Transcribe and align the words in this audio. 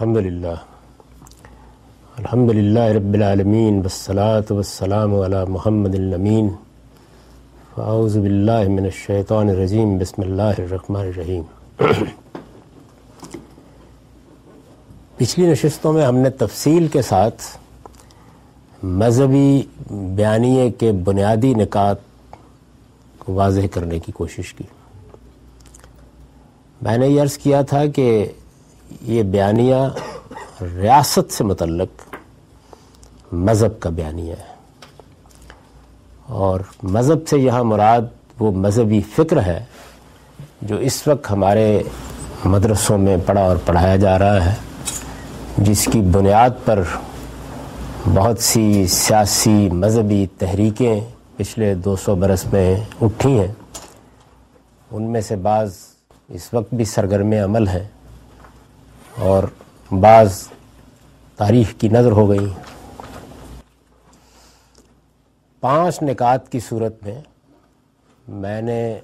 الحمد 0.00 0.16
للہ۔ 0.16 0.54
الحمد 2.16 2.50
للہ 2.50 2.80
رب 2.80 3.14
العالمین، 3.14 3.78
والصلاة 3.78 4.42
والسلام 4.50 5.20
علی 5.20 5.36
محمد 5.48 5.94
الامین۔ 5.94 6.48
فاعوذ 7.74 8.18
باللہ 8.18 8.68
من 8.68 8.84
الشیطان 8.84 9.48
الرجیم، 9.48 9.98
بسم 9.98 10.22
اللہ 10.22 10.42
الرحمن 10.42 11.00
الرحیم۔ 11.00 11.42
پچھلی 15.16 15.46
نشستوں 15.46 15.92
میں 15.92 16.06
ہم 16.06 16.16
نے 16.16 16.30
تفصیل 16.30 16.88
کے 16.88 17.02
ساتھ 17.02 17.42
مذہبی 18.82 19.62
بیانیے 19.90 20.70
کے 20.70 20.92
بنیادی 20.92 21.54
نکات 21.54 21.96
کو 23.18 23.32
واضح 23.32 23.66
کرنے 23.72 23.98
کی 23.98 24.12
کوشش 24.12 24.54
کی۔ 24.54 24.64
میں 26.82 26.98
نے 26.98 27.08
یہ 27.08 27.22
عرض 27.22 27.38
کیا 27.38 27.62
تھا 27.62 27.86
کہ 27.86 28.32
یہ 29.02 29.22
بیانیہ 29.22 29.74
ریاست 30.60 31.32
سے 31.32 31.44
متعلق 31.44 32.14
مذہب 33.32 33.80
کا 33.80 33.90
بیانیہ 33.90 34.32
ہے۔ 34.32 34.50
اور 36.26 36.60
مذہب 36.82 37.28
سے 37.28 37.38
یہاں 37.38 37.64
مراد 37.64 38.00
وہ 38.38 38.52
مذہبی 38.52 39.00
فکر 39.00 39.42
ہے 39.42 39.64
جو 40.62 40.76
اس 40.76 41.08
وقت 41.08 41.30
ہمارے 41.30 41.82
مدرسوں 42.44 42.98
میں 42.98 43.16
پڑھا 43.26 43.42
اور 43.42 43.56
پڑھایا 43.66 43.96
جا 43.96 44.18
رہا 44.18 44.44
ہے، 44.46 44.54
جس 45.58 45.88
کی 45.92 46.00
بنیاد 46.00 46.50
پر 46.64 46.82
بہت 48.14 48.38
سی 48.38 48.86
سیاسی 48.86 49.68
مذہبی 49.72 50.26
تحریکیں 50.38 51.00
پچھلے 51.36 51.74
دو 51.74 51.96
سو 51.96 52.14
برس 52.14 52.52
میں 52.52 52.76
اٹھی 53.00 53.38
ہیں۔ 53.40 53.52
ان 54.90 55.02
میں 55.02 55.20
سے 55.20 55.36
بعض 55.36 55.74
اس 56.28 56.54
وقت 56.54 56.74
بھی 56.74 56.84
سرگرم 56.84 57.32
عمل 57.32 57.68
ہیں۔ 57.68 57.88
اور 59.20 59.42
بعض 60.00 60.48
تاریخ 61.36 61.74
کی 61.78 61.88
نظر 61.88 62.12
ہو 62.12 62.28
گئی۔ 62.30 62.46
پانچ 65.60 66.02
نکات 66.02 66.52
کی 66.52 66.60
صورت 66.60 66.94
میں 67.02 67.20
میں 68.28 68.62
نے 68.62 69.00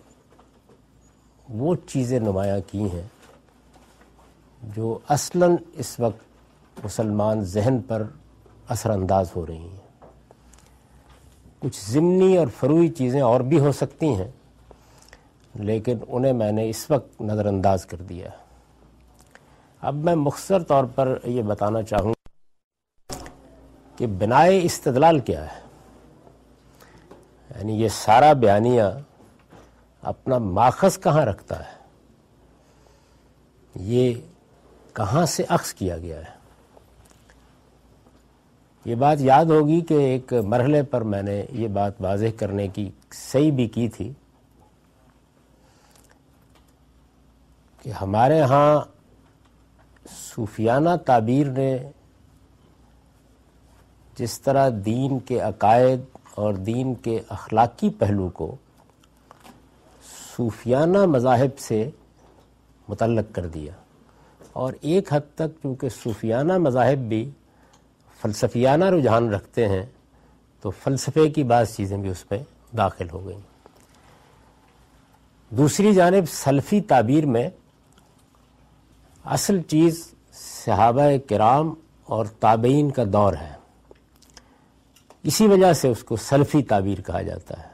وہ 1.48 1.74
چیزیں 1.74 2.18
نمایاں 2.20 2.58
کی 2.66 2.90
ہیں 2.90 3.08
جو 4.62 4.98
اصلاً 5.08 5.56
اس 5.72 6.00
وقت 6.00 6.84
مسلمان 6.84 7.44
ذہن 7.44 7.82
پر 7.82 8.02
اثر 8.68 8.90
انداز 8.90 9.26
ہو 9.36 9.46
رہی 9.46 9.68
ہیں۔ 9.68 9.84
کچھ 11.60 11.90
ضمنی 11.90 12.36
اور 12.36 12.46
فروئی 12.60 12.88
چیزیں 12.88 13.20
اور 13.20 13.40
بھی 13.40 13.58
ہو 13.58 13.72
سکتی 13.72 14.06
ہیں، 14.06 14.30
لیکن 15.54 15.98
انہیں 16.08 16.32
میں 16.32 16.52
نے 16.52 16.70
اس 16.70 16.90
وقت 16.90 17.20
نظر 17.20 17.46
انداز 17.46 17.86
کر 17.86 17.96
دیا۔ 17.96 18.28
ہے 18.28 18.45
اب 19.82 19.94
میں 19.94 20.14
مختصر 20.14 20.62
طور 20.62 20.84
پر 20.84 21.18
یہ 21.24 21.42
بتانا 21.42 21.82
چاہوں 21.82 22.12
کہ 23.96 24.06
بنائے 24.06 24.60
استدلال 24.62 25.18
کیا 25.18 25.44
ہے؟ 25.44 25.60
یعنی 27.50 27.82
یہ 27.82 27.88
سارا 27.88 28.32
بیانیہ 28.32 28.82
اپنا 30.02 30.38
ماخذ 30.38 30.98
کہاں 30.98 31.24
رکھتا 31.26 31.58
ہے؟ 31.58 31.74
یہ 33.74 34.14
کہاں 34.92 35.26
سے 35.26 35.44
عکس 35.48 35.74
کیا 35.74 35.98
گیا 35.98 36.18
ہے؟ 36.18 36.34
یہ 38.84 38.94
بات 38.94 39.16
یاد 39.20 39.44
ہوگی 39.44 39.80
کہ 39.80 39.94
ایک 39.94 40.32
مرحلے 40.32 40.82
پر 40.82 41.00
میں 41.00 41.22
نے 41.22 41.44
یہ 41.50 41.68
بات 41.68 41.92
واضح 42.00 42.36
کرنے 42.38 42.68
کی 42.68 42.90
صحیح 43.12 43.52
بھی 43.52 43.66
کی 43.68 43.88
تھی 43.88 44.12
کہ 47.82 47.90
ہمارے 47.90 48.40
ہاں 48.40 48.80
صوفیانہ 50.10 50.90
تعبیر 51.06 51.46
نے 51.46 51.78
جس 54.18 54.40
طرح 54.40 54.68
دین 54.84 55.18
کے 55.18 55.40
عقائد 55.40 56.00
اور 56.34 56.54
دین 56.54 56.94
کے 56.94 57.20
اخلاقی 57.28 57.90
پہلو 57.90 58.28
کو 58.28 58.56
صوفیانہ 60.36 61.06
مذاہب 61.06 61.58
سے 61.58 61.90
متعلق 62.88 63.34
کر 63.34 63.46
دیا 63.46 63.72
اور 64.52 64.72
ایک 64.80 65.12
حد 65.12 65.34
تک 65.34 65.62
چونکہ 65.62 65.88
صوفیانہ 65.88 66.58
مذاہب 66.58 66.98
بھی 66.98 67.30
فلسفیانہ 68.22 68.84
رجحان 68.84 69.28
رکھتے 69.30 69.68
ہیں 69.68 69.86
تو 70.60 70.70
فلسفے 70.70 71.28
کی 71.28 71.42
بعض 71.44 71.76
چیزیں 71.76 71.96
بھی 71.96 72.10
اس 72.10 72.30
میں 72.30 72.38
داخل 72.76 73.10
ہو 73.10 73.26
گئیں۔ 73.26 73.40
دوسری 75.50 75.94
جانب 75.94 76.28
سلفی 76.28 76.80
تعبیر 76.80 77.26
میں 77.26 77.50
اصل 79.26 79.62
چیز 79.62 80.14
صحابہ 80.32 81.02
کرام 81.28 81.74
اور 82.04 82.26
تابعین 82.26 82.90
کا 82.90 83.02
دور 83.12 83.32
ہے۔ 83.32 83.52
اسی 85.22 85.46
وجہ 85.46 85.72
سے 85.72 85.88
اس 85.88 86.04
کو 86.04 86.16
سلفی 86.16 86.62
تعبیر 86.62 87.00
کہا 87.00 87.22
جاتا 87.22 87.62
ہے۔ 87.62 87.68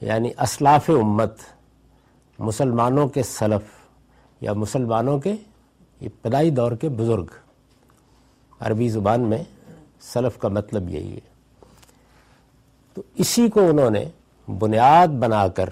یعنی 0.00 0.30
اسلاف 0.38 0.90
امت، 0.90 1.38
مسلمانوں 2.38 3.08
کے 3.08 3.22
سلف 3.22 3.88
یا 4.40 4.52
مسلمانوں 4.52 5.18
کے 5.18 5.32
ابتدائی 6.00 6.50
دور 6.50 6.72
کے 6.72 6.88
بزرگ۔ 6.88 7.26
عربی 8.60 8.88
زبان 8.88 9.20
میں 9.20 9.44
سلف 10.00 10.38
کا 10.38 10.48
مطلب 10.48 10.90
یہی 10.90 11.14
ہے۔ 11.14 11.20
تو 12.94 13.02
اسی 13.14 13.48
کو 13.48 13.68
انہوں 13.68 13.90
نے 13.90 14.04
بنیاد 14.58 15.08
بنا 15.08 15.48
کر 15.48 15.68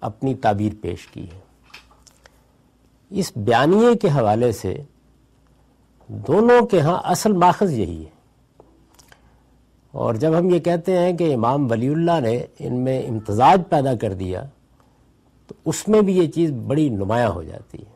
اپنی 0.00 0.34
تعبیر 0.34 0.72
پیش 0.82 1.06
کی 1.06 1.24
ہے۔ 1.24 1.43
اس 3.16 3.32
بیانیے 3.36 3.96
کے 3.96 4.08
حوالے 4.08 4.52
سے 4.52 4.82
دونوں 6.08 6.66
کے 6.66 6.80
ہاں 6.80 7.00
اصل 7.04 7.32
ماخذ 7.32 7.72
یہی 7.72 8.04
ہے۔ 8.04 8.10
اور 9.90 10.14
جب 10.14 10.38
ہم 10.38 10.50
یہ 10.50 10.58
کہتے 10.58 10.98
ہیں 10.98 11.16
کہ 11.16 11.34
امام 11.34 11.70
ولی 11.70 11.88
اللہ 11.88 12.20
نے 12.20 12.44
ان 12.58 12.74
میں 12.74 13.02
امتزاج 13.08 13.62
پیدا 13.68 13.96
کر 13.96 14.14
دیا، 14.14 14.44
تو 15.46 15.54
اس 15.64 15.88
میں 15.88 16.00
بھی 16.00 16.16
یہ 16.16 16.28
چیز 16.28 16.50
بڑی 16.50 16.88
نمایاں 16.88 17.28
ہو 17.28 17.42
جاتی 17.42 17.78
ہے۔ 17.78 17.92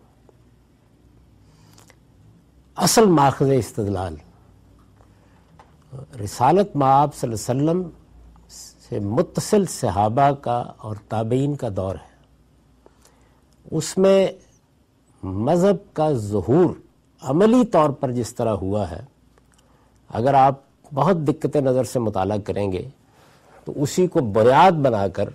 اصل 2.76 3.06
ماخذ 3.06 3.50
استدلال، 3.58 4.16
رسالت 6.24 6.76
معاب 6.76 7.14
صلی 7.14 7.32
اللہ 7.32 7.50
علیہ 7.50 7.70
وسلم 7.70 7.90
سے 8.88 9.00
متصل 9.00 9.64
صحابہ 9.66 10.30
کا 10.30 10.64
اور 10.76 10.96
تابعین 11.08 11.56
کا 11.56 11.68
دور 11.76 11.94
ہے۔ 11.94 12.08
اس 13.70 13.98
میں 13.98 14.28
مذہب 15.22 15.94
کا 15.94 16.12
ظہور 16.12 16.74
عملی 17.22 17.66
طور 17.66 17.90
پر 17.90 18.10
جس 18.10 18.34
طرح 18.34 18.50
ہوا 18.50 18.90
ہے، 18.90 19.00
اگر 20.08 20.34
آپ 20.34 20.54
بہت 20.94 21.16
دقت 21.16 21.56
نظر 21.56 21.84
سے 21.84 21.98
مطالعہ 21.98 22.38
کریں 22.38 22.72
گے، 22.72 22.88
تو 23.64 23.72
اسی 23.76 24.06
کو 24.06 24.20
بنیاد 24.20 24.72
بنا 24.72 25.08
کر 25.08 25.28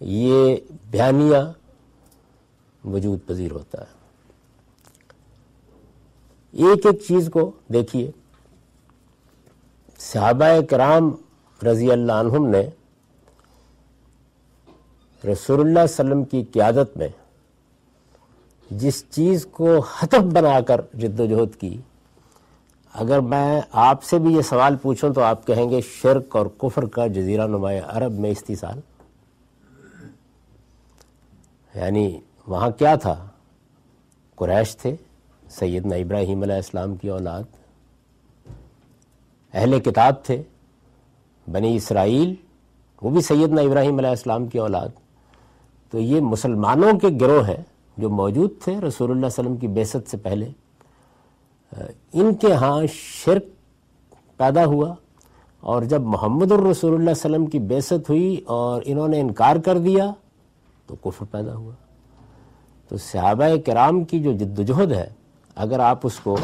یہ 0.00 0.56
بیانیہ 0.90 1.36
وجود 2.84 3.18
پذیر 3.26 3.50
ہوتا 3.52 3.80
ہے۔ 3.80 3.94
ایک 6.52 6.86
ایک 6.86 7.02
چیز 7.08 7.30
کو 7.32 7.50
دیکھیے۔ 7.72 8.10
صحابہ 9.98 10.60
کرام 10.70 11.10
رضی 11.66 11.90
اللہ 11.90 12.12
عنہم 12.12 12.46
نے 12.46 12.62
رسول 15.32 15.60
اللہ 15.60 15.78
علیہ 15.78 15.94
وسلم 15.94 16.24
کی 16.24 16.44
قیادت 16.52 16.96
میں 16.96 17.08
جس 18.70 19.04
چیز 19.10 19.46
کو 19.46 19.78
ہدف 19.78 20.18
بنا 20.18 20.60
کر 20.60 20.80
جد 20.94 21.20
و 21.20 21.26
جہد 21.26 21.60
کی، 21.60 21.80
اگر 22.94 23.20
میں 23.20 23.60
آپ 23.72 24.02
سے 24.02 24.18
بھی 24.18 24.34
یہ 24.34 24.42
سوال 24.42 24.76
پوچھوں 24.76 25.14
تو 25.14 25.20
آپ 25.20 25.46
کہیں 25.46 25.70
گے 25.70 25.80
شرک 25.80 26.36
اور 26.36 26.46
کفر 26.58 26.86
کا 26.86 27.06
جزیرہ 27.06 27.46
نمایاں 27.46 27.82
عرب 27.86 28.12
میں 28.12 28.30
استحصال 28.30 28.80
یعنی 31.74 32.20
وہاں 32.46 32.70
کیا 32.70 32.94
تھا؟ 32.94 33.26
قریش 34.34 34.76
تھے، 34.76 34.96
سیدنا 35.48 35.96
ابراہیم 35.96 36.42
علیہ 36.42 36.54
السلام 36.54 36.96
کی 36.96 37.08
اولاد۔ 37.08 37.42
اہل 39.54 39.80
کتاب 39.80 40.14
تھے، 40.24 40.42
بنی 41.52 41.76
اسرائیل، 41.76 42.34
وہ 43.02 43.10
بھی 43.10 43.20
سیدنا 43.20 43.62
ابراہیم 43.62 43.98
علیہ 43.98 44.10
السلام 44.10 44.46
کی 44.46 44.58
اولاد۔ 44.58 44.88
تو 45.90 45.98
یہ 45.98 46.20
مسلمانوں 46.20 46.98
کے 46.98 47.08
گروہ 47.20 47.48
ہیں۔ 47.48 47.62
جو 47.96 48.08
موجود 48.10 48.50
تھے 48.64 48.80
رسول 48.80 49.10
اللہ 49.10 49.18
علیہ 49.18 49.26
وسلم 49.26 49.56
کی 49.56 49.68
بیست 49.68 50.10
سے 50.10 50.16
پہلے 50.16 50.50
ان 52.12 52.34
کے 52.34 52.52
ہاں 52.52 52.80
شرک 52.92 53.44
پیدا 54.36 54.64
ہوا 54.64 54.94
اور 55.62 55.82
جب 55.82 56.02
محمد 56.02 56.52
الرسول 56.52 56.90
اللہ 56.90 57.02
علیہ 57.02 57.20
وسلم 57.20 57.46
کی 57.46 57.58
بیست 57.58 58.08
ہوئی 58.08 58.40
اور 58.46 58.82
انہوں 58.84 59.08
نے 59.08 59.20
انکار 59.20 59.56
کر 59.56 59.78
دیا 59.78 60.10
تو 60.86 60.94
کفر 60.94 61.26
پیدا 61.30 61.54
ہوا۔ 61.54 61.72
تو 62.88 62.96
صحابہ 62.96 63.44
کرام 63.66 64.04
کی 64.04 64.22
جو 64.22 64.32
جد 64.32 64.58
و 64.58 64.62
جہد 64.62 64.92
ہے، 64.92 65.08
اگر 65.56 65.80
آپ 65.80 66.06
اس 66.06 66.18
کو 66.20 66.36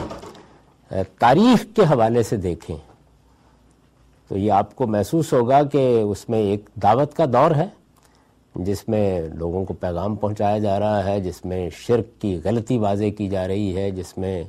تاریخ 1.19 1.65
کے 1.77 1.83
حوالے 1.83 2.23
سے 2.23 2.37
دیکھیں 2.37 2.77
تو 4.31 4.37
یہ 4.39 4.53
آپ 4.53 4.75
کو 4.77 4.87
محسوس 4.87 5.33
ہوگا 5.33 5.63
کہ 5.63 6.01
اس 6.01 6.29
میں 6.29 6.39
ایک 6.39 6.69
دعوت 6.83 7.15
کا 7.15 7.25
دور 7.33 7.51
ہے۔ 7.51 7.67
جس 8.65 8.89
میں 8.89 9.21
لوگوں 9.35 9.65
کو 9.65 9.75
پیغام 9.75 10.17
پہنچایا 10.17 10.59
جا 10.59 10.81
رہا 10.81 11.05
ہے، 11.05 11.21
جس 11.21 11.45
میں 11.45 11.71
شرک 11.71 12.21
کی 12.21 12.41
غلطی 12.45 12.79
واضح 12.79 13.05
کی 13.19 13.29
جا 13.29 13.49
رہی 13.49 13.77
ہے، 13.77 13.91
جس 13.91 14.19
میں 14.19 14.45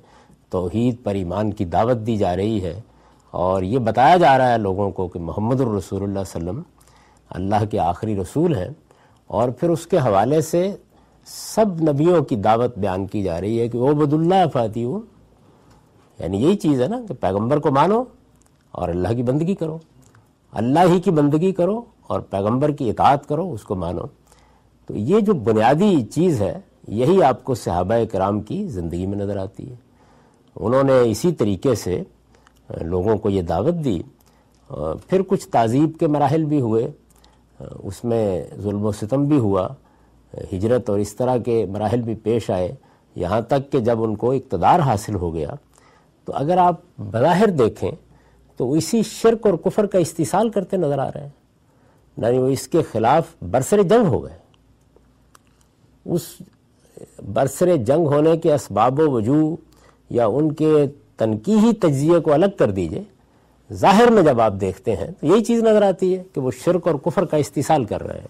توحید 0.50 0.96
پر 1.04 1.16
ایمان 1.16 1.54
کی 1.54 1.66
دعوت 1.66 1.98
دی 2.08 2.18
جا 2.18 2.36
رہی 2.36 2.64
ہے۔ 2.64 2.82
اور 3.32 3.62
یہ 3.62 3.80
بتایا 3.80 4.18
جا 4.18 4.38
رہا 4.38 4.54
ہے 4.54 4.58
لوگوں 4.58 4.92
کو 4.92 5.08
کہ 5.08 5.20
محمد 5.20 5.62
الرسول 5.62 6.04
اللہ 6.04 6.20
علیہ 6.20 6.36
وسلم 6.36 6.62
اللہ 7.30 7.66
کے 7.72 7.80
آخری 7.80 8.16
رسول 8.16 8.56
ہیں۔ 8.56 8.70
اور 9.28 9.50
پھر 9.50 9.70
اس 9.70 9.88
کے 9.88 9.98
حوالے 9.98 10.42
سے 10.42 10.76
سب 11.26 11.90
نبیوں 11.90 12.24
کی 12.24 12.36
دعوت 12.36 12.78
بیان 12.78 13.08
کی 13.08 13.24
جا 13.24 13.42
رہی 13.42 13.60
ہے 13.60 13.68
کہ 13.68 13.78
وہ 13.78 13.94
بد 13.94 14.14
اللہ 14.14 14.48
فاتح 14.54 14.80
یعنی 16.20 16.44
یہی 16.44 16.56
چیز 16.56 16.82
ہے 16.82 16.88
نا 16.88 17.02
کہ 17.08 17.14
پیغمبر 17.14 17.60
کو 17.60 17.72
مانو 17.72 18.04
اور 18.72 18.90
اللہ 18.90 19.08
کی 19.08 19.24
بندگی 19.24 19.56
کرو۔ 19.56 19.78
اللہ 20.52 20.80
ہی 20.90 21.02
کی 21.02 21.12
بندگی 21.12 21.52
کرو 21.52 21.82
اور 22.12 22.20
پیغمبر 22.20 22.72
کی 22.72 22.90
اطاعت 22.90 23.28
کرو، 23.28 23.54
اس 23.54 23.64
کو 23.64 23.76
مانو۔ 23.76 24.02
تو 24.86 24.98
یہ 24.98 25.20
جو 25.20 25.34
بنیادی 25.34 26.06
چیز 26.06 26.42
ہے، 26.42 26.60
یہی 26.88 27.24
آپ 27.24 27.44
کو 27.44 27.56
صحابہ 27.56 27.94
کرام 28.12 28.42
کی 28.42 28.68
زندگی 28.68 29.06
میں 29.06 29.18
نظر 29.18 29.38
آتی 29.38 29.70
ہے۔ 29.70 29.76
انہوں 30.56 30.84
نے 30.84 31.02
اسی 31.12 31.32
طریقے 31.32 31.76
سے 31.76 32.04
لوگوں 32.82 33.18
کو 33.18 33.30
یہ 33.30 33.42
دعوت 33.42 33.76
دی۔ 33.86 34.00
پھر 35.08 35.22
کچھ 35.28 35.48
تعذیب 35.48 35.98
کے 36.00 36.08
مراحل 36.08 36.46
بھی 36.46 36.62
ہوئے۔ 36.62 36.92
اس 37.84 38.04
میں 38.04 38.44
ظلم 38.60 38.86
و 38.86 38.92
ستم 38.92 39.24
بھی 39.24 39.38
ہوا۔ 39.38 39.68
ہجرت 40.54 40.90
اور 40.90 41.00
اس 41.00 41.16
طرح 41.16 41.38
کے 41.38 41.66
مراحل 41.66 42.02
بھی 42.02 42.16
پیش 42.16 42.50
آئے۔ 42.50 42.76
یہاں 43.16 43.42
تک 43.42 43.72
کہ 43.72 43.80
جب 43.80 44.04
ان 44.04 44.16
کو 44.16 44.32
اقتدار 44.32 44.80
حاصل 44.80 45.16
ہو 45.16 45.34
گیا، 45.34 45.50
تو 46.26 46.34
اگر 46.36 46.58
آپ 46.58 46.76
بظاہر 46.98 47.50
دیکھیں، 47.50 47.92
تو 48.58 48.72
اسی 48.74 49.02
شرک 49.04 49.48
اور 49.48 49.54
کفر 49.54 49.86
کا 49.86 49.98
استحصال 49.98 50.50
کرتے 50.50 50.78
نظر 50.78 51.00
آ 51.00 51.10
رہے 51.10 51.22
ہیں۔ 51.22 51.41
یعنی 52.18 52.38
وہ 52.38 52.48
اس 52.48 52.68
کے 52.68 52.82
خلاف 52.92 53.24
برسر 53.42 53.84
جنگ 53.84 54.06
ہو 54.06 54.24
گئے۔ 54.24 54.38
اس 56.06 56.22
برسر 57.34 57.76
جنگ 57.76 58.06
ہونے 58.06 58.38
کے 58.38 58.54
اسباب 58.54 59.00
و 59.00 59.12
وجوہ 59.12 59.56
یا 60.10 60.26
ان 60.26 60.54
کے 60.54 60.86
تنقیحی 61.18 61.74
تجزیے 61.74 62.20
کو 62.20 62.34
الگ 62.34 62.46
کر 62.60 62.72
دیجیے۔ 62.72 63.04
ظاہر 63.74 64.12
میں 64.12 64.24
جب 64.24 64.42
آپ 64.42 64.54
دیکھتے 64.62 64.96
ہیں 64.96 65.08
تو 65.20 65.28
یہی 65.28 65.44
چیز 65.44 65.64
نظر 65.64 65.82
آتی 65.82 66.18
ہے 66.18 66.24
کہ 66.34 66.42
وہ 66.42 66.52
شرک 66.52 66.88
اور 66.88 66.96
کفر 66.96 67.26
کا 67.26 67.38
استحصال 67.38 67.86
کر 67.86 68.04
رہے 68.04 68.20
ہیں۔ 68.20 68.28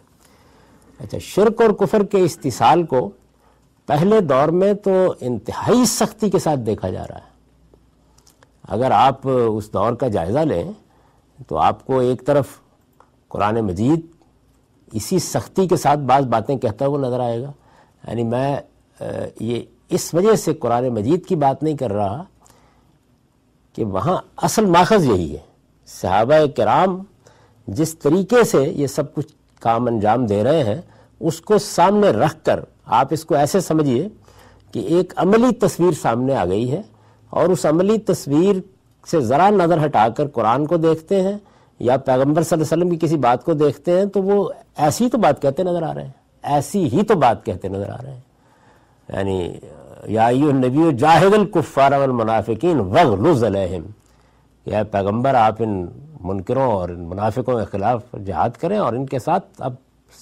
اچھا 0.99 1.17
شرک 1.17 1.61
اور 1.61 1.69
کفر 1.69 2.03
کے 2.03 2.19
استحصال 2.19 2.83
کو 2.83 3.09
پہلے 3.85 4.21
دور 4.21 4.47
میں 4.47 4.73
تو 4.73 5.13
انتہائی 5.21 5.85
سختی 5.85 6.29
کے 6.29 6.39
ساتھ 6.39 6.59
دیکھا 6.59 6.89
جا 6.89 7.03
رہا 7.07 7.15
ہے۔ 7.15 7.29
اگر 8.67 8.91
آپ 8.91 9.21
اس 9.23 9.73
دور 9.73 9.93
کا 9.93 10.07
جائزہ 10.07 10.39
لیں 10.39 10.71
تو 11.47 11.57
آپ 11.57 11.85
کو 11.85 11.99
ایک 11.99 12.25
طرف 12.25 12.47
قرآن 13.31 13.59
مجید 13.61 14.05
اسی 14.91 15.19
سختی 15.19 15.67
کے 15.67 15.77
ساتھ 15.77 15.99
بعض 15.99 16.25
باتیں 16.25 16.57
کہتا 16.57 16.85
ہوا 16.85 16.99
نظر 16.99 17.19
آئے 17.19 17.41
گا۔ 17.41 17.51
یعنی 18.07 18.23
میں 18.23 18.57
یہ 19.39 19.61
اس 19.89 20.13
وجہ 20.13 20.35
سے 20.35 20.53
قرآن 20.53 20.87
مجید 20.89 21.25
کی 21.25 21.35
بات 21.35 21.63
نہیں 21.63 21.77
کر 21.77 21.91
رہا 21.93 22.23
کہ 23.75 23.85
وہاں 23.85 24.17
اصل 24.37 24.65
ماخذ 24.65 25.05
یہی 25.05 25.33
ہے۔ 25.33 25.39
صحابہ 25.87 26.45
کرام 26.57 27.03
جس 27.67 27.95
طریقے 27.99 28.43
سے 28.43 28.63
یہ 28.63 28.87
سب 28.87 29.13
کچھ 29.13 29.33
کام 29.59 29.87
انجام 29.87 30.25
دے 30.25 30.43
رہے 30.43 30.63
ہیں، 30.63 30.81
اس 31.19 31.41
کو 31.41 31.57
سامنے 31.57 32.09
رکھ 32.09 32.45
کر 32.45 32.59
آپ 32.85 33.07
اس 33.11 33.25
کو 33.25 33.35
ایسے 33.35 33.59
سمجھیے 33.59 34.07
کہ 34.71 34.79
ایک 34.79 35.13
عملی 35.15 35.53
تصویر 35.55 35.91
سامنے 36.01 36.35
آ 36.35 36.45
گئی 36.45 36.71
ہے 36.71 36.81
اور 37.29 37.47
اس 37.47 37.65
عملی 37.65 37.97
تصویر 37.97 38.55
سے 39.07 39.21
ذرا 39.21 39.49
نظر 39.49 39.85
ہٹا 39.85 40.07
کر 40.09 40.27
قرآن 40.27 40.65
کو 40.65 40.77
دیکھتے 40.77 41.21
ہیں 41.21 41.37
یا 41.81 41.97
پیغمبر 41.97 42.43
صلی 42.43 42.61
اللہ 42.61 42.73
علیہ 42.73 42.83
وسلم 42.83 42.89
کی 42.89 43.07
کسی 43.07 43.17
بات 43.17 43.45
کو 43.45 43.53
دیکھتے 43.53 43.97
ہیں 43.97 44.05
تو 44.05 44.23
وہ 44.23 44.49
ایسی 44.77 45.09
تو 45.09 45.17
بات 45.17 45.41
کہتے 45.41 45.63
نظر 45.63 45.83
آ 45.83 45.93
رہے 45.93 46.03
ہیں۔ 46.03 46.11
ایسی 46.43 46.87
ہی 46.93 47.03
تو 47.03 47.15
بات 47.15 47.45
کہتے 47.45 47.67
نظر 47.67 47.89
آ 47.89 47.97
رہے 48.03 48.13
ہیں۔ 48.13 48.19
یعنی 49.09 49.53
یا 50.05 50.29
نبی 50.31 50.97
جاہد 50.97 51.33
الکفار 51.33 51.91
والمنافقین 51.91 52.79
وغلظ 52.79 53.43
علیہم۔ 53.43 53.83
یا 54.65 54.83
پیغمبر، 54.83 55.35
آپ 55.35 55.55
ان 55.59 55.85
منکروں 56.21 56.71
اور 56.71 56.89
ان 56.89 56.99
منافقوں 56.99 57.59
کے 57.59 57.65
خلاف 57.65 58.01
جہاد 58.25 58.49
کریں 58.59 58.77
اور 58.77 58.93
ان 58.93 59.05
کے 59.05 59.19
ساتھ 59.19 59.45
اب 59.59 59.73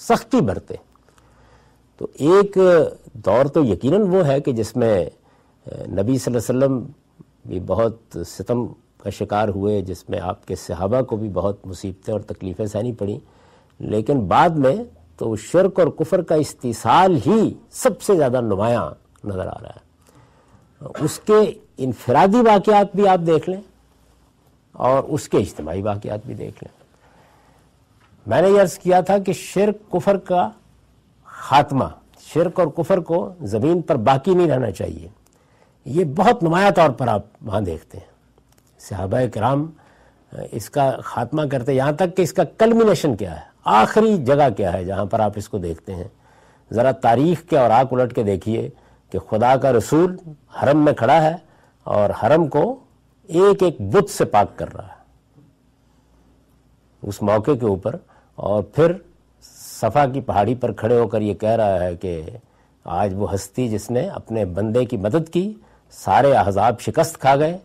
سختی 0.09 0.41
برتے 0.41 0.75
تو 1.97 2.07
ایک 2.13 2.57
دور 3.13 3.45
تو 3.45 3.65
یقیناً 3.65 4.01
وہ 4.01 4.27
ہے 4.27 4.41
کہ 4.41 4.51
جس 4.51 4.75
میں 4.75 5.05
نبی 5.87 6.17
صلی 6.17 6.37
اللہ 6.37 6.37
علیہ 6.37 6.37
وسلم 6.37 6.85
بھی 7.45 7.59
بہت 7.59 8.17
ستم 8.27 8.65
کا 9.03 9.09
شکار 9.09 9.47
ہوئے، 9.47 9.81
جس 9.81 10.09
میں 10.09 10.19
آپ 10.19 10.47
کے 10.47 10.55
صحابہ 10.55 11.01
کو 11.01 11.15
بھی 11.15 11.29
بہت 11.29 11.67
مصیبتیں 11.67 12.13
اور 12.13 12.21
تکلیفیں 12.21 12.65
سہنی 12.65 12.93
پڑیں۔ 12.93 13.19
لیکن 13.79 14.19
بعد 14.19 14.49
میں 14.49 14.75
تو 15.17 15.35
شرک 15.35 15.79
اور 15.79 15.87
کفر 15.87 16.21
کا 16.21 16.35
استحصال 16.35 17.17
ہی 17.27 17.53
سب 17.71 18.01
سے 18.01 18.15
زیادہ 18.15 18.41
نمایاں 18.41 18.89
نظر 19.23 19.47
آ 19.47 19.57
رہا 19.61 19.69
ہے۔ 19.69 19.89
اس 20.99 21.19
کے 21.19 21.53
انفرادی 21.77 22.37
واقعات 22.37 22.95
بھی 22.95 23.07
آپ 23.07 23.19
دیکھ 23.25 23.49
لیں 23.49 23.61
اور 24.71 25.03
اس 25.03 25.29
کے 25.29 25.37
اجتماعی 25.37 25.81
واقعات 25.81 26.19
بھی 26.25 26.33
دیکھ 26.33 26.63
لیں۔ 26.63 26.83
میں 28.27 28.41
نے 28.41 28.49
یہ 28.49 28.61
عرض 28.61 28.77
کیا 28.79 29.01
تھا 29.01 29.17
کہ 29.17 29.33
شرک، 29.33 29.91
کفر 29.91 30.17
کا 30.17 30.49
خاتمہ، 31.23 31.85
شرک 32.19 32.59
اور 32.59 32.67
کفر 32.67 32.97
کو 32.97 33.33
زمین 33.41 33.81
پر 33.81 33.95
باقی 33.95 34.33
نہیں 34.33 34.49
رہنا 34.49 34.71
چاہیے۔ 34.71 35.07
یہ 35.85 36.05
بہت 36.05 36.43
نمایاں 36.43 36.71
طور 36.71 36.89
پر 36.89 37.07
آپ 37.07 37.21
وہاں 37.41 37.61
دیکھتے 37.61 37.97
ہیں۔ 37.97 38.18
صحابہ 38.79 39.17
کرام 39.33 39.71
اس 40.51 40.69
کا 40.69 40.91
خاتمہ 41.03 41.41
کرتے 41.51 41.73
یہاں 41.73 41.91
تک 41.91 42.17
کہ 42.17 42.21
اس 42.21 42.33
کا 42.33 42.43
کلمنیشن 42.43 43.15
کیا 43.15 43.35
ہے؟ 43.35 43.41
آخری 43.63 44.17
جگہ 44.17 44.49
کیا 44.57 44.73
ہے 44.73 44.85
جہاں 44.85 45.05
پر 45.05 45.19
آپ 45.19 45.31
اس 45.35 45.49
کو 45.49 45.57
دیکھتے 45.57 45.95
ہیں؟ 45.95 46.07
ذرا 46.71 46.91
تاریخ 46.91 47.49
کے 47.49 47.57
اور 47.57 47.69
آگ 47.69 47.85
الٹ 47.91 48.15
کے 48.15 48.23
دیکھیے 48.23 48.69
کہ 49.11 49.19
خدا 49.19 49.55
کا 49.55 49.71
رسول 49.73 50.15
حرم 50.61 50.85
میں 50.85 50.93
کھڑا 50.93 51.21
ہے 51.23 51.35
اور 51.83 52.09
حرم 52.09 52.47
کو 52.47 52.79
ایک 53.27 53.63
ایک 53.63 53.81
بت 53.81 54.09
سے 54.09 54.25
پاک 54.25 54.55
کر 54.55 54.73
رہا 54.73 54.87
ہے۔ 54.87 54.97
اس 57.01 57.21
موقع 57.21 57.51
کے 57.51 57.65
اوپر 57.65 57.95
اور 58.35 58.63
پھر 58.63 58.91
صفا 59.81 60.05
کی 60.05 60.21
پہاڑی 60.21 60.55
پر 60.55 60.71
کھڑے 60.71 60.99
ہو 60.99 61.07
کر 61.07 61.21
یہ 61.21 61.33
کہہ 61.33 61.49
رہا 61.49 61.83
ہے 61.83 61.95
کہ 61.95 62.21
آج 62.83 63.13
وہ 63.15 63.33
ہستی 63.33 63.69
جس 63.69 63.91
نے 63.91 64.07
اپنے 64.09 64.45
بندے 64.45 64.85
کی 64.85 64.97
مدد 64.97 65.29
کی، 65.33 65.53
سارے 65.91 66.33
احزاب 66.33 66.79
شکست 66.79 67.19
کھا 67.19 67.35
گئے 67.35 67.57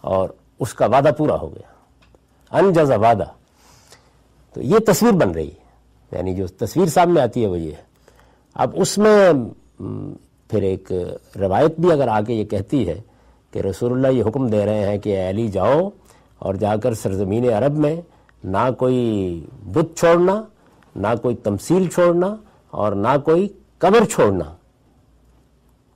اور 0.00 0.28
اس 0.58 0.74
کا 0.74 0.86
وعدہ 0.86 1.10
پورا 1.18 1.34
ہو 1.34 1.54
گیا۔ 1.54 1.76
انجزا 2.58 2.96
وعدہ۔ 2.96 3.24
تو 4.52 4.62
یہ 4.62 4.78
تصویر 4.86 5.12
بن 5.12 5.30
رہی 5.30 5.48
ہے 5.48 6.16
یعنی 6.16 6.34
جو 6.34 6.46
تصویر 6.46 6.86
سامنے 6.86 7.20
آتی 7.20 7.42
ہے 7.42 7.46
وہ 7.46 7.58
یہ 7.58 7.70
ہے۔ 7.70 7.82
اب 8.54 8.70
اس 8.74 8.98
میں 8.98 9.32
پھر 10.50 10.62
ایک 10.62 10.92
روایت 11.40 11.80
بھی 11.80 11.92
اگر 11.92 12.08
آگے 12.08 12.34
یہ 12.34 12.44
کہتی 12.44 12.88
ہے 12.88 13.00
کہ 13.50 13.58
رسول 13.58 13.92
اللہ 13.92 14.18
یہ 14.18 14.24
حکم 14.28 14.46
دے 14.46 14.66
رہے 14.66 14.88
ہیں 14.88 14.98
کہ 14.98 15.28
علی 15.28 15.48
جاؤ 15.48 15.88
اور 16.38 16.54
جا 16.54 16.76
کر 16.76 16.94
سرزمین 16.94 17.52
عرب 17.52 17.74
میں 17.74 18.00
نہ 18.44 18.70
کوئی 18.78 19.46
بت 19.62 19.98
چھوڑنا، 19.98 20.42
نہ 20.96 21.06
کوئی 21.22 21.36
تمثیل 21.36 21.88
چھوڑنا 21.88 22.36
اور 22.70 22.92
نہ 22.92 23.16
کوئی 23.24 23.48
قبر 23.78 24.04
چھوڑنا 24.04 24.44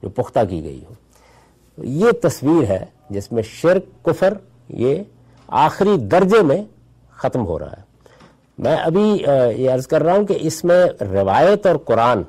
جو 0.02 0.08
پختہ 0.08 0.38
کی 0.48 0.64
گئی 0.64 0.84
ہو۔ 0.88 0.94
یہ 1.78 2.10
تصویر 2.22 2.64
ہے 2.64 2.84
جس 3.10 3.32
میں 3.32 3.42
شرک، 3.42 4.04
کفر 4.04 4.34
یہ 4.72 5.02
آخری 5.46 5.96
درجے 5.96 6.42
میں 6.42 6.64
ختم 7.10 7.46
ہو 7.46 7.58
رہا 7.58 7.72
ہے۔ 7.72 7.82
میں 8.58 8.76
ابھی 8.76 9.18
یہ 9.56 9.70
عرض 9.70 9.86
کر 9.86 10.02
رہا 10.02 10.12
ہوں 10.12 10.26
کہ 10.26 10.38
اس 10.40 10.64
میں 10.64 10.86
روایت 11.00 11.66
اور 11.66 11.76
قرآن 11.76 12.22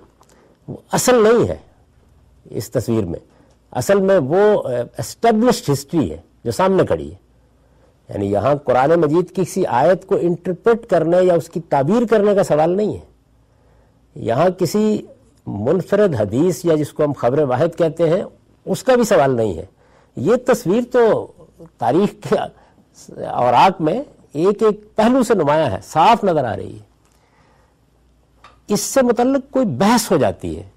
اصل 0.92 1.24
نہیں 1.24 1.48
ہے 1.48 1.56
اس 2.50 2.72
تصویر 2.72 3.04
میں۔ 3.04 3.20
اصل 3.72 4.02
میں 4.02 4.18
وہ 4.18 4.64
اسٹیبلشڈ 4.98 5.70
ہسٹری 5.72 6.12
ہے 6.12 6.18
جو 6.44 6.52
سامنے 6.52 6.86
کھڑی 6.86 7.12
ہے۔ 7.12 7.16
یعنی 8.10 8.32
یہاں 8.32 8.56
قرآن 8.56 8.90
مجید 8.90 9.36
کی 9.36 9.44
کسی 9.46 9.66
آیت 9.66 10.06
کو 10.06 10.18
انٹرپریٹ 10.22 10.90
کرنے 10.90 11.18
یا 11.22 11.34
اس 11.34 11.50
کی 11.50 11.60
تعبیر 11.60 12.08
کرنے 12.10 12.36
کا 12.36 12.44
سوال 12.44 12.70
نہیں 12.78 12.94
ہے۔ 12.94 13.00
یہاں 14.16 14.50
کسی 14.50 15.02
منفرد 15.48 16.16
حدیث 16.16 16.66
یا 16.66 16.76
جس 16.76 16.94
کو 16.94 17.04
ہم 17.04 17.12
خبر 17.12 17.44
واحد 17.44 17.78
کہتے 17.78 18.10
ہیں، 18.10 18.24
اس 18.66 18.84
کا 18.84 18.96
بھی 18.96 19.04
سوال 19.04 19.36
نہیں 19.36 19.58
ہے۔ 19.58 19.66
یہ 20.16 20.36
تصویر 20.36 20.82
تو 20.92 21.32
تاریخ 21.78 22.30
کے 22.30 22.36
اوراق 23.26 23.82
میں 23.82 24.04
ایک 24.34 24.64
ایک 24.64 24.96
پہلو 24.96 25.24
سے 25.24 25.34
نمایاں 25.34 25.70
ہے، 25.72 25.78
صاف 25.84 26.24
نظر 26.24 26.44
آ 26.44 26.56
رہی 26.56 26.74
ہے۔ 26.74 26.84
اس 28.68 28.80
سے 28.80 29.02
متعلق 29.02 29.52
کوئی 29.52 29.66
بحث 29.66 30.12
ہو 30.12 30.18
جاتی 30.18 30.60
ہے۔ 30.60 30.70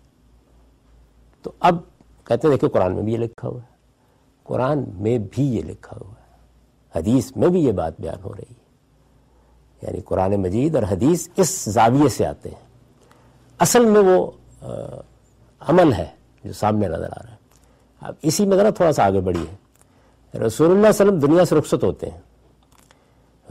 تو 1.42 1.52
اب 1.60 1.76
کہتے 2.24 2.48
ہیں 2.48 2.54
دیکھیں 2.54 2.68
قرآن 2.68 2.94
میں 2.94 3.02
بھی 3.02 3.12
یہ 3.12 3.18
لکھا 3.18 3.48
ہوا 3.48 3.60
ہے۔ 3.60 3.74
قرآن 4.42 4.84
میں 4.88 5.18
بھی 5.18 5.56
یہ 5.56 5.62
لکھا 5.62 5.98
ہوا 6.00 6.12
ہے۔ 6.12 6.38
حدیث 6.98 7.36
میں 7.36 7.48
بھی 7.48 7.64
یہ 7.64 7.72
بات 7.72 8.00
بیان 8.00 8.22
ہو 8.24 8.34
رہی 8.34 8.54
ہے۔ 8.54 8.64
یعنی 9.82 10.00
قرآن 10.00 10.32
مجید 10.34 10.74
اور 10.74 10.82
حدیث 10.90 11.28
اس 11.36 11.64
زاویے 11.64 12.08
سے 12.08 12.26
آتے 12.26 12.48
ہیں۔ 12.48 12.66
اصل 13.58 13.84
میں 13.84 14.00
وہ 14.00 14.30
عمل 15.60 15.92
ہے 15.92 16.06
جو 16.44 16.52
سامنے 16.52 16.88
نظر 16.88 17.06
آ 17.06 17.22
رہا 17.24 17.30
ہے۔ 17.30 17.36
اب 18.00 18.14
اسی 18.22 18.46
میں 18.46 18.56
ذرا 18.56 18.70
تھوڑا 18.70 18.92
سا 18.92 19.06
آگے 19.06 19.20
بڑھی 19.20 19.46
ہے 19.50 19.63
رسول 20.34 20.66
اللہ 20.66 20.80
علیہ 20.80 20.88
وسلم 20.88 21.18
دنیا 21.18 21.44
سے 21.44 21.54
رخصت 21.54 21.84
ہوتے 21.84 22.10
ہیں۔ 22.10 22.20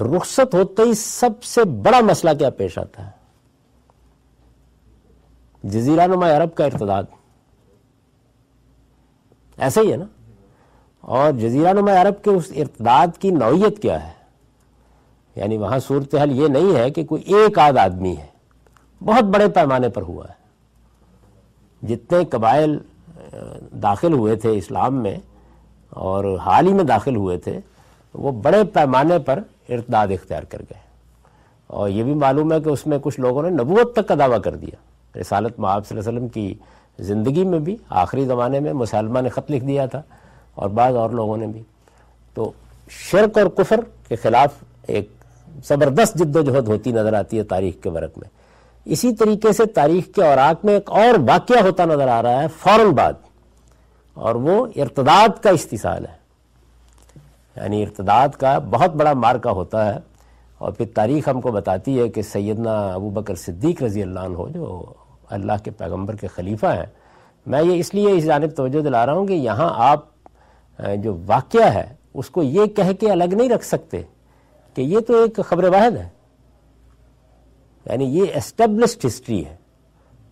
رخصت 0.02 0.56
ہوتے 0.56 0.82
ہی 0.82 0.94
سب 0.94 1.44
سے 1.44 1.64
بڑا 1.64 2.00
مسئلہ 2.00 2.34
کیا 2.40 2.50
پیش 2.50 2.78
آتا 2.78 3.06
ہے؟ 3.06 3.12
جزیرہ 5.64 6.08
نما 6.08 6.30
عرب 6.30 6.56
کا 6.56 6.66
ارتداد۔ 6.66 7.04
ایسا 9.58 9.82
ہی 9.82 9.92
ہے 9.92 9.98
نا؟ 9.98 10.06
اور 11.02 11.32
جزیرہ 11.32 11.74
نما 11.74 12.02
عرب 12.02 12.24
کے 12.24 12.30
اس 12.30 12.52
ارتداد 12.56 13.08
کی 13.20 13.32
نوعیت 13.32 13.82
کیا 13.82 14.08
ہے؟ 14.08 14.14
یعنی 15.36 15.58
وہاں 15.58 15.80
صورتحال 15.80 16.32
یہ 16.32 16.48
نہیں 16.48 16.76
ہے 16.76 16.92
کہ 16.92 17.04
کوئی 17.06 17.24
ایک 17.24 17.60
آدھ 17.60 17.78
آدمی 17.78 18.18
ہے۔ 18.18 18.28
بہت 19.06 19.24
بڑے 19.24 19.50
پیمانے 19.50 19.90
پر 19.90 20.02
ہوا 20.02 20.26
ہے۔ 20.30 20.44
جتنے 21.88 22.26
قبائل 22.26 22.78
داخل 23.84 24.14
ہوئے 24.14 24.36
تھے 24.36 24.58
اسلام 24.58 25.04
میں 25.04 25.18
اور 25.96 26.38
حال 26.46 26.68
ہی 26.68 26.74
میں 26.74 26.84
داخل 26.84 27.16
ہوئے 27.16 27.38
تھے، 27.38 27.60
وہ 28.14 28.32
بڑے 28.32 28.64
پیمانے 28.64 29.20
پر 29.20 29.40
ارتداد 29.70 30.08
اختیار 30.08 30.44
کر 30.44 30.60
گئے۔ 30.60 30.84
اور 31.68 31.90
یہ 31.90 32.04
بھی 32.04 32.14
معلوم 32.14 32.54
ہے 32.54 32.60
کہ 32.60 32.70
اس 32.70 32.88
میں 32.88 32.98
کچھ 33.02 33.20
لوگوں 33.20 33.44
نے 33.44 33.50
نبوت 33.50 33.96
تک 33.96 34.08
کا 34.08 34.16
دعویٰ 34.20 34.42
کر 34.42 34.56
دیا۔ 34.56 34.76
رسالت 35.20 35.60
معاب 35.60 35.88
صلی 35.88 35.98
اللہ 35.98 36.10
علیہ 36.10 36.20
وسلم 36.20 36.30
کی 36.30 36.54
زندگی 37.00 37.44
میں 37.44 37.60
بھی، 37.60 37.78
آخری 37.90 38.26
زمانے 38.26 38.60
میں 38.60 38.74
مسلمہ 38.74 39.20
نے 39.20 39.30
خط 39.30 39.52
لکھ 39.52 39.66
دیا 39.66 39.86
تھا 39.86 40.02
اور 40.56 40.70
بعض 40.70 40.96
اور 40.96 41.10
لوگوں 41.10 41.38
نے 41.38 41.48
بھی۔ 41.48 41.62
تو 42.34 42.52
شرک 42.90 43.38
اور 43.38 43.48
کفر 43.48 43.80
کے 44.08 44.16
خلاف 44.16 44.54
ایک 44.88 45.10
زبردست 45.68 46.14
جد 46.14 46.36
و 46.36 46.42
جہد 46.42 46.68
ہوتی 46.68 46.92
نظر 46.92 47.14
آتی 47.14 47.38
ہے 47.38 47.44
تاریخ 47.44 47.84
کے 47.84 47.90
ورق 47.90 48.18
میں۔ 48.18 48.30
اسی 48.86 49.14
طریقے 49.14 49.54
سے 49.54 49.66
تاریخ 49.66 50.16
کے 50.16 50.24
اوراق 50.24 50.66
میں 50.66 50.74
ایک 50.74 50.92
اور 50.92 51.20
واقعہ 51.28 51.62
ہوتا 51.62 51.86
نظر 51.86 52.08
آ 52.08 52.22
رہا 52.22 52.42
ہے، 52.42 52.48
فوراً 52.60 52.88
بعد۔ 52.88 53.14
اور 54.14 54.36
وہ 54.36 54.68
ارتداد 54.76 55.44
کا 55.44 55.50
استحصال 55.50 56.06
ہے۔ 56.06 56.24
یعنی 57.56 57.84
ارتداد 57.84 58.30
کا 58.30 58.60
بہت 58.60 58.90
بڑا 58.90 59.14
مارکا 59.14 59.52
ہوتا 59.52 59.96
ہے۔ 59.96 60.00
اور 60.58 60.72
پھر 60.72 60.86
تاریخ 60.96 61.30
ہم 61.30 61.42
کو 61.42 61.52
بتاتی 61.52 62.00
ہے 62.00 62.10
کہ 62.10 62.22
سیدنا 62.22 62.88
ابو 62.88 63.10
بکر 63.10 63.36
صدیق 63.36 63.84
رضی 63.84 64.02
اللہ 64.02 64.20
عنہ 64.20 64.36
ہو 64.36 64.50
جو 64.50 64.94
اللہ 65.30 65.54
کے 65.64 65.72
پیغمبر 65.72 66.16
کے 66.16 66.28
خلیفہ 66.28 66.66
ہیں، 66.66 66.86
میں 67.46 67.64
یہ 67.64 67.80
اس 67.80 67.94
لیے 67.94 68.12
اس 68.12 68.24
جانب 68.24 68.50
توجہ 68.56 68.82
دلا 68.82 69.06
رہا 69.06 69.14
ہوں 69.14 69.28
کہ 69.28 69.34
یہاں 69.34 69.70
آپ 69.76 70.06
جو 70.98 71.18
واقعہ 71.26 71.74
ہے، 71.74 71.96
اس 72.14 72.30
کو 72.30 72.44
یہ 72.44 72.66
کہہ 72.66 72.94
کے 73.00 73.12
الگ 73.12 73.24
نہیں 73.24 73.50
رکھ 73.50 73.66
سکتے 73.66 74.02
کہ 74.74 74.82
یہ 74.82 75.00
تو 75.00 75.24
ایک 75.24 75.40
خبر 75.46 75.64
واحد 75.64 75.92
ہے۔ 75.92 76.10
یعنی 77.86 78.06
یہ 78.06 78.26
اسٹیبلشڈ 78.36 79.06
ہسٹری 79.06 79.46
ہے۔ 79.46 79.56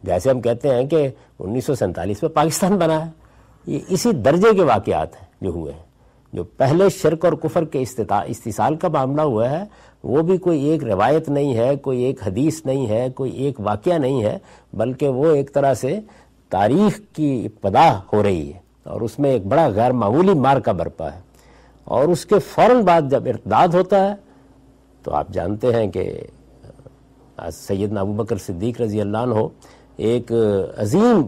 جیسے 0.03 0.29
ہم 0.29 0.41
کہتے 0.41 0.75
ہیں 0.75 0.85
کہ 0.87 1.09
انیس 1.39 1.65
سو 1.65 1.75
سینتالیس 1.75 2.23
میں 2.23 2.31
پاکستان 2.31 2.77
بنا 2.77 3.05
ہے۔ 3.05 3.20
یہ 3.65 3.79
اسی 3.87 4.11
درجے 4.11 4.53
کے 4.55 4.63
واقعات 4.63 5.15
ہیں 5.15 5.27
جو 5.41 5.49
ہوئے 5.49 5.73
ہیں۔ 5.73 5.83
جو 6.33 6.43
پہلے 6.43 6.89
شرک 6.89 7.25
اور 7.25 7.33
کفر 7.33 7.65
کے 7.65 7.83
استحصال 8.27 8.75
کا 8.75 8.87
معاملہ 8.87 9.21
ہوا 9.21 9.49
ہے، 9.49 9.63
وہ 10.03 10.21
بھی 10.21 10.37
کوئی 10.37 10.63
ایک 10.63 10.83
روایت 10.83 11.29
نہیں 11.29 11.57
ہے، 11.57 11.75
کوئی 11.75 12.03
ایک 12.03 12.27
حدیث 12.27 12.65
نہیں 12.65 12.87
ہے، 12.87 13.09
کوئی 13.09 13.31
ایک 13.31 13.59
واقعہ 13.59 13.97
نہیں 13.97 14.23
ہے، 14.23 14.37
بلکہ 14.73 15.07
وہ 15.07 15.31
ایک 15.31 15.53
طرح 15.53 15.73
سے 15.73 15.99
تاریخ 16.49 16.99
کی 17.13 17.45
ابتدا 17.45 17.99
ہو 18.13 18.23
رہی 18.23 18.53
ہے 18.53 18.59
اور 18.83 19.01
اس 19.01 19.19
میں 19.19 19.29
ایک 19.29 19.45
بڑا 19.45 19.67
غیر 19.67 19.91
معمولی 19.91 20.33
مار 20.33 20.59
کا 20.59 20.71
برپا 20.71 21.13
ہے۔ 21.13 21.19
اور 21.83 22.03
اس 22.03 22.25
کے 22.25 22.39
فوراً 22.39 22.81
بعد 22.81 23.01
جب 23.09 23.23
ارتداد 23.25 23.67
ہوتا 23.67 24.09
ہے، 24.09 24.15
تو 25.03 25.13
آپ 25.13 25.27
جانتے 25.29 25.73
ہیں 25.73 25.91
کہ 25.91 26.21
سیدنا 27.53 28.01
ابو 28.01 28.13
بکر 28.13 28.37
صدیق 28.37 28.81
رضی 28.81 29.01
اللہ 29.01 29.17
عنہ 29.17 29.39
ایک 29.97 30.31
عظیم 30.77 31.21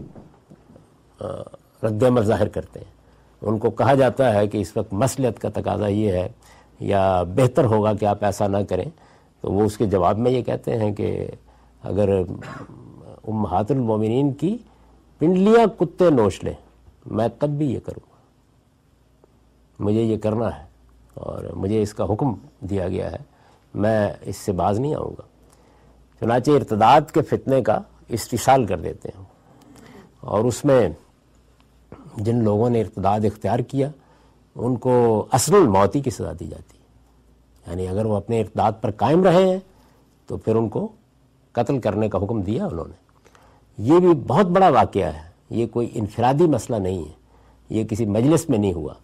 رد 1.84 2.02
عمل 2.02 2.24
ظاہر 2.24 2.48
کرتے 2.48 2.80
ہیں۔ 2.80 2.94
ان 3.42 3.58
کو 3.58 3.70
کہا 3.70 3.94
جاتا 3.94 4.34
ہے 4.34 4.46
کہ 4.46 4.58
اس 4.58 4.76
وقت 4.76 4.92
مسلط 4.92 5.38
کا 5.38 5.48
تقاضا 5.54 5.86
یہ 5.86 6.12
ہے 6.12 6.28
یا 6.80 7.22
بہتر 7.22 7.64
ہوگا 7.64 7.92
کہ 7.92 8.04
آپ 8.04 8.24
ایسا 8.24 8.46
نہ 8.46 8.56
کریں۔ 8.68 8.90
تو 9.40 9.52
وہ 9.52 9.62
اس 9.62 9.76
کے 9.76 9.86
جواب 9.86 10.18
میں 10.18 10.30
یہ 10.30 10.42
کہتے 10.42 10.78
ہیں 10.78 10.94
کہ 10.94 11.26
اگر 11.82 12.08
امہات 13.28 13.70
المومنین 13.70 14.32
کی 14.32 14.58
پنڈلیاں 15.18 15.80
کتے 15.80 16.10
نوش 16.10 16.44
لیں، 16.44 16.52
میں 17.06 17.28
تب 17.38 17.48
بھی 17.48 17.72
یہ 17.74 17.80
کروں 17.80 18.06
گا۔ 18.06 18.14
مجھے 19.78 20.02
یہ 20.02 20.18
کرنا 20.18 20.58
ہے 20.58 20.64
اور 21.14 21.44
مجھے 21.44 21.82
اس 21.82 21.94
کا 21.94 22.04
حکم 22.04 22.34
دیا 22.60 22.88
گیا 22.88 23.12
ہے۔ 23.12 23.16
میں 23.74 24.12
اس 24.22 24.36
سے 24.36 24.52
باز 24.52 24.80
نہیں 24.80 24.94
آؤں 24.94 25.10
گا۔ 25.10 25.22
چنانچہ 26.20 26.50
ارتداد 26.50 27.00
کے 27.12 27.22
فتنے 27.22 27.62
کا 27.62 27.78
استشال 28.08 28.66
کر 28.66 28.80
دیتے 28.80 29.08
ہیں۔ 29.18 29.24
اور 30.20 30.44
اس 30.44 30.64
میں 30.64 30.88
جن 32.16 32.44
لوگوں 32.44 32.70
نے 32.70 32.80
ارتداد 32.80 33.20
اختیار 33.20 33.58
کیا، 33.58 33.90
ان 34.54 34.76
کو 34.76 35.26
اصل 35.32 35.66
موتی 35.66 36.00
کی 36.00 36.10
سزا 36.10 36.32
دی 36.40 36.46
جاتی۔ 36.46 36.78
ہے 36.78 36.84
یعنی 37.70 37.88
اگر 37.88 38.04
وہ 38.04 38.16
اپنے 38.16 38.40
ارتداد 38.40 38.72
پر 38.80 38.90
قائم 38.90 39.24
رہے 39.24 39.48
ہیں، 39.48 39.58
تو 40.26 40.36
پھر 40.36 40.56
ان 40.56 40.68
کو 40.68 40.88
قتل 41.52 41.78
کرنے 41.78 42.08
کا 42.08 42.18
حکم 42.18 42.42
دیا 42.42 42.66
انہوں 42.66 42.84
نے۔ 42.88 43.04
یہ 43.78 43.98
بھی 43.98 44.08
بہت 44.26 44.46
بڑا 44.46 44.68
واقعہ 44.68 45.12
ہے۔ 45.14 45.34
یہ 45.50 45.66
کوئی 45.66 45.90
انفرادی 45.94 46.44
مسئلہ 46.44 46.76
نہیں 46.76 46.98
ہے۔ 46.98 47.12
یہ 47.70 47.84
کسی 47.84 48.06
مجلس 48.06 48.48
میں 48.48 48.58
نہیں 48.58 48.72
ہوا۔ 48.72 48.94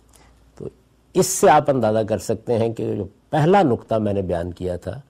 تو 0.59 0.69
اس 1.15 1.27
سے 1.27 1.51
آپ 1.51 1.71
اندازہ 1.71 1.99
کر 1.99 2.19
سکتے 2.19 2.59
ہیں 2.59 2.75
کہ 2.75 2.95
جو 2.97 3.05
پہلا 3.31 3.63
نقطہ 3.63 3.95
میں 3.95 4.13
نے 4.13 4.23
بیان 4.23 4.53
کیا 4.53 4.77
تھا، 4.77 5.01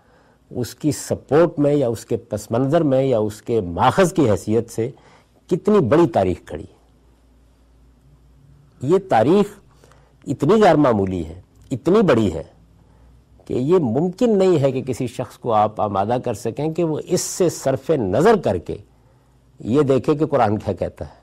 اس 0.50 0.74
کی 0.74 0.92
سپورٹ 0.92 1.58
میں 1.58 1.74
یا 1.74 1.88
اس 1.88 2.04
کے 2.04 2.16
پس 2.16 2.50
منظر 2.50 2.80
میں 2.80 3.02
یا 3.02 3.18
اس 3.18 3.42
کے 3.42 3.60
ماخذ 3.60 4.12
کی 4.12 4.30
حیثیت 4.30 4.70
سے 4.70 4.90
کتنی 5.46 5.78
بڑی 5.78 6.08
تاریخ 6.08 6.38
کھڑی 6.46 6.64
ہے۔ 6.64 6.79
یہ 8.82 8.98
تاریخ 9.08 9.58
اتنی 10.26 10.62
غیر 10.62 10.74
معمولی 10.74 11.26
ہے، 11.26 11.40
اتنی 11.70 12.02
بڑی 12.02 12.34
ہے 12.34 12.42
کہ 13.44 13.54
یہ 13.54 13.78
ممکن 13.78 14.38
نہیں 14.38 14.60
ہے 14.60 14.72
کہ 14.72 14.82
کسی 14.82 15.06
شخص 15.06 15.38
کو 15.38 15.52
آپ 15.52 15.80
آمادہ 15.80 16.16
کر 16.24 16.34
سکیں 16.34 16.74
کہ 16.74 16.84
وہ 16.84 17.00
اس 17.04 17.20
سے 17.20 17.48
صرف 17.48 17.90
نظر 17.90 18.36
کر 18.36 18.58
کے 18.58 18.76
یہ 19.58 19.82
دیکھے 19.82 20.14
کہ 20.14 20.26
قرآن 20.26 20.58
کیا 20.58 20.72
کہتا 20.72 21.04
ہے 21.04 21.18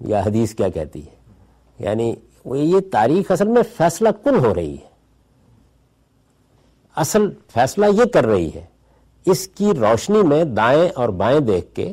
یا 0.00 0.20
حدیث 0.20 0.54
کیا 0.54 0.68
کہتی 0.68 1.06
ہے۔ 1.06 1.14
یعنی 1.78 2.14
وہ 2.44 2.58
یہ 2.58 2.80
تاریخ 2.92 3.30
اصل 3.30 3.48
میں 3.48 3.62
فیصلہ 3.76 4.08
کن 4.24 4.34
ہو 4.34 4.54
رہی 4.54 4.74
ہے؟ 4.74 4.88
اصل 6.96 7.28
فیصلہ 7.48 7.86
یہ 7.86 8.04
کر 8.04 8.26
رہی 8.26 8.50
ہے، 8.54 8.64
اس 9.26 9.48
کی 9.48 9.72
روشنی 9.80 10.22
میں 10.22 10.44
دائیں 10.44 10.88
اور 10.88 11.08
بائیں 11.08 11.40
دیکھ 11.40 11.74
کے 11.74 11.92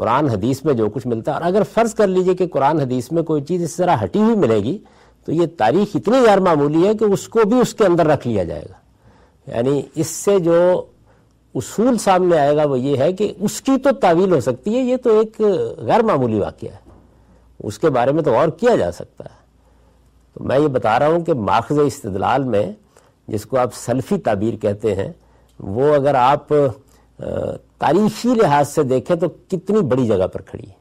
قرآن 0.00 0.28
حدیث 0.28 0.64
میں 0.64 0.74
جو 0.74 0.88
کچھ 0.90 1.06
ملتا 1.06 1.30
ہے، 1.30 1.36
اور 1.36 1.46
اگر 1.46 1.62
فرض 1.72 1.94
کر 1.94 2.06
لیجیے 2.06 2.34
کہ 2.34 2.46
قرآن 2.46 2.80
حدیث 2.80 3.10
میں 3.12 3.22
کوئی 3.22 3.42
چیز 3.44 3.62
اس 3.62 3.74
طرح 3.76 3.96
ہٹی 4.02 4.18
ہوئی 4.18 4.36
ملے 4.36 4.58
گی، 4.58 4.76
تو 5.26 5.32
یہ 5.32 5.46
تاریخ 5.58 5.96
اتنی 5.96 6.20
غیر 6.26 6.40
معمولی 6.40 6.86
ہے 6.86 6.94
کہ 6.94 7.04
اس 7.04 7.26
کو 7.28 7.40
بھی 7.48 7.60
اس 7.60 7.74
کے 7.74 7.84
اندر 7.84 8.06
رکھ 8.06 8.26
لیا 8.28 8.44
جائے 8.44 8.62
گا۔ 8.62 8.78
یعنی 9.46 9.82
اس 9.94 10.06
سے 10.06 10.38
جو 10.38 10.56
اصول 11.54 11.98
سامنے 11.98 12.38
آئے 12.38 12.56
گا 12.56 12.64
وہ 12.64 12.78
یہ 12.78 12.96
ہے 12.96 13.12
کہ 13.12 13.32
اس 13.40 13.60
کی 13.60 13.76
تو 13.84 13.92
تعویل 13.92 14.32
ہو 14.32 14.40
سکتی 14.40 14.74
ہے، 14.74 14.80
یہ 14.80 14.96
تو 14.96 15.18
ایک 15.18 15.40
غیر 15.78 16.02
معمولی 16.02 16.40
واقعہ 16.40 16.70
ہے۔ 16.70 16.88
اس 17.66 17.78
کے 17.78 17.90
بارے 17.90 18.12
میں 18.12 18.22
تو 18.22 18.34
اور 18.34 18.48
کیا 18.48 18.76
جا 18.76 18.90
سکتا 18.92 19.24
ہے۔ 19.24 19.38
تو 20.34 20.44
میں 20.44 20.58
یہ 20.58 20.68
بتا 20.68 20.98
رہا 20.98 21.06
ہوں 21.06 21.24
کہ 21.24 21.34
ماخذ 21.34 21.78
استدلال 21.78 22.44
میں 22.44 22.66
جس 23.28 23.46
کو 23.46 23.58
آپ 23.58 23.74
سلفی 23.74 24.18
تعبیر 24.18 24.56
کہتے 24.56 24.94
ہیں، 24.94 25.12
وہ 25.60 25.94
اگر 25.94 26.14
آپ 26.14 26.52
تاریخی 27.78 28.28
لحاظ 28.28 28.68
سے 28.68 28.82
دیکھیں 28.82 29.16
تو 29.16 29.28
کتنی 29.28 29.80
بڑی 29.80 30.06
جگہ 30.06 30.26
پر 30.26 30.42
کھڑی 30.42 30.68
ہے۔ 30.68 30.74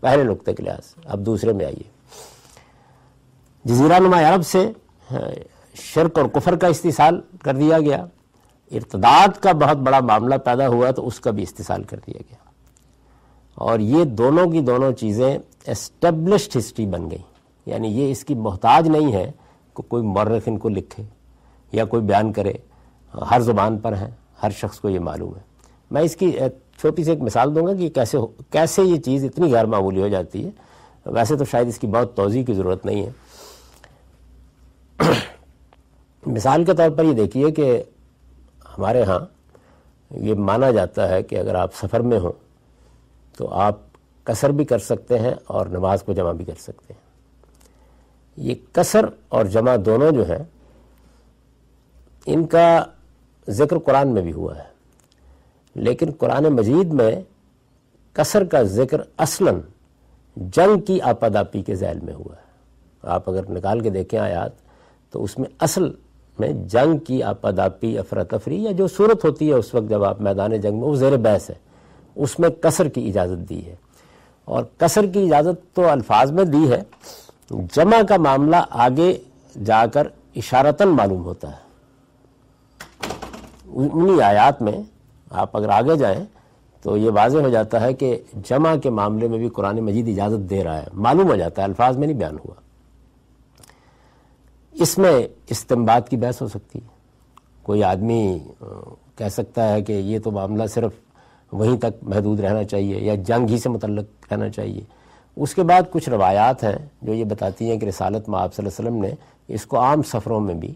پہلے 0.00 0.24
نقطے 0.24 0.54
کے 0.54 0.62
لحاظ 0.62 0.84
سے، 0.84 1.00
اب 1.04 1.26
دوسرے 1.26 1.52
میں 1.52 1.66
آئیے۔ 1.66 1.90
جزیرہ 3.64 3.98
نما 3.98 4.20
عرب 4.20 4.46
سے 4.46 4.72
شرک 5.74 6.18
اور 6.18 6.28
کفر 6.28 6.56
کا 6.56 6.66
استحصال 6.66 7.20
کر 7.42 7.56
دیا 7.56 7.78
گیا۔ 7.78 8.06
ارتداد 8.70 9.40
کا 9.40 9.52
بہت 9.52 9.76
بڑا 9.76 10.00
معاملہ 10.00 10.34
پیدا 10.34 10.68
ہوا 10.68 10.90
تو 10.90 11.06
اس 11.06 11.20
کا 11.20 11.30
بھی 11.30 11.42
استحصال 11.42 11.82
کر 11.82 11.96
دیا 12.06 12.18
گیا۔ 12.18 12.36
اور 13.54 13.78
یہ 13.78 14.04
دونوں 14.04 14.50
کی 14.50 14.60
دونوں 14.60 14.92
چیزیں 14.92 15.38
اسٹیبلشڈ 15.66 16.56
ہسٹری 16.56 16.86
بن 16.86 17.10
گئی 17.10 17.22
یعنی 17.66 17.88
یہ 17.88 18.10
اس 18.10 18.24
کی 18.24 18.34
محتاج 18.34 18.88
نہیں 18.88 19.12
ہے 19.12 19.32
کہ 19.76 19.82
کوئی 19.82 20.02
مورخ 20.02 20.42
ان 20.46 20.58
کو 20.58 20.68
لکھے 20.68 21.02
یا 21.72 21.84
کوئی 21.84 22.02
بیان 22.02 22.32
کرے، 22.32 22.52
ہر 23.30 23.40
زبان 23.40 23.78
پر 23.78 23.92
ہیں۔ 23.92 24.10
ہر 24.42 24.50
شخص 24.50 24.80
کو 24.80 24.88
یہ 24.88 25.00
معلوم 25.00 25.36
ہے۔ 25.36 25.40
میں 25.90 26.02
اس 26.02 26.16
کی 26.16 26.38
چھوٹی 26.80 27.04
سی 27.04 27.10
ایک 27.10 27.20
مثال 27.20 27.54
دوں 27.54 27.66
گا 27.66 27.74
کہ 27.74 27.88
کیسے 27.88 28.18
کیسے 28.50 28.82
یہ 28.82 28.96
چیز 28.96 29.24
اتنی 29.24 29.52
غیر 29.52 29.64
معمولی 29.64 30.02
ہو 30.02 30.08
جاتی 30.08 30.44
ہے۔ 30.44 30.50
ویسے 31.06 31.36
تو 31.36 31.44
شاید 31.44 31.68
اس 31.68 31.78
کی 31.78 31.86
بہت 31.86 32.16
توضیع 32.16 32.44
کی 32.44 32.54
ضرورت 32.54 32.86
نہیں 32.86 33.06
ہے۔ 33.06 33.10
مثال 36.26 36.64
کے 36.64 36.74
طور 36.74 36.90
پر 36.90 37.04
یہ 37.04 37.12
دیکھیے 37.12 37.50
کہ 37.50 37.82
ہمارے 38.78 39.02
ہاں 39.02 39.18
یہ 40.10 40.34
مانا 40.34 40.70
جاتا 40.70 41.08
ہے 41.08 41.22
کہ 41.22 41.38
اگر 41.38 41.54
آپ 41.54 41.74
سفر 41.74 42.00
میں 42.00 42.18
ہوں 42.18 42.32
تو 43.36 43.48
آپ 43.48 43.78
کثر 44.24 44.50
بھی 44.50 44.64
کر 44.64 44.78
سکتے 44.78 45.18
ہیں 45.18 45.34
اور 45.46 45.66
نماز 45.66 46.02
کو 46.02 46.12
جمع 46.12 46.32
بھی 46.32 46.44
کر 46.44 46.54
سکتے 46.58 46.94
ہیں۔ 46.94 47.00
یہ 48.36 48.54
کثر 48.72 49.06
اور 49.28 49.44
جمع 49.44 49.76
دونوں 49.84 50.10
جو 50.10 50.28
ہیں، 50.28 50.44
ان 52.26 52.46
کا 52.46 52.84
ذکر 53.48 53.78
قرآن 53.78 54.08
میں 54.08 54.22
بھی 54.22 54.32
ہوا 54.32 54.58
ہے۔ 54.58 54.76
لیکن 55.74 56.06
قرآن 56.18 56.44
مجید 56.44 56.92
میں 56.92 57.16
کثر 58.12 58.44
کا 58.44 58.62
ذکر 58.62 59.00
اصلا 59.16 59.50
جنگ 60.36 60.80
کی 60.80 61.00
آپاداپی 61.00 61.62
کے 61.62 61.74
ذیل 61.74 62.00
میں 62.00 62.14
ہوا 62.14 62.36
ہے۔ 62.36 62.46
آپ 63.02 63.30
اگر 63.30 63.50
نکال 63.50 63.80
کے 63.80 63.90
دیکھیں 63.90 64.20
آیات، 64.20 64.50
تو 65.10 65.24
اس 65.24 65.38
میں 65.38 65.48
اصل 65.58 65.88
میں 66.38 66.48
جنگ 66.48 66.98
کی 66.98 67.22
آپاداپی 67.22 67.98
افراتفری 67.98 68.64
یا 68.64 68.72
جو 68.72 68.88
صورت 68.88 69.24
ہوتی 69.24 69.48
ہے 69.48 69.54
اس 69.54 69.74
وقت 69.74 69.90
جب 69.90 70.04
آپ 70.04 70.20
میدان 70.20 70.60
جنگ 70.60 70.72
میں، 70.72 70.88
وہ 70.88 70.96
زیر 70.96 71.16
بحث 71.16 71.50
ہے۔ 71.50 71.54
اس 72.14 72.38
میں 72.38 72.48
کثر 72.48 72.88
کی 72.88 73.08
اجازت 73.08 73.48
دی 73.48 73.66
ہے۔ 73.66 73.74
اور 74.44 74.64
کثر 74.78 75.06
کی 75.06 75.22
اجازت 75.22 75.76
تو 75.76 75.88
الفاظ 75.88 76.32
میں 76.32 76.44
دی 76.44 76.72
ہے۔ 76.72 76.82
جمع 77.50 78.02
کا 78.08 78.16
معاملہ 78.16 78.56
آگے 78.70 79.18
جا 79.64 79.86
کر 79.86 80.08
اشارتاً 80.36 80.88
معلوم 80.88 81.24
ہوتا 81.24 81.50
ہے۔ 81.50 81.65
انہی 83.76 84.22
آیات 84.22 84.62
میں 84.62 84.82
آپ 85.30 85.56
اگر 85.56 85.68
آگے 85.68 85.96
جائیں 85.96 86.24
تو 86.82 86.96
یہ 86.96 87.10
واضح 87.10 87.38
ہو 87.38 87.48
جاتا 87.48 87.80
ہے 87.80 87.92
کہ 87.92 88.20
جمع 88.34 88.76
کے 88.76 88.90
معاملے 88.90 89.28
میں 89.28 89.38
بھی 89.38 89.48
قرآن 89.48 89.80
مجید 89.80 90.08
اجازت 90.08 90.50
دے 90.50 90.64
رہا 90.64 90.78
ہے۔ 90.78 90.86
معلوم 90.92 91.28
ہو 91.28 91.36
جاتا 91.36 91.62
ہے، 91.62 91.66
الفاظ 91.66 91.96
میں 91.96 92.06
نہیں 92.06 92.18
بیان 92.18 92.34
ہوا۔ 92.34 92.54
اس 94.72 94.98
میں 94.98 95.28
استمباد 95.48 96.00
کی 96.10 96.16
بحث 96.16 96.42
ہو 96.42 96.48
سکتی 96.48 96.78
ہے۔ 96.78 96.86
کوئی 97.62 97.84
آدمی 97.84 98.38
کہہ 99.16 99.28
سکتا 99.28 99.72
ہے 99.72 99.82
کہ 99.82 99.92
یہ 99.92 100.18
تو 100.18 100.30
معاملہ 100.30 100.66
صرف 100.66 100.92
وہیں 101.52 101.76
تک 101.76 102.02
محدود 102.02 102.40
رہنا 102.40 102.64
چاہیے 102.64 103.00
یا 103.00 103.14
جنگ 103.14 103.50
ہی 103.50 103.58
سے 103.58 103.68
متعلق 103.68 104.32
رہنا 104.32 104.50
چاہیے۔ 104.50 104.80
اس 105.36 105.54
کے 105.54 105.62
بعد 105.62 105.82
کچھ 105.90 106.08
روایات 106.08 106.64
ہیں 106.64 106.88
جو 107.02 107.14
یہ 107.14 107.24
بتاتی 107.24 107.70
ہیں 107.70 107.78
کہ 107.78 107.86
رسالت 107.86 108.28
میں 108.28 108.38
آپ 108.38 108.54
صلی 108.54 108.66
اللہ 108.66 108.88
علیہ 108.88 108.98
وسلم 108.98 109.10
نے 109.10 109.54
اس 109.54 109.66
کو 109.66 109.80
عام 109.80 110.02
سفروں 110.02 110.40
میں 110.40 110.54
بھی 110.54 110.74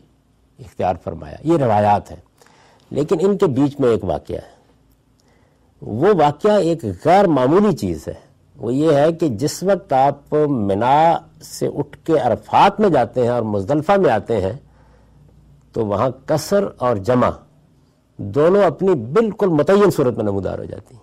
اختیار 0.58 0.94
فرمایا۔ 1.04 1.36
یہ 1.42 1.56
روایات 1.56 2.10
ہیں۔ 2.10 2.29
لیکن 2.90 3.16
ان 3.20 3.38
کے 3.38 3.46
بیچ 3.46 3.80
میں 3.80 3.88
ایک 3.88 4.04
واقعہ 4.04 4.36
ہے۔ 4.36 4.60
وہ 5.82 6.08
واقعہ 6.20 6.52
ایک 6.52 6.84
غیر 7.04 7.26
معمولی 7.26 7.76
چیز 7.76 8.08
ہے۔ 8.08 8.14
وہ 8.56 8.74
یہ 8.74 8.92
ہے 8.92 9.12
کہ 9.12 9.28
جس 9.28 9.62
وقت 9.62 9.92
آپ 9.92 10.34
منا 10.34 11.18
سے 11.42 11.66
اٹھ 11.66 11.98
کے 12.04 12.18
عرفات 12.18 12.80
میں 12.80 12.88
جاتے 12.88 13.22
ہیں 13.22 13.28
اور 13.28 13.42
مزدلفہ 13.42 13.92
میں 13.92 14.10
آتے 14.10 14.40
ہیں، 14.40 14.52
تو 15.72 15.86
وہاں 15.86 16.08
کثر 16.26 16.64
اور 16.78 16.96
جمع 16.96 17.30
دونوں 18.16 18.62
اپنی 18.62 18.94
بالکل 18.94 19.46
متعین 19.46 19.90
صورت 19.90 20.16
میں 20.16 20.24
نمودار 20.24 20.58
ہو 20.58 20.64
جاتی۔ 20.64 20.94
ہیں 20.94 21.02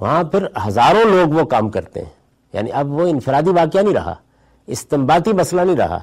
وہاں 0.00 0.24
پھر 0.24 0.46
ہزاروں 0.66 1.04
لوگ 1.04 1.28
وہ 1.28 1.44
کام 1.44 1.70
کرتے 1.70 2.02
ہیں۔ 2.02 2.10
یعنی 2.52 2.72
اب 2.72 2.90
وہ 2.90 3.06
انفرادی 3.06 3.50
واقعہ 3.50 3.80
نہیں 3.80 3.94
رہا 3.94 4.14
استمباتی 4.66 5.32
مسئلہ 5.32 5.60
نہیں 5.60 5.76
رہا۔ 5.76 5.98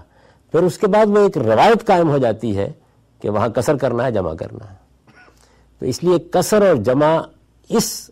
پھر 0.52 0.64
اس 0.64 0.78
کے 0.78 0.88
بعد 0.88 1.06
وہ 1.06 1.20
ایک 1.20 1.38
روایت 1.38 1.88
قائم 1.88 2.10
ہو 2.10 2.18
جاتی 2.18 2.58
ہے 2.58 2.72
کہ 3.22 3.30
وہاں 3.30 3.48
کثر 3.48 3.78
کرنا 3.78 4.06
ہے، 4.06 4.12
جمع 4.12 4.34
کرنا 4.34 4.70
ہے۔ 4.70 4.76
تو 5.80 5.86
اس 5.86 6.04
لیے 6.04 6.20
کثر 6.32 6.68
اور 6.68 6.76
جمع 6.76 7.22
اس 7.70 8.12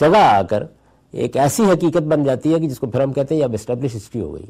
جگہ 0.00 0.16
آ 0.16 0.42
کر 0.42 0.62
ایک 1.10 1.36
ایسی 1.36 1.62
حقیقت 1.62 2.02
بن 2.02 2.24
جاتی 2.24 2.54
ہے 2.54 2.60
کہ 2.60 2.68
جس 2.68 2.78
کو 2.78 2.86
پھر 2.86 3.00
ہم 3.00 3.12
کہتے 3.12 3.34
ہیں 3.34 3.42
اب 3.42 3.52
اسٹیبلش 3.52 3.96
ہسٹری 3.96 4.22
ہو 4.22 4.34
گئی۔ 4.34 4.46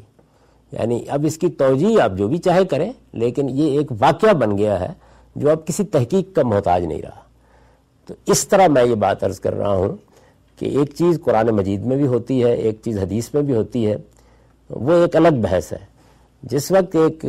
یعنی 0.73 1.05
اب 1.09 1.25
اس 1.27 1.39
کی 1.39 1.49
توجہ 1.49 2.01
آپ 2.01 2.13
جو 2.17 2.29
بھی 2.29 2.39
چاہے 2.39 2.65
کریں، 2.65 2.93
لیکن 3.13 3.49
یہ 3.49 3.79
ایک 3.79 3.93
واقعہ 3.99 4.33
بن 4.33 4.59
گیا 4.59 4.81
ہے 4.81 4.89
جو 5.37 5.51
اب 5.51 5.67
کسی 5.67 5.85
تحقیق 5.85 6.37
کا 6.37 6.43
محتاج 6.43 6.85
نہیں 6.85 7.03
رہا۔ 7.03 7.21
تو 8.07 8.15
اس 8.27 8.49
طرح 8.49 8.67
میں 8.69 8.85
یہ 8.85 8.95
بات 8.95 9.25
عرض 9.25 9.41
کر 9.41 9.55
رہا 9.55 9.73
ہوں 9.73 9.97
کہ 10.59 10.67
ایک 10.67 10.95
چیز 10.95 11.21
قرآن 11.25 11.47
مجید 11.47 11.87
میں 11.87 11.97
بھی 11.97 12.07
ہوتی 12.07 12.45
ہے، 12.45 12.55
ایک 12.55 12.79
چیز 12.85 12.99
حدیث 12.99 13.35
میں 13.35 13.43
بھی 13.43 13.55
ہوتی 13.55 13.87
ہے۔ 13.87 13.97
وہ 14.71 14.93
ایک 14.93 15.17
الگ 15.17 15.29
بحث 15.43 15.73
ہے۔ 15.73 15.79
جس 16.43 16.73
وقت 16.73 16.97
ایک 16.97 17.25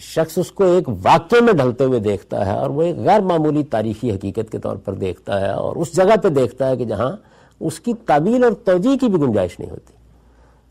شخص 0.00 0.38
اس 0.38 0.52
کو 0.52 0.64
ایک 0.64 0.88
واقعے 0.88 1.40
میں 1.40 1.52
ڈھلتے 1.52 1.84
ہوئے 1.84 2.00
دیکھتا 2.00 2.46
ہے 2.46 2.58
اور 2.58 2.70
وہ 2.70 2.82
ایک 2.82 2.96
غیر 2.96 3.20
معمولی 3.20 3.62
تاریخی 3.62 4.10
حقیقت 4.10 4.52
کے 4.52 4.58
طور 4.58 4.76
پر 4.76 4.94
دیکھتا 4.94 5.40
ہے 5.40 5.50
اور 5.50 5.76
اس 5.76 5.96
جگہ 5.96 6.16
پہ 6.22 6.28
دیکھتا 6.28 6.68
ہے 6.68 6.76
کہ 6.76 6.84
جہاں 6.84 7.16
اس 7.60 7.80
کی 7.80 7.92
تعبیل 8.06 8.44
اور 8.44 8.52
توجہ 8.52 8.96
کی 8.96 9.08
بھی 9.08 9.20
گنجائش 9.20 9.60
نہیں 9.60 9.70
ہوتی۔ 9.70 9.92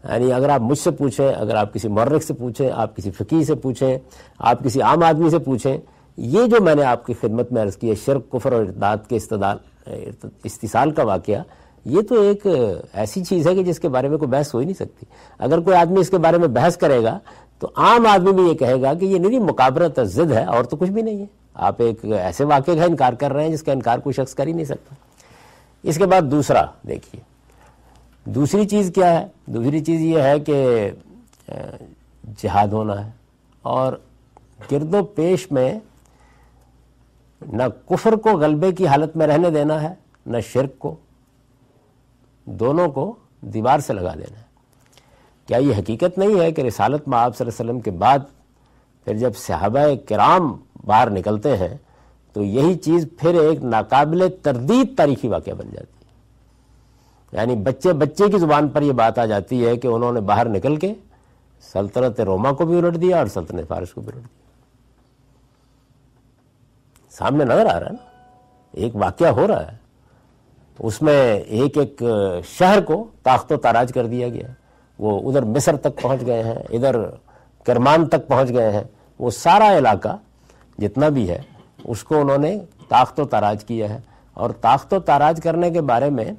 یعنی 0.09 0.33
اگر 0.33 0.49
آپ 0.49 0.61
مجھ 0.61 0.77
سے 0.77 0.91
پوچھیں، 0.91 1.33
اگر 1.33 1.55
آپ 1.55 1.73
کسی 1.73 1.87
مورخ 1.87 2.23
سے 2.23 2.33
پوچھیں، 2.33 2.69
آپ 2.73 2.95
کسی 2.95 3.11
فقی 3.11 3.43
سے 3.43 3.55
پوچھیں، 3.55 3.97
آپ 4.39 4.63
کسی 4.63 4.81
عام 4.81 5.03
آدمی 5.03 5.29
سے 5.29 5.39
پوچھیں، 5.39 5.77
یہ 6.17 6.45
جو 6.45 6.61
میں 6.61 6.75
نے 6.75 6.83
آپ 6.83 7.05
کی 7.05 7.13
خدمت 7.13 7.51
میں 7.51 7.61
عرض 7.61 7.77
کی 7.77 7.89
ہے، 7.89 7.95
شرک، 8.05 8.31
کفر 8.31 8.51
اور 8.51 8.61
ارتداد 8.61 8.97
کے 9.09 9.15
استدال 9.15 9.57
استثال 10.43 10.91
کا 10.91 11.03
واقعہ، 11.03 11.43
یہ 11.85 12.01
تو 12.01 12.21
ایک 12.21 12.47
ایسی 12.93 13.23
چیز 13.23 13.47
ہے 13.47 13.55
کہ 13.55 13.63
جس 13.63 13.79
کے 13.79 13.89
بارے 13.89 14.07
میں 14.07 14.17
کوئی 14.17 14.29
بحث 14.31 14.53
ہو 14.53 14.59
ہی 14.59 14.65
نہیں 14.65 14.75
سکتی۔ 14.75 15.05
اگر 15.39 15.59
کوئی 15.59 15.77
آدمی 15.77 15.99
اس 15.99 16.09
کے 16.09 16.17
بارے 16.17 16.37
میں 16.37 16.47
بحث 16.47 16.77
کرے 16.77 17.03
گا 17.03 17.19
تو 17.63 17.69
عام 17.75 18.05
آدمی 18.05 18.31
بھی 18.31 18.43
یہ 18.43 18.53
کہے 18.53 18.81
گا 18.81 18.93
کہ 18.93 19.05
یہ 19.05 19.19
نہیں 19.19 19.39
مقابرت 19.39 19.99
ضد 20.03 20.31
ہے، 20.31 20.45
اور 20.45 20.63
تو 20.63 20.77
کچھ 20.77 20.89
بھی 20.89 21.01
نہیں 21.01 21.19
ہے۔ 21.19 21.25
آپ 21.53 21.75
ایک 21.77 22.05
ایسے 22.05 22.43
واقعے 22.43 22.75
کا 22.75 22.83
انکار 22.83 23.13
کر 23.13 23.33
رہے 23.33 23.43
ہیں 23.43 23.51
جس 23.51 23.63
کا 23.63 23.71
انکار 23.71 23.99
کوئی 23.99 24.13
شخص 24.13 24.33
کر 24.35 24.47
ہی 24.47 24.51
نہیں 24.51 24.65
سکتا۔ 24.65 24.95
اس 25.83 25.97
کے 25.97 26.05
بعد 26.05 26.21
دوسرا، 26.21 26.65
دیکھیے۔ 26.87 27.21
دوسری 28.25 28.67
چیز 28.67 28.91
کیا 28.95 29.19
ہے؟ 29.19 29.27
دوسری 29.45 29.79
چیز 29.79 30.01
یہ 30.01 30.19
ہے 30.19 30.39
کہ 30.39 30.91
جہاد 32.37 32.67
ہونا 32.67 33.05
ہے۔ 33.05 33.11
اور 33.61 33.93
گرد 34.71 34.93
و 34.93 35.03
پیش 35.03 35.51
میں 35.51 35.79
نہ 37.41 37.63
کفر 37.89 38.13
کو 38.13 38.29
غلبے 38.29 38.71
کی 38.71 38.87
حالت 38.87 39.17
میں 39.17 39.27
رہنے 39.27 39.49
دینا 39.49 39.81
ہے، 39.81 39.93
نہ 40.25 40.37
شرک 40.39 40.79
کو، 40.79 40.95
دونوں 42.45 42.89
کو 42.89 43.15
دیوار 43.41 43.79
سے 43.79 43.93
لگا 43.93 44.13
دینا 44.13 44.37
ہے۔ 44.37 44.42
کیا 45.47 45.57
یہ 45.57 45.75
حقیقت 45.77 46.17
نہیں 46.17 46.39
ہے 46.39 46.51
کہ 46.51 46.61
رسالت 46.61 47.07
میں 47.07 47.17
آپ 47.19 47.37
صلی 47.37 47.47
اللہ 47.47 47.61
علیہ 47.61 47.71
وسلم 47.71 47.81
کے 47.81 47.91
بعد 47.91 48.19
پھر 49.05 49.17
جب 49.17 49.35
صحابہ 49.35 49.79
کرام 50.09 50.57
باہر 50.85 51.09
نکلتے 51.09 51.57
ہیں 51.57 51.77
تو 52.33 52.43
یہی 52.43 52.75
چیز 52.75 53.07
پھر 53.19 53.41
ایک 53.41 53.63
ناقابل 53.63 54.27
تردید 54.41 54.97
تاریخی 54.97 55.27
واقعہ 55.27 55.53
بن 55.53 55.65
جاتی 55.65 56.05
ہے۔ 56.05 56.11
یعنی 57.31 57.55
بچے 57.55 57.93
بچے 57.93 58.31
کی 58.31 58.37
زبان 58.37 58.67
پر 58.67 58.81
یہ 58.81 58.91
بات 58.91 59.19
آ 59.19 59.25
جاتی 59.25 59.67
ہے 59.67 59.77
کہ 59.77 59.87
انہوں 59.87 60.11
نے 60.11 60.21
باہر 60.21 60.49
نکل 60.49 60.75
کے 60.75 60.93
سلطنت 61.73 62.19
روما 62.19 62.51
کو 62.51 62.65
بھی 62.65 62.77
الٹ 62.77 63.01
دیا 63.01 63.17
اور 63.17 63.27
سلطنت 63.27 63.67
فارس 63.67 63.93
کو 63.93 64.01
بھی 64.01 64.11
الٹ 64.15 64.23
دیا۔ 64.23 64.43
سامنے 67.11 67.45
نظر 67.45 67.65
آ 67.65 67.79
رہا 67.79 67.85
ہے 67.85 67.91
نا؟ 67.91 68.09
ایک 68.71 68.95
واقعہ 68.95 69.27
ہو 69.27 69.47
رہا 69.47 69.71
ہے۔ 69.71 69.77
اس 70.79 71.01
میں 71.01 71.33
ایک 71.39 71.77
ایک 71.77 72.03
شہر 72.45 72.81
کو 72.81 73.07
تاخت 73.23 73.51
و 73.51 73.57
تاراج 73.57 73.93
کر 73.93 74.07
دیا 74.07 74.29
گیا۔ 74.29 74.47
وہ 74.99 75.19
ادھر 75.29 75.43
مصر 75.45 75.75
تک 75.75 76.01
پہنچ 76.01 76.25
گئے 76.25 76.43
ہیں، 76.43 76.55
ادھر 76.69 76.95
کرمان 77.65 78.05
تک 78.05 78.27
پہنچ 78.27 78.49
گئے 78.49 78.71
ہیں، 78.71 78.83
وہ 79.19 79.29
سارا 79.29 79.77
علاقہ 79.77 80.15
جتنا 80.77 81.09
بھی 81.09 81.29
ہے، 81.29 81.41
اس 81.83 82.03
کو 82.03 82.19
انہوں 82.21 82.37
نے 82.37 82.57
تاخت 82.87 83.19
و 83.19 83.25
تاراج 83.25 83.63
کیا 83.63 83.89
ہے۔ 83.89 83.99
اور 84.33 84.49
تاخت 84.61 84.93
و 84.93 84.99
تاراج 84.99 85.39
کرنے 85.43 85.69
کے 85.71 85.81
بارے 85.81 86.09
میں 86.09 86.31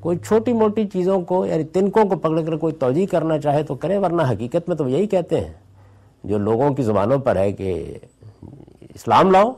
کوئی 0.00 0.18
چھوٹی 0.18 0.52
موٹی 0.52 0.86
چیزوں 0.86 1.20
کو 1.20 1.44
یعنی 1.46 1.64
تنکوں 1.64 2.04
کو 2.04 2.16
پکڑ 2.16 2.40
کر 2.40 2.56
کوئی 2.56 2.74
توجہ 2.74 3.06
کرنا 3.10 3.38
چاہے 3.38 3.62
تو 3.62 3.74
کرے 3.74 3.98
ورنہ 3.98 4.22
حقیقت 4.22 4.68
میں 4.68 4.76
تو 4.76 4.88
یہی 4.88 5.06
کہتے 5.06 5.40
ہیں، 5.40 5.52
جو 6.24 6.38
لوگوں 6.38 6.70
کی 6.74 6.82
زبانوں 6.82 7.18
پر 7.18 7.36
ہے 7.36 7.52
کہ 7.52 7.98
اسلام 8.94 9.30
لاؤ، 9.30 9.50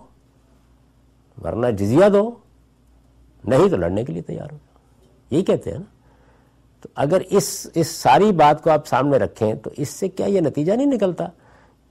ورنہ 1.44 1.66
جزیہ 1.78 2.08
دو، 2.08 2.30
نہیں 3.44 3.68
تو 3.68 3.76
لڑنے 3.76 4.04
کے 4.04 4.12
لیے 4.12 4.22
تیار 4.22 4.52
ہو 4.52 4.58
یہی 5.30 5.44
کہتے 5.44 5.70
ہیں 5.70 5.78
نا۔ 5.78 5.84
تو 6.84 6.90
اگر 6.94 7.22
اس 7.30 7.66
اس 7.74 7.88
ساری 7.88 8.32
بات 8.32 8.62
کو 8.62 8.70
آپ 8.70 8.86
سامنے 8.86 9.16
رکھیں 9.16 9.54
تو 9.54 9.70
اس 9.76 9.88
سے 9.88 10.08
کیا 10.08 10.26
یہ 10.26 10.40
نتیجہ 10.40 10.72
نہیں 10.72 10.86
نکلتا 10.86 11.24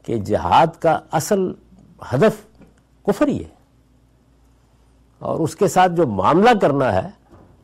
کہ 0.06 0.17
جہاد 0.17 0.67
کا 0.79 0.99
اصل 1.12 1.39
ہدف 2.13 2.45
کفر 3.06 3.27
ہی 3.27 3.39
ہے؟ 3.39 3.49
اور 5.19 5.39
اس 5.39 5.56
کے 5.56 5.67
ساتھ 5.67 5.91
جو 5.91 6.08
معاملہ 6.08 6.49
کرنا 6.62 6.93
ہے 6.93 7.10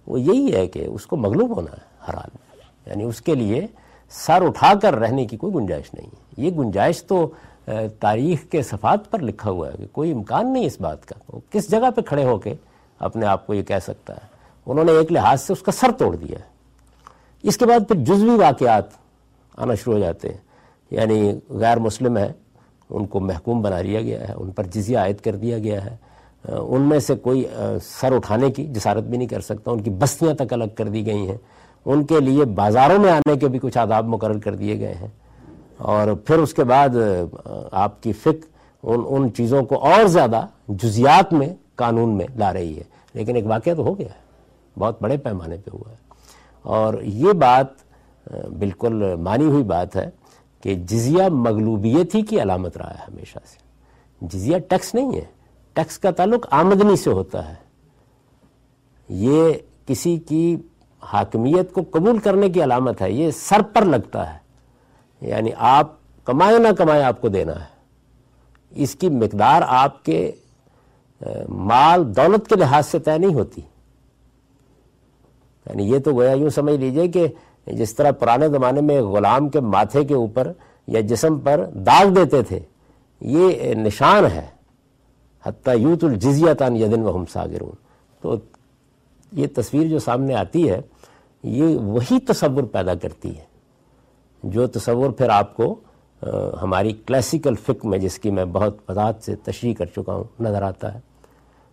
وہ 0.07 0.21
یہی 0.21 0.53
ہے 0.53 0.67
کہ 0.67 0.85
اس 0.85 1.05
کو 1.05 1.15
مغلوب 1.15 1.55
ہونا 1.55 1.71
ہے، 1.71 1.87
ہر 2.07 2.13
حال 2.13 2.29
میں 2.33 2.57
یعنی 2.85 3.03
اس 3.03 3.21
کے 3.21 3.35
لیے 3.35 3.65
سر 4.11 4.41
اٹھا 4.41 4.73
کر 4.81 4.95
رہنے 4.95 5.25
کی 5.25 5.37
کوئی 5.37 5.53
گنجائش 5.53 5.93
نہیں۔ 5.93 6.07
ہے 6.07 6.43
یہ 6.45 6.51
گنجائش 6.51 7.03
تو 7.03 7.27
تاریخ 7.99 8.43
کے 8.51 8.61
صفات 8.63 9.09
پر 9.11 9.19
لکھا 9.19 9.49
ہوا 9.49 9.67
ہے 9.67 9.77
کہ 9.77 9.87
کوئی 9.91 10.11
امکان 10.11 10.53
نہیں 10.53 10.65
اس 10.65 10.81
بات 10.81 11.05
کا۔ 11.05 11.15
وہ 11.29 11.39
کس 11.49 11.71
جگہ 11.71 11.89
پہ 11.95 12.01
کھڑے 12.01 12.23
ہو 12.25 12.37
کے 12.37 12.53
اپنے 12.99 13.25
آپ 13.25 13.47
کو 13.47 13.53
یہ 13.53 13.63
کہہ 13.63 13.83
سکتا 13.83 14.13
ہے؟ 14.13 14.27
انہوں 14.67 14.85
نے 14.85 14.91
ایک 14.91 15.11
لحاظ 15.11 15.41
سے 15.41 15.53
اس 15.53 15.61
کا 15.61 15.71
سر 15.71 15.91
توڑ 15.91 16.15
دیا 16.15 16.39
ہے۔ 16.39 16.48
اس 17.43 17.57
کے 17.57 17.65
بعد 17.65 17.79
پھر 17.87 17.95
جزوی 17.95 18.29
واقعات 18.29 18.83
آنا 19.57 19.75
شروع 19.75 19.93
ہو 19.93 19.99
جاتے 19.99 20.29
ہیں۔ 20.29 20.37
یعنی 20.91 21.39
غیر 21.49 21.77
مسلم 21.77 22.17
ہے 22.17 22.31
ان 22.89 23.05
کو 23.05 23.19
محکوم 23.19 23.61
بنا 23.61 23.81
لیا 23.81 24.01
گیا 24.01 24.27
ہے، 24.29 24.33
ان 24.33 24.51
پر 24.51 24.63
جزیہ 24.63 24.97
عائد 24.97 25.17
کر 25.17 25.35
دیا 25.35 25.57
گیا 25.57 25.85
ہے۔ 25.85 25.95
ان 26.51 26.81
میں 26.81 26.99
سے 26.99 27.15
کوئی 27.15 27.43
سر 28.01 28.11
اٹھانے 28.11 28.51
کی 28.51 28.67
جسارت 28.67 29.03
بھی 29.03 29.17
نہیں 29.17 29.27
کر 29.27 29.39
سکتا۔ 29.41 29.71
ان 29.71 29.81
کی 29.81 29.89
بستیاں 29.89 30.33
تک 30.33 30.53
الگ 30.53 30.63
کر 30.75 30.87
دی 30.87 31.05
گئی 31.05 31.29
ہیں۔ 31.29 31.37
ان 31.85 32.05
کے 32.05 32.19
لیے 32.19 32.45
بازاروں 32.45 32.99
میں 32.99 33.11
آنے 33.11 33.37
کے 33.37 33.47
بھی 33.47 33.59
کچھ 33.61 33.77
آداب 33.77 34.05
مقرر 34.05 34.39
کر 34.39 34.55
دیے 34.55 34.79
گئے 34.79 34.93
ہیں۔ 34.93 35.07
اور 35.77 36.07
پھر 36.13 36.35
اس 36.35 36.53
کے 36.53 36.63
بعد 36.63 36.89
آپ 37.71 38.03
کی 38.03 38.13
فکر 38.13 38.45
ان 38.83 39.01
ان 39.07 39.33
چیزوں 39.33 39.63
کو 39.63 39.75
اور 39.75 40.05
زیادہ 40.05 40.45
جزیات 40.67 41.33
میں، 41.33 41.49
قانون 41.75 42.09
میں 42.09 42.25
لا 42.35 42.53
رہی 42.53 42.77
ہے۔ 42.77 42.83
لیکن 43.13 43.35
ایک 43.35 43.45
واقعہ 43.45 43.73
تو 43.73 43.83
ہو 43.83 43.97
گیا 43.97 44.07
ہے۔ 44.07 44.29
بہت 44.79 45.01
بڑے 45.01 45.17
پیمانے 45.17 45.57
پہ 45.65 45.71
ہوا 45.73 45.91
ہے۔ 45.91 45.98
اور 46.61 46.93
یہ 47.01 47.31
بات، 47.31 47.67
بالکل 48.59 49.15
مانی 49.15 49.45
ہوئی 49.45 49.63
بات 49.63 49.95
ہے 49.95 50.09
کہ 50.61 50.75
جزیہ 50.75 51.23
مغلوبیت 51.23 52.15
ہی 52.15 52.21
کی 52.21 52.41
علامت 52.41 52.77
رہا 52.77 52.89
ہے 52.89 53.11
ہمیشہ 53.11 53.39
سے۔ 53.45 53.57
جزیہ 54.21 54.57
ٹیکس 54.57 54.93
نہیں 54.93 55.15
ہے، 55.15 55.25
ٹیکس 55.73 55.99
کا 55.99 56.11
تعلق 56.11 56.47
آمدنی 56.51 56.95
سے 56.95 57.09
ہوتا 57.09 57.49
ہے۔ 57.49 57.55
یہ 59.09 59.53
کسی 59.85 60.17
کی 60.17 60.55
حاکمیت 61.03 61.73
کو 61.73 61.81
قبول 61.91 62.17
کرنے 62.17 62.49
کی 62.49 62.63
علامت 62.63 63.01
ہے، 63.01 63.11
یہ 63.11 63.31
سر 63.31 63.61
پر 63.61 63.85
لگتا 63.85 64.33
ہے۔ 64.33 64.39
یعنی 65.21 65.51
آپ 65.57 65.91
کمائے 66.25 66.59
نہ 66.59 66.67
کمائے 66.77 67.03
آپ 67.03 67.21
کو 67.21 67.27
دینا 67.27 67.59
ہے۔ 67.59 67.79
اس 68.69 68.95
کی 68.95 69.09
مقدار 69.09 69.61
آپ 69.67 70.05
کے 70.05 70.31
مال 71.49 72.15
دولت 72.15 72.47
کے 72.47 72.55
لحاظ 72.55 72.87
سے 72.87 72.99
طے 72.99 73.17
نہیں 73.17 73.33
ہوتی۔ 73.33 73.61
یعنی 75.69 75.89
یہ 75.89 75.99
تو 75.99 76.11
گویا 76.11 76.31
یوں 76.31 76.49
سمجھ 76.49 76.75
لیجیے 76.75 77.07
کہ 77.07 77.27
جس 77.67 77.95
طرح 77.95 78.11
پرانے 78.11 78.47
زمانے 78.49 78.81
میں 78.81 79.01
غلام 79.01 79.49
کے 79.49 79.59
ماتھے 79.59 80.03
کے 80.03 80.13
اوپر 80.13 80.51
یا 80.87 80.99
جسم 80.99 81.39
پر 81.39 81.65
داغ 81.65 82.07
دیتے 82.07 82.43
تھے، 82.43 82.59
یہ 83.21 83.73
نشان 83.73 84.25
ہے۔ 84.25 84.45
حتیٰ 85.43 85.77
یوت 85.77 86.03
الجزیتان 86.03 86.75
یدن 86.75 87.03
و 87.03 87.15
ہم 87.15 87.25
ساگرون 87.25 87.71
تو 88.21 88.35
یہ 89.31 89.47
تصویر 89.55 89.87
جو 89.87 89.99
سامنے 89.99 90.35
آتی 90.35 90.69
ہے، 90.69 90.81
یہ 91.43 91.77
وہی 91.77 92.19
تصور 92.19 92.63
پیدا 92.63 92.95
کرتی 92.95 93.37
ہے۔ 93.37 93.43
جو 94.43 94.67
تصور 94.67 95.09
پھر 95.09 95.29
آپ 95.29 95.55
کو 95.57 95.75
ہماری 96.61 96.93
کلاسیکل 96.93 97.55
فک 97.55 97.85
میں، 97.85 97.99
جس 97.99 98.19
کی 98.19 98.31
میں 98.31 98.45
بہت 98.45 98.77
وضاحت 98.89 99.23
سے 99.23 99.35
تشریح 99.35 99.73
کر 99.73 99.85
چکا 99.85 100.13
ہوں، 100.13 100.23
نظر 100.39 100.61
آتا 100.61 100.93
ہے۔ 100.93 100.99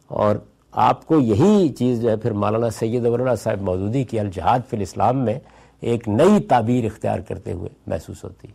اور 0.09 0.37
آپ 0.77 1.07
کو 1.07 1.21
یہی 1.21 1.69
چیز 1.69 2.03
جو 2.03 2.11
ہے 2.11 2.17
پھر 2.17 2.33
مولانا 2.33 2.71
سید 2.71 3.07
اللہ 3.07 3.35
صاحب 3.35 3.61
مودودی 3.61 4.05
کی 4.05 4.21
الجہاد 4.21 4.59
فی 4.71 4.77
الاسلام 4.77 5.25
میں 5.25 5.35
ایک 5.81 6.09
نئی 6.09 6.41
تعبیر 6.41 6.85
اختیار 6.85 7.19
کرتے 7.19 7.53
ہوئے 7.53 7.69
محسوس 7.87 8.25
ہوتی 8.25 8.49
ہے۔ 8.49 8.53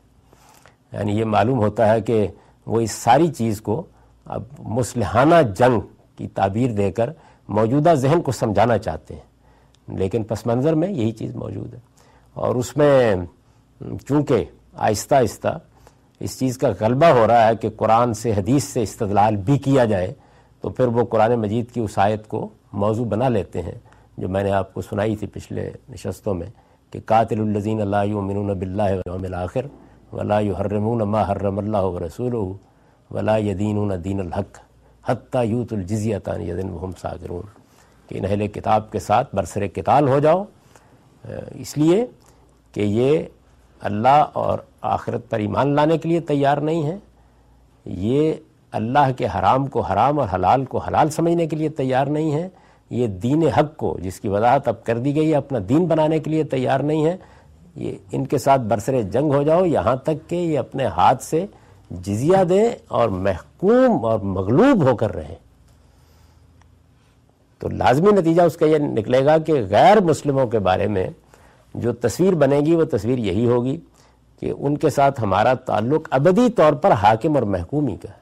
یعنی 0.98 1.20
یہ 1.20 1.26
معلوم 1.26 1.60
ہوتا 1.60 1.94
ہے 1.94 2.02
کہ 2.02 2.28
وہ 2.66 2.82
اس 2.82 2.92
ساری 2.92 3.28
چیز 3.28 3.62
کو 3.62 3.84
اب 4.26 4.44
مسلحانہ 4.60 5.36
جنگ 5.58 5.80
کی 6.18 6.28
تعبیر 6.28 6.72
دے 6.72 6.92
کر 6.92 7.10
موجودہ 7.48 7.94
ذہن 7.94 8.22
کو 8.22 8.32
سمجھانا 8.32 8.78
چاہتے 8.78 9.14
ہیں۔ 9.14 9.98
لیکن 9.98 10.24
پس 10.24 10.46
منظر 10.46 10.74
میں 10.74 10.90
یہی 10.90 11.12
چیز 11.12 11.36
موجود 11.36 11.74
ہے۔ 11.74 11.80
اور 12.34 12.56
اس 12.56 12.78
میں 12.78 13.16
چونکہ 14.08 14.46
آہستہ 14.74 15.16
آہستہ 15.16 15.58
اس 16.20 16.40
چیز 16.40 16.58
کا 16.58 16.68
غلبہ 16.80 17.06
ہو 17.06 17.28
رہا 17.28 17.48
ہے 17.48 17.56
کہ 17.56 17.70
قرآن 17.70 18.14
سے 18.14 18.32
حدیث 18.32 18.64
سے 18.64 18.84
استدلال 18.84 19.36
بھی 19.36 19.58
کیا 19.58 19.86
جائے 19.86 20.14
تو 20.62 20.70
پھر 20.70 20.88
وہ 20.96 21.06
قرآن 21.12 21.34
مجید 21.40 21.72
کی 21.74 21.80
اس 21.82 21.98
آیت 22.00 22.28
کو 22.28 22.48
موضوع 22.82 23.06
بنا 23.10 23.30
لیتے 23.30 23.62
ہیں، 23.62 23.78
جو 24.18 24.30
میں 24.30 24.44
نے 24.44 24.52
آپ 24.52 24.74
کو 24.74 24.82
سنائی 24.82 25.16
تھی 25.16 25.28
پچھلے 25.34 25.70
نشستوں 25.90 26.34
میں 26.34 26.48
کہ 26.94 27.00
قاتل 27.06 27.40
الزین 27.42 27.82
اللہ 27.82 28.20
من 28.22 28.54
بلّہ 28.60 29.00
الآخر 29.06 29.66
ولا 30.14 30.40
يحرمون 30.40 31.02
ما 31.12 31.22
حرم 31.32 31.58
اللہ 31.60 31.84
و 31.84 32.00
رسول 32.06 32.36
ولا 33.12 33.38
يدینون 33.38 33.92
دین 34.04 34.20
الحق 34.20 34.58
حتیٰ 35.04 35.46
یوت 35.46 35.74
الجزیتان 35.74 36.42
یدن 36.42 36.70
وهم 36.70 36.92
ساگرون 37.02 37.48
کہ 38.10 38.18
ان 38.18 38.26
اہل 38.26 38.48
کتاب 38.48 38.92
کے 38.92 39.00
ساتھ 39.00 39.36
برسر 39.36 39.68
کتال 39.76 40.08
ہو 40.08 40.20
جاؤ۔ 40.20 40.44
اس 41.64 41.78
لیے 41.78 42.06
کہ 42.74 42.82
یہ 42.82 43.20
اللہ 43.82 44.38
اور 44.42 44.60
آخرت 44.96 45.30
پر 45.30 45.40
ایمان 45.40 45.76
لانے 45.76 45.98
کے 45.98 46.10
لیے 46.10 46.20
تیار 46.30 46.58
نہیں 46.70 46.84
ہے 46.84 46.98
یہ 47.86 48.34
اللہ 48.72 49.12
کے 49.18 49.26
حرام 49.26 49.68
کو 49.68 49.82
حرام 49.82 50.20
اور 50.20 50.28
حلال 50.36 50.66
کو 50.66 50.78
حلال 50.78 51.10
سمجھنے 51.10 51.48
کے 51.48 51.56
لیے 51.56 51.70
تیار 51.70 52.06
نہیں 52.06 52.32
ہے۔ 52.32 52.50
یہ 52.90 53.08
دین 53.08 53.48
حق 53.48 53.78
کو، 53.78 53.98
جس 54.02 54.20
کی 54.20 54.28
وضاحت 54.28 54.68
اب 54.68 54.84
کر 54.84 54.98
دی 54.98 55.16
گئی 55.16 55.32
ہے، 55.32 55.36
اپنا 55.36 55.60
دین 55.70 55.86
بنانے 55.86 56.20
کے 56.20 56.32
لیے 56.32 56.44
تیار 56.44 56.80
نہیں 56.80 57.06
ہے۔ 57.06 57.18
یہ 57.76 57.96
ان 58.12 58.26
کے 58.26 58.38
ساتھ 58.38 58.62
برسر 58.62 59.02
جنگ 59.02 59.34
ہو 59.34 59.44
جاؤ، 59.44 59.66
یہاں 59.66 59.96
تک 59.96 60.30
کہ 60.30 60.36
یہ 60.36 60.60
اپنے 60.60 60.86
ہاتھ 60.86 61.24
سے 61.24 61.46
جزیہ 61.92 62.44
دیں 62.44 62.70
اور 62.88 63.10
محکوم 63.10 64.06
اور 64.06 64.20
مغلوب 64.20 64.90
ہو 64.90 64.96
کر 64.96 65.16
رہیں۔ 65.16 65.36
تو 67.60 67.70
لازمی 67.70 68.12
نتیجہ 68.12 68.42
اس 68.42 68.58
کا 68.58 68.66
یہ 68.66 68.78
نکلے 68.78 69.26
گا 69.26 69.38
کہ 69.38 69.54
غیر 69.70 70.02
مسلموں 70.02 70.48
کے 70.48 70.60
بارے 70.60 70.88
میں 70.88 71.10
جو 71.74 71.94
تصویر 71.94 72.34
بنے 72.34 72.60
گی، 72.60 72.76
وہ 72.76 72.84
تصویر 72.84 73.18
یہی 73.18 73.46
ہوگی 73.46 73.80
کہ 74.40 74.54
ان 74.58 74.78
کے 74.78 74.90
ساتھ 74.90 75.22
ہمارا 75.22 75.54
تعلق 75.54 76.08
ابدی 76.12 76.50
طور 76.50 76.74
پر 76.74 76.92
حاکم 76.92 77.36
اور 77.36 77.44
محکومی 77.44 77.96
کا 77.96 78.10
ہے۔ 78.10 78.21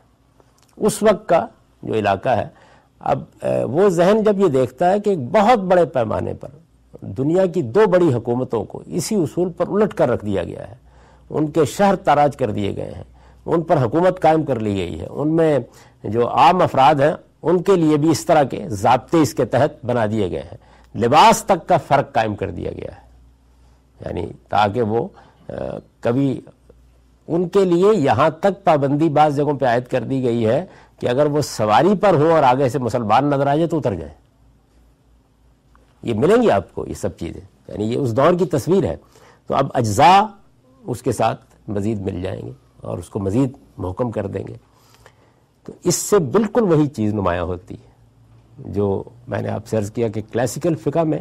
اس 0.80 1.04
وقت 1.04 1.30
کا 1.30 1.46
جو 1.84 1.94
علاقہ 1.94 2.30
ہے، 2.30 2.48
اب 3.00 3.24
وہ 3.64 3.90
ذہن 3.90 4.24
جب 4.24 4.40
یہ 4.40 4.48
دیکھتا 4.48 4.92
ہے 4.92 5.00
کہ 5.00 5.10
ایک 5.10 5.20
بہت 5.20 5.60
بڑے 5.60 5.86
پیمانے 5.86 6.34
پر 6.34 6.50
دنیا 7.02 7.46
کی 7.46 7.62
دو 7.62 7.80
بڑی 7.90 8.14
حکومتوں 8.14 8.64
کو 8.64 8.84
اسی 8.86 9.16
اصول 9.16 9.52
پر 9.52 9.66
الٹ 9.68 9.94
کر 9.94 10.10
رکھ 10.10 10.26
دیا 10.26 10.44
گیا 10.44 10.70
ہے۔ 10.70 10.76
ان 11.30 11.48
کے 11.48 11.66
شہر 11.66 11.96
تاراج 11.96 12.38
کر 12.38 12.52
دیے 12.52 12.76
گئے 12.76 12.92
ہیں۔ 12.96 13.04
ان 13.46 13.62
پر 13.62 13.82
حکومت 13.82 14.22
قائم 14.22 14.44
کر 14.44 14.60
لی 14.60 14.76
گئی 14.76 15.00
ہے۔ 15.00 15.08
ان 15.10 15.36
میں 15.36 15.60
جو 16.04 16.30
عام 16.30 16.62
افراد 16.62 16.96
ہیں، 16.96 17.14
ان 17.42 17.62
کے 17.62 17.76
لیے 17.76 17.98
بھی 17.98 18.10
اس 18.10 18.26
طرح 18.26 18.44
کے 18.44 18.66
ضابطے 18.68 19.22
اس 19.22 19.34
کے 19.34 19.46
تحت 19.46 19.86
بنا 19.86 20.06
دیے 20.06 20.32
گئے 20.32 20.42
ہیں۔ 20.42 20.58
لباس 20.98 21.44
تک 21.44 21.68
کا 21.68 21.78
فرق 21.78 22.14
قائم 22.14 22.36
کر 22.36 22.52
دیا 22.52 22.72
گیا 22.72 22.92
ہے۔ 22.92 23.10
یعنی 24.06 24.28
تاکہ 24.50 24.82
وہ 24.82 25.08
کبھی 26.00 26.42
ان 27.32 27.50
کے 27.50 27.66
لیے 27.66 27.88
یہاں 27.96 28.30
تک 28.30 28.64
پابندی 28.64 29.10
بعض 29.10 29.36
جگہوں 29.36 29.60
پہ 29.60 29.66
عائد 29.66 29.84
کر 29.88 30.04
دی 30.04 30.24
گئی 30.24 30.48
ہے 30.48 30.66
کہ 31.00 31.08
اگر 31.10 31.26
وہ 31.26 31.42
سواری 31.42 31.96
پر 32.02 32.14
ہو 32.14 32.36
اور 32.36 32.44
آگے 32.44 32.70
سے 32.70 32.80
مسلمان 32.80 33.26
نظر 33.26 33.48
آ 33.48 33.56
جائے 33.56 33.68
تو 33.68 33.78
اتر 33.78 33.96
جائیں۔ 33.96 34.14
یہ 36.04 36.14
ملیں 36.14 36.42
گی 36.42 36.52
آپ 36.52 36.76
کو 36.76 36.88
یہ 36.88 36.94
سب 36.94 37.18
چیزیں۔ 37.18 37.42
یعنی 37.68 37.84
یہ 37.84 37.98
اس 37.98 38.18
دور 38.18 38.34
کی 38.40 38.46
تصویر 38.46 38.84
ہے۔ 38.84 38.96
تو 39.48 39.56
اب 39.56 39.68
اجزاء 39.74 40.22
اس 40.82 41.02
کے 41.02 41.12
ساتھ 41.12 41.42
مزید 41.68 42.00
مل 42.02 42.22
جائیں 42.22 42.42
گے 42.42 42.52
اور 42.82 42.98
اس 42.98 43.10
کو 43.10 43.20
مزید 43.20 43.52
محکم 43.78 44.12
کر 44.12 44.28
دیں 44.28 44.44
گے۔ 44.48 44.54
تو 45.64 45.74
اس 45.84 45.96
سے 45.96 46.20
بالکل 46.20 46.62
وہی 46.62 46.88
چیز 46.88 47.14
نمایاں 47.14 47.44
ہوتی 47.44 47.76
ہے۔ 47.76 47.90
جو 48.58 49.04
میں 49.28 49.42
نے 49.42 49.50
آپ 49.50 49.68
سے 49.68 49.78
عرض 49.78 49.92
کیا 49.92 50.08
کہ 50.08 50.22
کلاسیکل 50.32 50.76
فقہ 50.76 51.00
میں 51.00 51.20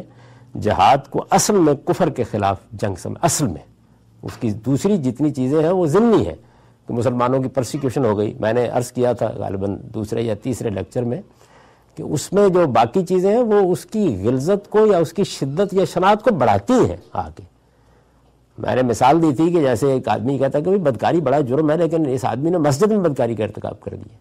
جہاد 0.61 0.97
کو 1.09 1.25
اصل 1.29 1.57
میں 1.57 1.73
کفر 1.73 2.09
کے 2.09 2.23
خلاف 2.23 2.57
جنگ 2.71 2.95
سمجھ 2.95 3.17
اصل 3.21 3.47
میں۔ 3.47 3.78
اس 4.21 4.37
کی 4.39 4.51
دوسری 4.65 4.97
جتنی 4.97 5.29
چیزیں 5.29 5.61
ہیں 5.63 5.69
وہ 5.69 5.85
ضمنی 5.85 6.25
ہے 6.27 6.35
کہ 6.87 6.93
مسلمانوں 6.93 7.41
کی 7.41 7.49
پرسیکیوشن 7.49 8.05
ہو 8.05 8.17
گئی۔ 8.17 8.33
میں 8.39 8.53
نے 8.53 8.67
عرض 8.67 8.91
کیا 8.91 9.13
تھا 9.13 9.31
غالباً 9.35 9.77
دوسرے 9.93 10.21
یا 10.21 10.33
تیسرے 10.33 10.69
لیکچر 10.69 11.03
میں 11.03 11.21
کہ 11.97 12.03
اس 12.03 12.33
میں 12.33 12.47
جو 12.49 12.65
باقی 12.67 13.05
چیزیں 13.05 13.31
ہیں 13.31 13.43
وہ 13.43 13.71
اس 13.71 13.85
کی 13.85 14.17
غلظت 14.23 14.69
کو 14.69 14.85
یا 14.85 14.97
اس 14.97 15.13
کی 15.13 15.23
شدت 15.23 15.73
یا 15.73 15.85
شناعت 15.85 16.23
کو 16.23 16.33
بڑھاتی 16.35 16.73
ہیں 16.73 16.97
آگے۔ 17.13 17.43
میں 18.57 18.75
نے 18.75 18.81
مثال 18.81 19.21
دی 19.21 19.33
تھی 19.35 19.51
کہ 19.53 19.61
جیسے 19.61 19.91
ایک 19.91 20.07
آدمی 20.07 20.37
کہتا 20.37 20.57
ہے 20.57 20.63
کہ 20.63 20.77
بدکاری 20.77 21.21
بڑا 21.21 21.39
جرم 21.39 21.71
ہے 21.71 21.77
لیکن 21.77 22.05
اس 22.05 22.25
آدمی 22.25 22.49
نے 22.49 22.57
مسجد 22.57 22.91
میں 22.91 22.97
بدکاری 22.97 23.35
کا 23.35 23.43
ارتکاب 23.43 23.79
کر 23.81 23.93
دیا 23.93 24.17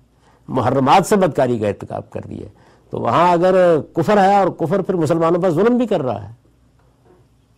محرمات 0.48 1.06
سے 1.06 1.16
بدکاری 1.16 1.58
کا 1.58 1.68
ارتکاب 1.68 2.10
کر 2.10 2.20
دیا 2.20 2.46
تو 2.90 3.00
وہاں 3.00 3.32
اگر 3.32 3.54
کفر 3.92 4.18
ہے 4.18 4.36
اور 4.36 4.48
کفر 4.48 4.82
پھر 4.82 4.94
مسلمانوں 4.94 5.40
پر 5.42 5.50
ظلم 5.50 5.76
بھی 5.76 5.86
کر 5.86 6.02
رہا 6.02 6.28
ہے، 6.28 6.32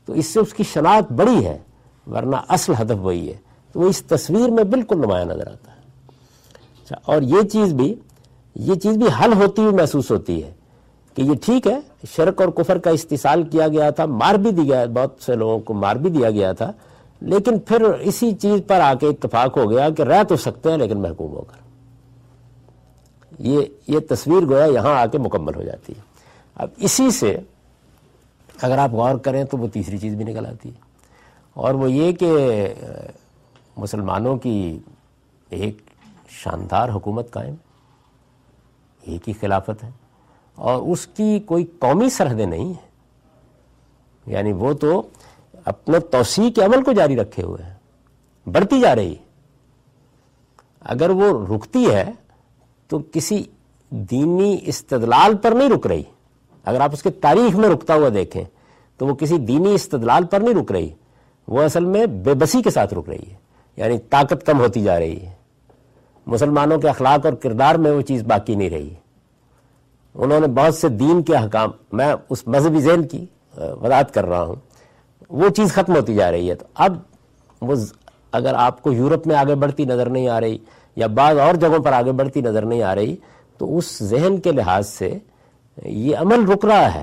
تو 0.07 0.13
اس 0.13 0.27
سے 0.27 0.41
اس 0.41 0.55
کی 0.55 0.63
شناخت 0.63 1.13
بڑی 1.13 1.47
ہے۔ 1.47 1.59
ورنہ 2.07 2.37
اصل 2.49 2.73
ہدف 2.81 2.99
وہی 3.01 3.29
ہے۔ 3.29 3.37
تو 3.73 3.81
وہ 3.81 3.89
اس 3.89 4.03
تصویر 4.03 4.51
میں 4.51 4.65
بالکل 4.65 4.99
نمایاں 4.99 5.25
نظر 5.25 5.47
آتا 5.47 5.73
ہے۔ 5.73 5.79
اچھا 6.85 6.97
اور 7.05 7.23
یہ 7.23 7.43
چیز 7.43 7.73
بھی، 7.73 7.95
یہ 8.55 8.75
چیز 8.75 8.97
بھی 8.97 9.07
حل 9.21 9.33
ہوتی 9.33 9.63
ہوئی 9.63 9.75
محسوس 9.75 10.11
ہوتی 10.11 10.45
ہے 10.45 10.53
کہ 11.15 11.23
یہ 11.23 11.33
ٹھیک 11.43 11.67
ہے، 11.67 11.81
شرک 12.17 12.41
اور 12.41 12.49
کفر 12.49 12.79
کا 12.79 12.91
استحصال 12.91 13.43
کیا 13.43 13.69
گیا 13.69 13.91
تھا، 13.91 14.07
مار 14.07 14.35
بھی 14.35 14.51
دیا، 14.51 14.85
بہت 14.85 15.23
سے 15.27 15.35
لوگوں 15.35 15.59
کو 15.59 15.75
مار 15.75 15.97
بھی 15.97 16.11
دیا 16.11 16.31
گیا 16.31 16.53
تھا، 16.53 16.73
لیکن 17.21 17.59
پھر 17.59 17.81
اسی 17.83 18.35
چیز 18.35 18.61
پر 18.67 18.81
آ 18.81 18.95
کے 18.95 19.07
اتفاق 19.07 19.59
ہو 19.59 19.71
گیا 19.71 19.91
کہ 19.91 20.03
رہ 20.03 20.23
تو 20.23 20.37
سکتے 20.37 20.71
ہیں 20.71 20.77
لیکن 20.77 21.03
محکوم 21.03 21.33
ہو 21.33 21.41
کر۔ 21.41 21.61
یہ 23.39 23.61
یہ 23.89 23.99
تصویر 24.09 24.43
گویا 24.43 24.65
یہاں 24.65 24.95
آ 24.95 25.07
کے 25.07 25.19
مکمل 25.19 25.55
ہو 25.55 25.63
جاتی 25.63 25.93
ہے۔ 25.97 26.01
اب 26.55 26.69
اسی 26.77 27.11
سے 27.11 27.39
اگر 28.63 28.79
آپ 28.79 28.91
غور 28.93 29.15
کریں 29.15 29.45
تو 29.45 29.59
وہ 29.59 29.69
تیسری 29.69 29.99
چیز 29.99 30.15
بھی 30.15 30.25
نکل 30.25 30.47
آتی 30.47 30.69
ہے۔ 30.69 30.90
اور 31.57 31.75
وہ 31.75 31.91
یہ 31.93 32.13
کہ، 32.13 32.29
مسلمانوں 33.77 34.37
کی 34.37 34.79
ایک 35.51 35.77
شاندار 36.29 36.89
حکومت 36.89 37.31
قائم، 37.31 37.55
ایک 39.03 39.29
ہی 39.29 39.33
خلافت 39.33 39.85
ہے، 39.85 39.91
اور 40.55 40.83
اس 40.83 41.07
کی 41.07 41.39
کوئی 41.41 41.65
قومی 41.79 42.11
سرحدیں 42.11 42.47
نہیں 42.47 42.67
ہیں۔ 42.67 42.89
یعنی 44.27 44.53
وہ 44.53 44.73
تو 44.73 45.03
اپنے 45.65 45.99
توسیع 45.99 46.51
کے 46.51 46.65
عمل 46.65 46.83
کو 46.85 46.93
جاری 46.93 47.17
رکھے 47.17 47.43
ہوئے 47.43 47.63
ہیں، 47.63 47.75
بڑھتی 48.47 48.81
جا 48.81 48.95
رہی 48.97 49.15
اگر 50.81 51.11
وہ 51.11 51.47
رکتی 51.47 51.91
ہے 51.91 52.11
تو 52.91 52.99
کسی 53.13 53.43
دینی 53.91 54.57
استدلال 54.63 55.37
پر 55.37 55.53
نہیں 55.53 55.71
رک 55.71 55.87
رہی۔ 55.87 56.03
اگر 56.65 56.81
آپ 56.81 56.93
اس 56.93 57.03
کے 57.03 57.11
تاریخ 57.11 57.57
میں 57.57 57.69
رکتا 57.69 57.95
ہوا 57.95 58.09
دیکھیں 58.15 58.45
تو 59.01 59.07
وہ 59.07 59.15
کسی 59.15 59.39
دینی 59.39 59.75
استدلال 59.75 60.25
پر 60.27 60.41
نہیں 60.41 60.55
رک 60.55 60.73
رہی۔ 60.73 60.89
وہ 61.51 61.63
اصل 61.63 61.85
میں 61.85 62.07
بے 62.07 62.35
بسی 62.35 62.63
کے 62.63 62.71
ساتھ 62.71 62.95
رک 62.95 63.09
رہی 63.09 63.31
ہے 63.31 63.35
یعنی 63.77 63.99
طاقت 63.99 64.47
کم 64.47 64.61
ہوتی 64.61 64.83
جا 64.83 64.99
رہی 64.99 65.21
ہے۔ 65.27 65.33
مسلمانوں 66.27 66.79
کے 66.79 66.89
اخلاق 66.89 67.27
اور 67.27 67.35
کردار 67.35 67.75
میں 67.75 67.91
وہ 67.91 68.01
چیز 68.01 68.23
باقی 68.23 68.55
نہیں 68.55 68.71
رہی۔ 68.71 68.95
انہوں 70.15 70.41
نے 70.41 70.47
بہت 70.47 70.75
سے 70.75 70.89
دین 70.89 71.23
کے 71.23 71.37
حکام 71.37 71.71
میں 71.93 72.15
اس 72.31 72.49
مذہبی 72.49 72.81
ذہن 72.81 73.03
کی 73.03 73.27
وضاحت 73.57 74.15
کر 74.15 74.27
رہا 74.27 74.43
ہوں۔ 74.43 74.55
وہ 75.31 75.49
چیز 75.49 75.73
ختم 75.73 75.97
ہوتی 75.97 76.15
جا 76.15 76.31
رہی 76.31 76.51
ہے۔ 76.51 76.55
تو 76.55 76.67
اب 76.75 76.97
وہ 77.63 77.75
اگر 78.33 78.55
آپ 78.55 78.83
کو 78.83 78.93
یورپ 78.93 79.27
میں 79.27 79.37
آگے 79.37 79.55
بڑھتی 79.55 79.85
نظر 79.85 80.09
نہیں 80.09 80.29
آ 80.29 80.41
رہی 80.41 80.59
یا 80.97 81.07
بعض 81.07 81.39
اور 81.39 81.55
جگہوں 81.55 81.79
پر 81.79 81.93
آگے 81.93 82.13
بڑھتی 82.13 82.41
نظر 82.41 82.63
نہیں 82.63 82.83
آ 82.83 82.95
رہی، 82.95 83.17
تو 83.59 83.77
اس 83.77 84.03
ذہن 84.03 84.41
کے 84.41 84.53
لحاظ 84.53 84.89
سے 84.89 85.19
یہ 85.85 86.17
عمل 86.17 86.51
رک 86.51 86.65
رہا 86.65 86.95
ہے، 86.95 87.03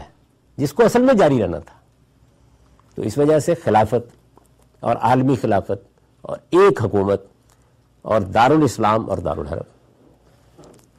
جس 0.57 0.73
کو 0.73 0.85
اصل 0.85 1.01
میں 1.01 1.13
جاری 1.13 1.43
رہنا 1.43 1.59
تھا۔ 1.59 1.77
تو 2.95 3.01
اس 3.01 3.17
وجہ 3.17 3.39
سے 3.39 3.55
خلافت 3.55 4.16
اور 4.79 4.95
عالمی 4.95 5.35
خلافت 5.35 5.87
اور 6.21 6.37
ایک 6.49 6.81
حکومت 6.81 7.21
اور 8.01 8.21
دارالاسلام 8.21 9.09
اور 9.09 9.17
دارالحرم 9.17 9.77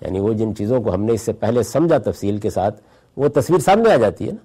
یعنی 0.01 0.21
وہ 0.21 0.33
جن 0.33 0.57
چیزوں 0.57 0.83
کو 0.83 0.95
ہم 0.95 1.03
نے 1.03 1.13
اس 1.13 1.23
سے 1.23 1.33
پہلے 1.33 1.63
سمجھا 1.63 1.99
تفصیل 1.99 2.39
کے 2.39 2.51
ساتھ، 2.51 2.81
وہ 3.17 3.29
تصویر 3.29 3.59
سامنے 3.59 3.93
آ 3.93 3.97
جاتی 3.97 4.27
ہے 4.27 4.33
نا۔ 4.33 4.45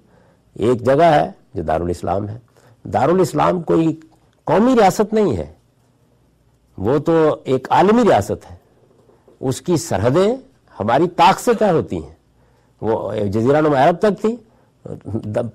ایک 0.54 0.86
جگہ 0.86 1.02
ہے 1.02 1.30
جو 1.54 1.62
دارالاسلام 1.62 2.28
ہے۔ 2.28 2.38
دارالاسلام 2.84 3.62
کوئی 3.62 4.00
قومی 4.44 4.72
ریاست 4.74 5.14
نہیں 5.14 5.36
ہے۔ 5.36 5.52
وہ 6.78 6.98
تو 6.98 7.36
ایک 7.44 7.66
عالمی 7.70 8.02
ریاست 8.02 8.50
ہے۔ 8.50 8.56
اس 9.40 9.60
کی 9.60 9.76
سرحدیں 9.76 10.36
ہماری 10.80 11.08
طاق 11.08 11.40
سے 11.40 11.54
طے 11.54 11.70
ہوتی 11.70 11.96
ہیں؟ 11.96 12.14
وہ 12.80 13.14
جزیرہ 13.14 13.60
نما 13.60 13.88
عرب 13.88 13.98
تک 13.98 14.20
تھی 14.20 14.36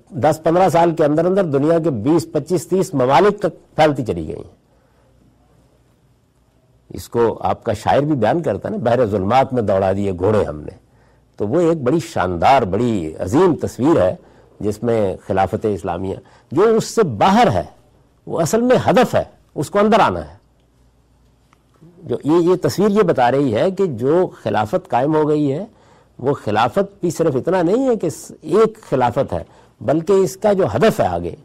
دس 0.09 0.39
پندرہ 0.43 0.69
سال 0.69 0.95
کے 0.95 1.05
اندر 1.05 1.25
اندر 1.25 1.43
دنیا 1.43 1.79
کے 1.79 1.89
بیس، 1.89 2.27
پچیس، 2.31 2.67
تیس 2.67 2.93
ممالک 2.93 3.39
تک 3.39 3.75
پھیلتی 3.75 4.05
چلی 4.05 4.27
گئی 4.27 4.35
ہیں۔ 4.35 4.59
اس 6.89 7.09
کو 7.09 7.37
آپ 7.41 7.63
کا 7.63 7.73
شاعر 7.73 8.01
بھی 8.01 8.13
بیان 8.13 8.41
کرتا 8.43 8.69
ہے 8.69 8.77
نا، 8.77 8.83
بحر 8.83 9.05
ظلمات 9.05 9.53
میں 9.53 9.61
دوڑا 9.61 9.91
دیے 9.91 10.11
گھوڑے 10.11 10.43
ہم 10.43 10.59
نے۔ 10.59 10.71
تو 11.37 11.47
وہ 11.47 11.59
ایک 11.59 11.81
بڑی 11.81 11.99
شاندار، 11.99 12.61
بڑی 12.61 13.13
عظیم 13.19 13.55
تصویر 13.55 14.01
ہے 14.01 14.15
جس 14.59 14.83
میں 14.83 15.17
خلافت 15.27 15.65
اسلامیہ، 15.73 16.15
جو 16.51 16.61
اس 16.61 16.85
سے 16.85 17.03
باہر 17.03 17.51
ہے، 17.51 17.63
وہ 18.27 18.41
اصل 18.41 18.61
میں 18.61 18.77
ہدف 18.89 19.15
ہے، 19.15 19.23
اس 19.55 19.69
کو 19.69 19.79
اندر 19.79 19.99
آنا 19.99 20.19
ہے۔ 20.19 20.39
جو 21.97 22.15
یہ 22.23 22.49
یہ 22.49 22.55
تصویر 22.55 22.89
یہ 22.89 23.01
بتا 23.01 23.31
رہی 23.31 23.55
ہے 23.55 23.71
کہ 23.71 23.85
جو 23.85 24.29
خلافت 24.43 24.89
قائم 24.89 25.15
ہو 25.15 25.29
گئی 25.29 25.53
ہے 25.53 25.65
وہ 26.19 26.34
خلافت 26.34 26.99
بھی 27.01 27.10
صرف 27.10 27.36
اتنا 27.36 27.62
نہیں 27.62 27.89
ہے 27.89 27.95
کہ 27.95 28.10
ایک 28.41 28.82
خلافت 28.89 29.34
ہے، 29.34 29.43
بلکہ 29.82 30.13
اس 30.13 30.38
کا 30.38 30.53
جو 30.53 30.65
ہدف 30.75 30.99
ہے 30.99 31.08
آگے، 31.08 31.36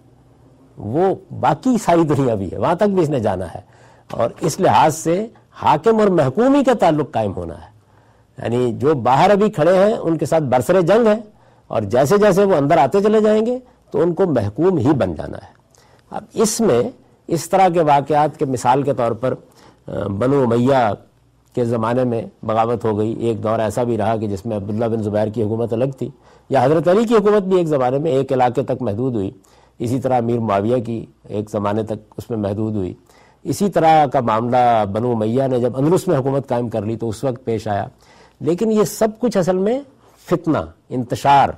وہ 0.77 1.15
باقی 1.41 1.79
ساری 1.79 2.03
دنیا 2.03 2.35
بھی 2.35 2.53
ہے، 2.53 2.59
وہاں 2.59 2.75
تک 2.75 2.83
بھی 2.83 3.03
اس 3.03 3.11
نے 3.11 3.21
جانا 3.21 3.47
ہے۔ 3.55 3.61
اور 4.11 4.31
اس 4.41 4.61
لحاظ 4.61 4.95
سے 4.97 5.27
حاکم 5.51 6.01
اور 6.01 6.09
محکومی 6.09 6.65
کا 6.65 6.73
تعلق 6.81 7.11
قائم 7.11 7.33
ہونا 7.37 7.55
ہے۔ 7.55 7.75
یعنی 8.43 8.73
جو 8.75 8.95
باہر 8.95 9.31
ابھی 9.31 9.51
کھڑے 9.51 9.85
ہیں، 9.85 9.95
ان 9.95 10.19
کے 10.19 10.27
ساتھ 10.27 10.43
برسر 10.43 10.81
جنگ 10.81 11.07
ہے، 11.07 11.21
اور 11.67 11.83
جیسے 11.83 12.19
جیسے 12.19 12.45
وہ 12.45 12.57
اندر 12.57 12.79
آتے 12.79 13.03
چلے 13.03 13.21
جائیں 13.21 13.47
گے، 13.47 13.59
تو 13.91 14.01
ان 14.01 14.15
کو 14.15 14.27
محکوم 14.27 14.77
ہی 14.77 14.93
بن 14.93 15.15
جانا 15.15 15.39
ہے۔ 15.39 15.53
اب 16.11 16.25
اس 16.35 16.61
میں 16.61 16.83
اس 17.27 17.51
طرح 17.51 17.69
کے 17.69 17.83
واقعات 17.83 18.39
کے 18.39 18.45
مثال 18.45 18.83
کے 18.83 18.95
طور 18.95 19.13
پر 19.13 19.35
بنو 20.09 20.47
میاں 20.47 20.95
کے 21.55 21.65
زمانے 21.65 22.05
میں 22.05 22.23
بغاوت 22.43 22.85
ہو 22.85 22.99
گئی۔ 22.99 23.13
ایک 23.13 23.43
دور 23.43 23.59
ایسا 23.59 23.83
بھی 23.83 23.99
رہا 23.99 24.17
کہ 24.17 24.27
جس 24.27 24.47
میں 24.47 24.57
عبداللہ 24.57 24.85
بن 24.85 25.03
زبیر 25.03 25.29
کی 25.29 25.43
حکومت 25.43 25.73
الگ 25.73 25.85
تھی 25.99 26.11
یا 26.49 26.65
حضرت 26.65 26.89
علی 26.89 27.05
کی 27.05 27.15
حکومت 27.15 27.43
بھی 27.43 27.57
ایک 27.57 27.67
زمانے 27.67 27.99
میں 27.99 28.11
ایک 28.11 28.33
علاقے 28.33 28.63
تک 28.63 28.83
محدود 28.83 29.15
ہوئی۔ 29.15 29.31
اسی 29.79 30.01
طرح 30.01 30.17
امیر 30.17 30.39
معاویہ 30.39 30.77
کی 30.77 31.07
ایک 31.29 31.51
زمانے 31.51 31.83
تک 31.83 32.15
اس 32.17 32.31
میں 32.31 32.39
محدود 32.39 32.75
ہوئی۔ 32.75 32.95
اسی 33.43 33.69
طرح 33.69 34.07
کا 34.07 34.21
معاملہ 34.21 34.85
بنو 34.93 35.15
میاں 35.15 35.49
نے 35.49 35.61
جب 35.61 35.77
اندرس 35.77 36.09
میں 36.09 36.19
حکومت 36.19 36.49
قائم 36.49 36.69
کر 36.69 36.83
لی 36.83 36.97
تو 36.97 37.09
اس 37.09 37.25
وقت 37.25 37.45
پیش 37.45 37.69
آیا۔ 37.69 37.87
لیکن 38.41 38.73
یہ 38.73 38.85
سب 38.85 39.09
کچھ 39.19 39.37
اصل 39.37 39.59
میں 39.59 39.81
فتنہ، 40.31 40.59
انتشار، 40.89 41.49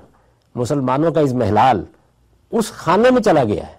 مسلمانوں 0.55 1.13
کا 1.13 1.21
ازمحلال 1.21 1.85
اس 2.51 2.73
خانے 2.73 3.11
میں 3.11 3.23
چلا 3.23 3.45
گیا 3.45 3.67
ہے۔ 3.67 3.77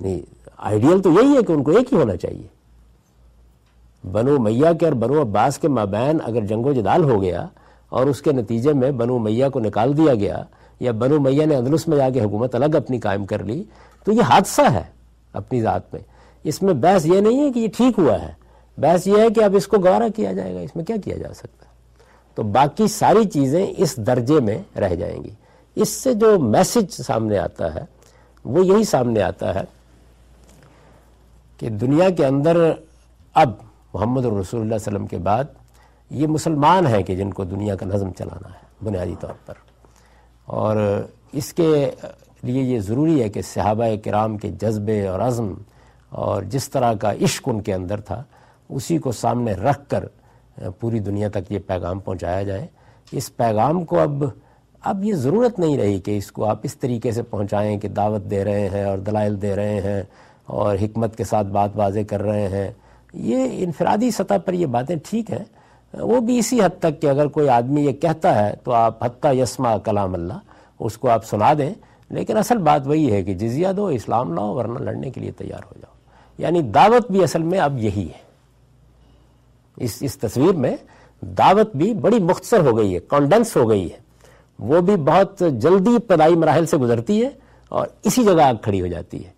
یعنی 0.00 0.20
آئیڈیل 0.56 1.02
تو 1.02 1.10
یہی 1.10 1.36
ہے 1.36 1.42
کہ 1.42 1.52
ان 1.52 1.62
کو 1.62 1.70
ایک 1.70 1.92
ہی 1.92 1.98
ہونا 1.98 2.16
چاہیے۔ 2.16 2.55
بنو 4.04 4.38
میاں 4.38 4.72
کے 4.72 4.84
اور 4.84 4.94
بنو 4.94 5.22
عباس 5.22 5.58
کے 5.58 5.68
مابین 5.68 6.18
اگر 6.24 6.40
جنگ 6.40 6.66
و 6.66 6.72
جدال 6.72 7.04
ہو 7.04 7.22
گیا 7.22 7.46
اور 7.88 8.06
اس 8.06 8.22
کے 8.22 8.32
نتیجے 8.32 8.72
میں 8.72 8.90
بنو 8.90 9.18
میاں 9.18 9.50
کو 9.50 9.60
نکال 9.60 9.96
دیا 9.96 10.14
گیا 10.14 10.42
یا 10.80 10.92
بنو 10.92 11.20
میاں 11.20 11.46
نے 11.46 11.56
اندلس 11.56 11.88
میں 11.88 11.96
جا 11.96 12.10
کے 12.10 12.20
حکومت 12.20 12.54
الگ 12.54 12.76
اپنی 12.76 13.00
قائم 13.00 13.24
کر 13.24 13.44
لی، 13.44 13.64
تو 14.04 14.12
یہ 14.12 14.22
حادثہ 14.22 14.62
ہے 14.62 14.82
اپنی 15.32 15.60
ذات 15.60 15.94
میں۔ 15.94 16.02
اس 16.44 16.62
میں 16.62 16.74
بحث 16.74 17.06
یہ 17.06 17.20
نہیں 17.20 17.40
ہے 17.40 17.52
کہ 17.52 17.58
یہ 17.58 17.68
ٹھیک 17.76 17.98
ہوا 17.98 18.22
ہے۔ 18.22 18.32
بحث 18.78 19.06
یہ 19.06 19.18
ہے 19.18 19.30
کہ 19.30 19.44
اب 19.44 19.56
اس 19.56 19.66
کو 19.66 19.78
گوارا 19.78 20.08
کیا 20.16 20.32
جائے 20.32 20.54
گا، 20.54 20.60
اس 20.60 20.76
میں 20.76 20.84
کیا 20.84 20.96
کیا 21.04 21.16
جا 21.16 21.34
سکتا 21.34 21.64
ہے؟ 21.64 21.74
تو 22.34 22.42
باقی 22.42 22.88
ساری 22.88 23.24
چیزیں 23.24 23.66
اس 23.76 23.96
درجے 23.96 24.40
میں 24.40 24.78
رہ 24.78 24.94
جائیں 24.94 25.24
گی۔ 25.24 25.30
اس 25.74 25.88
سے 25.88 26.14
جو 26.14 26.38
میسج 26.38 27.02
سامنے 27.02 27.38
آتا 27.38 27.74
ہے، 27.74 27.84
وہ 28.44 28.66
یہی 28.66 28.84
سامنے 28.84 29.22
آتا 29.22 29.54
ہے 29.54 29.64
کہ 31.58 31.68
دنیا 31.68 32.10
کے 32.10 32.26
اندر 32.26 32.72
اب 33.34 33.50
محمد 33.96 34.24
رسول 34.24 34.60
اللہ 34.60 34.74
علیہ 34.74 34.88
وسلم 34.88 35.06
کے 35.06 35.18
بعد 35.18 35.44
یہ 36.10 36.26
مسلمان 36.26 36.86
ہیں 36.86 37.02
کہ 37.02 37.14
جن 37.16 37.32
کو 37.32 37.44
دنیا 37.44 37.74
کا 37.76 37.86
نظم 37.86 38.10
چلانا 38.18 38.48
ہے، 38.48 38.84
بنیادی 38.84 39.14
طور 39.20 39.34
پر۔ 39.46 39.54
اور 40.44 40.76
اس 41.32 41.52
کے 41.52 41.90
لیے 42.42 42.62
یہ 42.62 42.80
ضروری 42.80 43.22
ہے 43.22 43.28
کہ 43.28 43.42
صحابہ 43.42 43.84
کرام 44.04 44.36
کے 44.38 44.50
جذبے 44.50 45.06
اور 45.06 45.20
عزم 45.20 45.52
اور 46.10 46.42
جس 46.42 46.68
طرح 46.70 46.92
کا 46.94 47.12
عشق 47.12 47.48
ان 47.48 47.60
کے 47.60 47.74
اندر 47.74 48.00
تھا، 48.00 48.22
اسی 48.68 48.98
کو 48.98 49.12
سامنے 49.12 49.52
رکھ 49.52 49.88
کر 49.88 50.04
پوری 50.80 50.98
دنیا 50.98 51.28
تک 51.28 51.52
یہ 51.52 51.58
پیغام 51.66 51.98
پہنچایا 51.98 52.42
جائے۔ 52.42 52.66
اس 53.12 53.36
پیغام 53.36 53.84
کو 53.84 54.00
اب 54.00 54.24
اب 54.80 55.04
یہ 55.04 55.14
ضرورت 55.14 55.58
نہیں 55.58 55.76
رہی 55.78 56.00
کہ 56.00 56.18
اس 56.18 56.32
کو 56.32 56.44
آپ 56.44 56.60
اس 56.62 56.76
طریقے 56.76 57.12
سے 57.12 57.22
پہنچائیں 57.22 57.78
کہ 57.78 57.88
دعوت 57.88 58.30
دے 58.30 58.44
رہے 58.44 58.68
ہیں 58.68 58.84
اور 58.84 58.98
دلائل 58.98 59.42
دے 59.42 59.56
رہے 59.56 59.80
ہیں 59.80 60.02
اور 60.46 60.76
حکمت 60.82 61.16
کے 61.16 61.24
ساتھ 61.24 61.46
بات 61.46 61.70
واضح 61.74 62.04
کر 62.08 62.22
رہے 62.22 62.48
ہیں۔ 62.48 62.70
یہ 63.12 63.48
انفرادی 63.52 64.10
سطح 64.10 64.34
پر 64.44 64.52
یہ 64.52 64.66
باتیں 64.66 64.96
ٹھیک 65.04 65.30
ہیں۔ 65.30 65.44
وہ 65.94 66.20
بھی 66.20 66.38
اسی 66.38 66.64
حد 66.64 66.80
تک 66.80 67.02
کہ 67.02 67.06
اگر 67.06 67.26
کوئی 67.26 67.48
آدمی 67.48 67.86
یہ 67.86 67.92
کہتا 67.92 68.46
ہے 68.46 68.54
تو 68.64 68.72
آپ 68.72 69.04
حتیٰ 69.04 69.34
یسما 69.34 69.78
کلام 69.78 70.14
اللہ، 70.14 70.32
اس 70.80 70.98
کو 70.98 71.10
آپ 71.10 71.24
سنا 71.24 71.52
دیں۔ 71.58 71.74
لیکن 72.10 72.36
اصل 72.36 72.58
بات 72.58 72.86
وہی 72.86 73.12
ہے 73.12 73.22
کہ 73.22 73.34
جزیہ 73.34 73.68
دو، 73.76 73.86
اسلام 73.86 74.32
لاؤ، 74.32 74.54
ورنہ 74.54 74.78
لڑنے 74.78 75.10
کے 75.10 75.20
لیے 75.20 75.30
تیار 75.30 75.58
ہو 75.58 75.74
جاؤ۔ 75.78 75.94
یعنی 76.38 76.62
دعوت 76.62 77.10
بھی 77.10 77.22
اصل 77.22 77.42
میں 77.42 77.58
اب 77.58 77.78
یہی 77.78 78.08
ہے۔ 78.08 78.18
اس 79.76 79.98
اس 80.00 80.18
تصویر 80.18 80.52
میں 80.52 80.76
دعوت 81.20 81.76
بھی 81.76 81.94
بڑی 81.94 82.18
مختصر 82.18 82.60
ہو 82.60 82.78
گئی 82.78 82.94
ہے، 82.94 83.00
کانڈنس 83.00 83.56
ہو 83.56 83.70
گئی 83.70 83.92
ہے۔ 83.92 83.96
وہ 84.58 84.80
بھی 84.80 84.96
بہت 84.96 85.42
جلدی 85.52 85.94
ابتدائی 85.94 86.34
مراحل 86.34 86.66
سے 86.66 86.76
گزرتی 86.76 87.24
ہے 87.24 87.30
اور 87.68 87.86
اسی 88.04 88.24
جگہ 88.24 88.42
آگ 88.42 88.54
کھڑی 88.54 88.80
ہو 88.80 88.86
جاتی 88.86 89.24
ہے۔ 89.24 89.30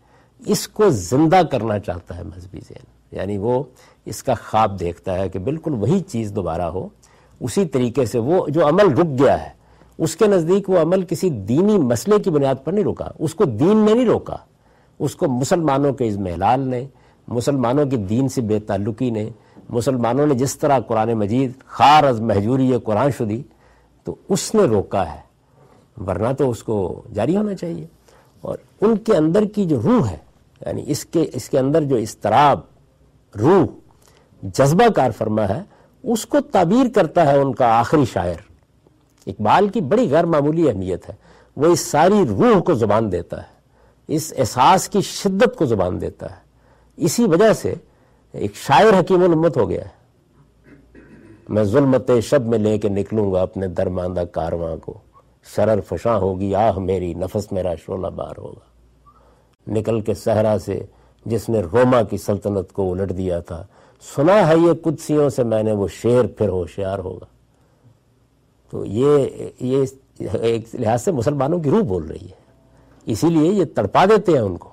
اس 0.46 0.68
کو 0.68 0.90
زندہ 0.90 1.42
کرنا 1.50 1.78
چاہتا 1.78 2.16
ہے 2.16 2.22
مذہبی 2.22 2.60
ذہن۔ 2.60 2.97
یعنی 3.12 3.38
وہ 3.38 3.62
اس 4.04 4.22
کا 4.22 4.34
خواب 4.34 4.80
دیکھتا 4.80 5.18
ہے 5.18 5.28
کہ 5.28 5.38
بالکل 5.38 5.74
وہی 5.74 6.00
چیز 6.00 6.32
دوبارہ 6.32 6.62
ہو، 6.62 6.88
اسی 7.40 7.64
طریقے 7.64 8.06
سے 8.06 8.18
وہ 8.18 8.48
جو 8.48 8.68
عمل 8.68 8.92
رک 8.92 9.22
گیا 9.22 9.42
ہے، 9.42 9.50
اس 9.98 10.16
کے 10.16 10.26
نزدیک 10.26 10.70
وہ 10.70 10.78
عمل 10.78 11.02
کسی 11.02 11.30
دینی 11.30 11.78
مسئلے 11.78 12.18
کی 12.18 12.30
بنیاد 12.30 12.54
پر 12.64 12.72
نہیں 12.72 12.84
روکا، 12.84 13.04
اس 13.18 13.34
کو 13.34 13.44
دین 13.44 13.76
نے 13.76 13.94
نہیں 13.94 14.06
روکا۔ 14.06 14.36
اس 14.98 15.16
کو 15.16 15.28
مسلمانوں 15.28 15.92
کے 15.92 16.08
ازمحلال 16.08 16.60
نے، 16.60 16.86
مسلمانوں 17.28 17.86
کی 17.86 17.96
دین 17.96 18.28
سے 18.28 18.40
بے 18.40 18.60
تعلقی 18.60 19.10
نے، 19.10 19.30
مسلمانوں 19.68 20.26
نے 20.26 20.34
جس 20.34 20.58
طرح 20.58 20.78
قرآن 20.78 21.12
مجید 21.12 21.52
خار 21.66 22.04
از 22.04 22.20
محجوری 22.20 22.72
قرآن 22.84 23.10
شدی، 23.10 23.42
تو 24.04 24.14
اس 24.28 24.54
نے 24.54 24.62
روکا 24.62 25.14
ہے۔ 25.14 25.28
ورنہ 26.06 26.32
تو 26.38 26.50
اس 26.50 26.62
کو 26.62 27.02
جاری 27.14 27.36
ہونا 27.36 27.54
چاہیے۔ 27.54 27.86
اور 28.40 28.58
ان 28.80 28.96
کے 28.96 29.16
اندر 29.16 29.44
کی 29.44 29.64
جو 29.64 29.82
روح 29.84 30.08
ہے 30.08 30.16
یعنی 30.66 30.84
اس 30.86 31.04
کے 31.04 31.24
اس 31.32 31.50
کے 31.50 31.58
اندر 31.58 31.82
جو 31.82 31.96
استراب 31.96 32.60
روح 33.36 33.66
جذبہ 34.42 34.88
کار 34.88 35.10
فرما 35.10 35.48
ہے، 35.48 35.62
اس 36.02 36.26
کو 36.26 36.40
تعبیر 36.40 36.86
کرتا 36.94 37.32
ہے 37.32 37.38
ان 37.38 37.54
کا 37.54 37.78
آخری 37.78 38.04
شاعر۔ 38.04 38.40
اقبال 39.26 39.68
کی 39.68 39.80
بڑی 39.80 40.10
غیر 40.10 40.24
معمولی 40.24 40.68
اہمیت 40.68 41.08
ہے، 41.08 41.14
وہ 41.56 41.66
اس 41.66 41.80
ساری 41.80 42.26
روح 42.28 42.60
کو 42.60 42.74
زبان 42.74 43.12
دیتا 43.12 43.42
ہے، 43.42 43.58
اس 44.08 44.34
احساس 44.38 44.88
کی 44.88 45.00
شدت 45.00 45.56
کو 45.56 45.66
زبان 45.66 46.00
دیتا 46.00 46.30
ہے۔ 46.30 46.40
اسی 46.96 47.24
وجہ 47.24 47.52
سے 47.52 47.74
ایک 48.32 48.54
شاعر 48.54 49.00
حکیم 49.00 49.22
الامت 49.22 49.56
ہو 49.56 49.70
گیا 49.70 49.84
ہے۔ 49.84 49.98
میں 51.48 51.64
ظلمت 51.64 52.10
شب 52.22 52.46
میں 52.46 52.58
لے 52.58 52.78
کے 52.78 52.88
نکلوں 52.88 53.32
گا 53.32 53.42
اپنے 53.42 53.68
درماندہ 53.68 54.20
کارواں 54.20 54.76
کو۔ 54.76 54.98
شرر 55.56 55.80
فشاں 55.80 56.18
ہوگی، 56.18 56.54
آہ 56.54 56.78
میری 56.78 57.14
نفس 57.14 57.52
میرا 57.52 57.74
شولہ 57.74 58.06
بار 58.06 58.38
ہوگا۔ 58.38 58.68
نکل 59.66 60.00
کے 60.00 60.14
صحرا 60.14 60.56
سے 60.64 60.86
جس 61.26 61.48
نے 61.48 61.60
روما 61.60 62.02
کی 62.02 62.16
سلطنت 62.16 62.72
کو 62.72 62.92
الٹ 62.92 63.16
دیا 63.16 63.40
تھا۔ 63.40 63.66
سنا 64.16 64.48
ہے 64.48 64.56
یہ 64.56 64.72
قدسیوں 64.82 65.30
سے 65.30 65.42
میں 65.42 65.62
نے 65.62 65.72
وہ 65.72 65.88
شیر 65.88 66.26
پھر 66.26 66.48
ہوشیار 66.48 66.98
ہوگا۔ 66.98 67.26
تو 68.70 68.84
یہ 68.84 69.26
یہ 69.60 69.84
ایک 70.32 70.74
لحاظ 70.74 71.02
سے 71.02 71.12
مسلمانوں 71.12 71.60
کی 71.60 71.70
روح 71.70 71.82
بول 71.82 72.06
رہی 72.06 72.26
ہے۔ 72.26 72.38
اسی 73.06 73.28
لیے 73.28 73.52
یہ 73.52 73.64
تڑپا 73.64 74.04
دیتے 74.04 74.32
ہیں 74.32 74.38
ان 74.38 74.56
کو۔ 74.56 74.68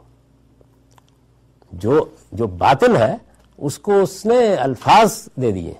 جو 1.72 2.06
جو 2.32 2.48
باطن 2.48 2.96
ہے، 2.96 3.18
اس 3.58 3.80
کو 3.80 4.02
اس 4.02 4.26
نے 4.26 4.56
الفاظ 4.56 5.28
دے 5.36 5.52
دیے۔ 5.52 5.74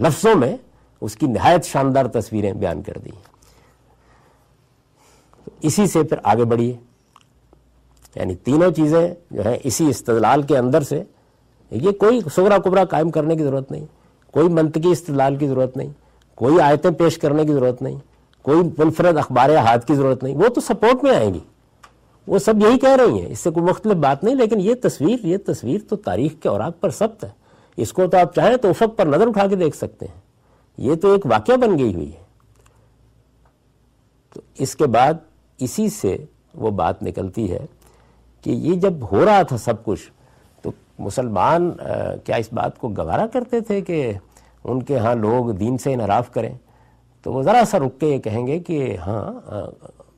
لفظوں 0.00 0.34
میں 0.34 0.56
اس 1.00 1.16
کی 1.16 1.26
نہایت 1.26 1.64
شاندار 1.64 2.06
تصویریں 2.06 2.52
بیان 2.52 2.82
کر 2.82 2.98
دی۔ 3.04 3.10
اسی 5.60 5.86
سے 5.86 6.02
پھر 6.02 6.16
آگے 6.22 6.44
بڑھیے۔ 6.44 6.76
یعنی 8.14 8.34
تینوں 8.34 8.70
چیزیں 8.70 9.14
جو 9.30 9.42
ہیں 9.46 9.56
اسی 9.64 9.88
استدلال 9.88 10.42
کے 10.42 10.58
اندر 10.58 10.82
سے، 10.82 11.02
یہ 11.70 11.90
کوئی 11.90 12.20
سگرا 12.34 12.58
کبرا 12.58 12.84
قائم 12.84 13.10
کرنے 13.10 13.36
کی 13.36 13.44
ضرورت 13.44 13.70
نہیں، 13.70 13.86
کوئی 14.30 14.48
منطقی 14.48 14.90
استدلال 14.90 15.36
کی 15.36 15.48
ضرورت 15.48 15.76
نہیں، 15.76 15.88
کوئی 16.34 16.60
آیتیں 16.60 16.90
پیش 16.90 17.18
کرنے 17.18 17.44
کی 17.44 17.52
ضرورت 17.52 17.82
نہیں، 17.82 17.96
کوئی 18.42 18.58
منفرد 18.78 19.16
اخبار 19.16 19.50
ہاتھ 19.50 19.86
کی 19.86 19.94
ضرورت 19.94 20.22
نہیں، 20.22 20.36
وہ 20.36 20.48
تو 20.48 20.60
سپورٹ 20.60 21.04
میں 21.04 21.16
آئیں 21.16 21.34
گی۔ 21.34 21.40
وہ 22.26 22.38
سب 22.38 22.54
یہی 22.58 22.78
کہہ 22.78 22.96
رہی 22.96 23.20
ہیں، 23.20 23.32
اس 23.32 23.38
سے 23.38 23.50
کوئی 23.50 23.66
مختلف 23.66 23.92
بات 23.92 24.24
نہیں، 24.24 24.34
لیکن 24.34 24.60
یہ 24.60 24.74
تصویر 24.82 25.26
یہ 25.26 25.36
تصویر 25.46 25.78
تو 25.88 25.96
تاریخ 25.96 26.32
کے 26.42 26.48
اوراق 26.48 26.80
پر 26.80 26.90
سبت 26.90 27.24
ہے۔ 27.24 27.30
اس 27.76 27.92
کو 27.92 28.06
تو 28.06 28.16
آپ 28.16 28.34
چاہیں 28.34 28.56
تو 28.56 28.68
افق 28.68 28.96
پر 28.96 29.06
نظر 29.06 29.26
اٹھا 29.26 29.46
کے 29.46 29.56
دیکھ 29.56 29.76
سکتے 29.76 30.06
ہیں۔ 30.06 30.20
یہ 30.78 30.94
تو 30.94 31.12
ایک 31.12 31.26
واقعہ 31.26 31.54
بن 31.54 31.78
گئی 31.78 31.94
ہوئی 31.94 32.12
ہے۔ 32.12 32.22
تو 34.34 34.40
اس 34.58 34.76
کے 34.76 34.86
بعد 34.86 35.14
اسی 35.58 35.88
سے 35.88 36.16
وہ 36.54 36.70
بات 36.70 37.02
نکلتی 37.02 37.52
ہے۔ 37.52 37.66
کہ 38.42 38.50
یہ 38.50 38.74
جب 38.74 38.92
ہو 39.12 39.24
رہا 39.24 39.42
تھا 39.42 39.56
سب 39.56 39.84
کچھ، 39.84 40.10
تو 40.62 40.70
مسلمان 40.98 41.70
کیا 42.24 42.36
اس 42.36 42.52
بات 42.52 42.78
کو 42.78 42.88
گوارا 42.88 43.26
کرتے 43.32 43.60
تھے 43.60 43.80
کہ 43.80 44.12
ان 44.64 44.82
کے 44.82 44.98
ہاں 44.98 45.14
لوگ 45.14 45.50
دین 45.52 45.78
سے 45.78 45.92
انحراف 45.94 46.30
کریں؟ 46.32 46.54
تو 47.22 47.32
وہ 47.32 47.42
ذرا 47.42 47.62
سا 47.70 47.78
رک 47.78 47.98
کے 48.00 48.06
یہ 48.06 48.18
کہیں 48.18 48.46
گے 48.46 48.58
کہ 48.58 48.96
ہاں 49.06 49.32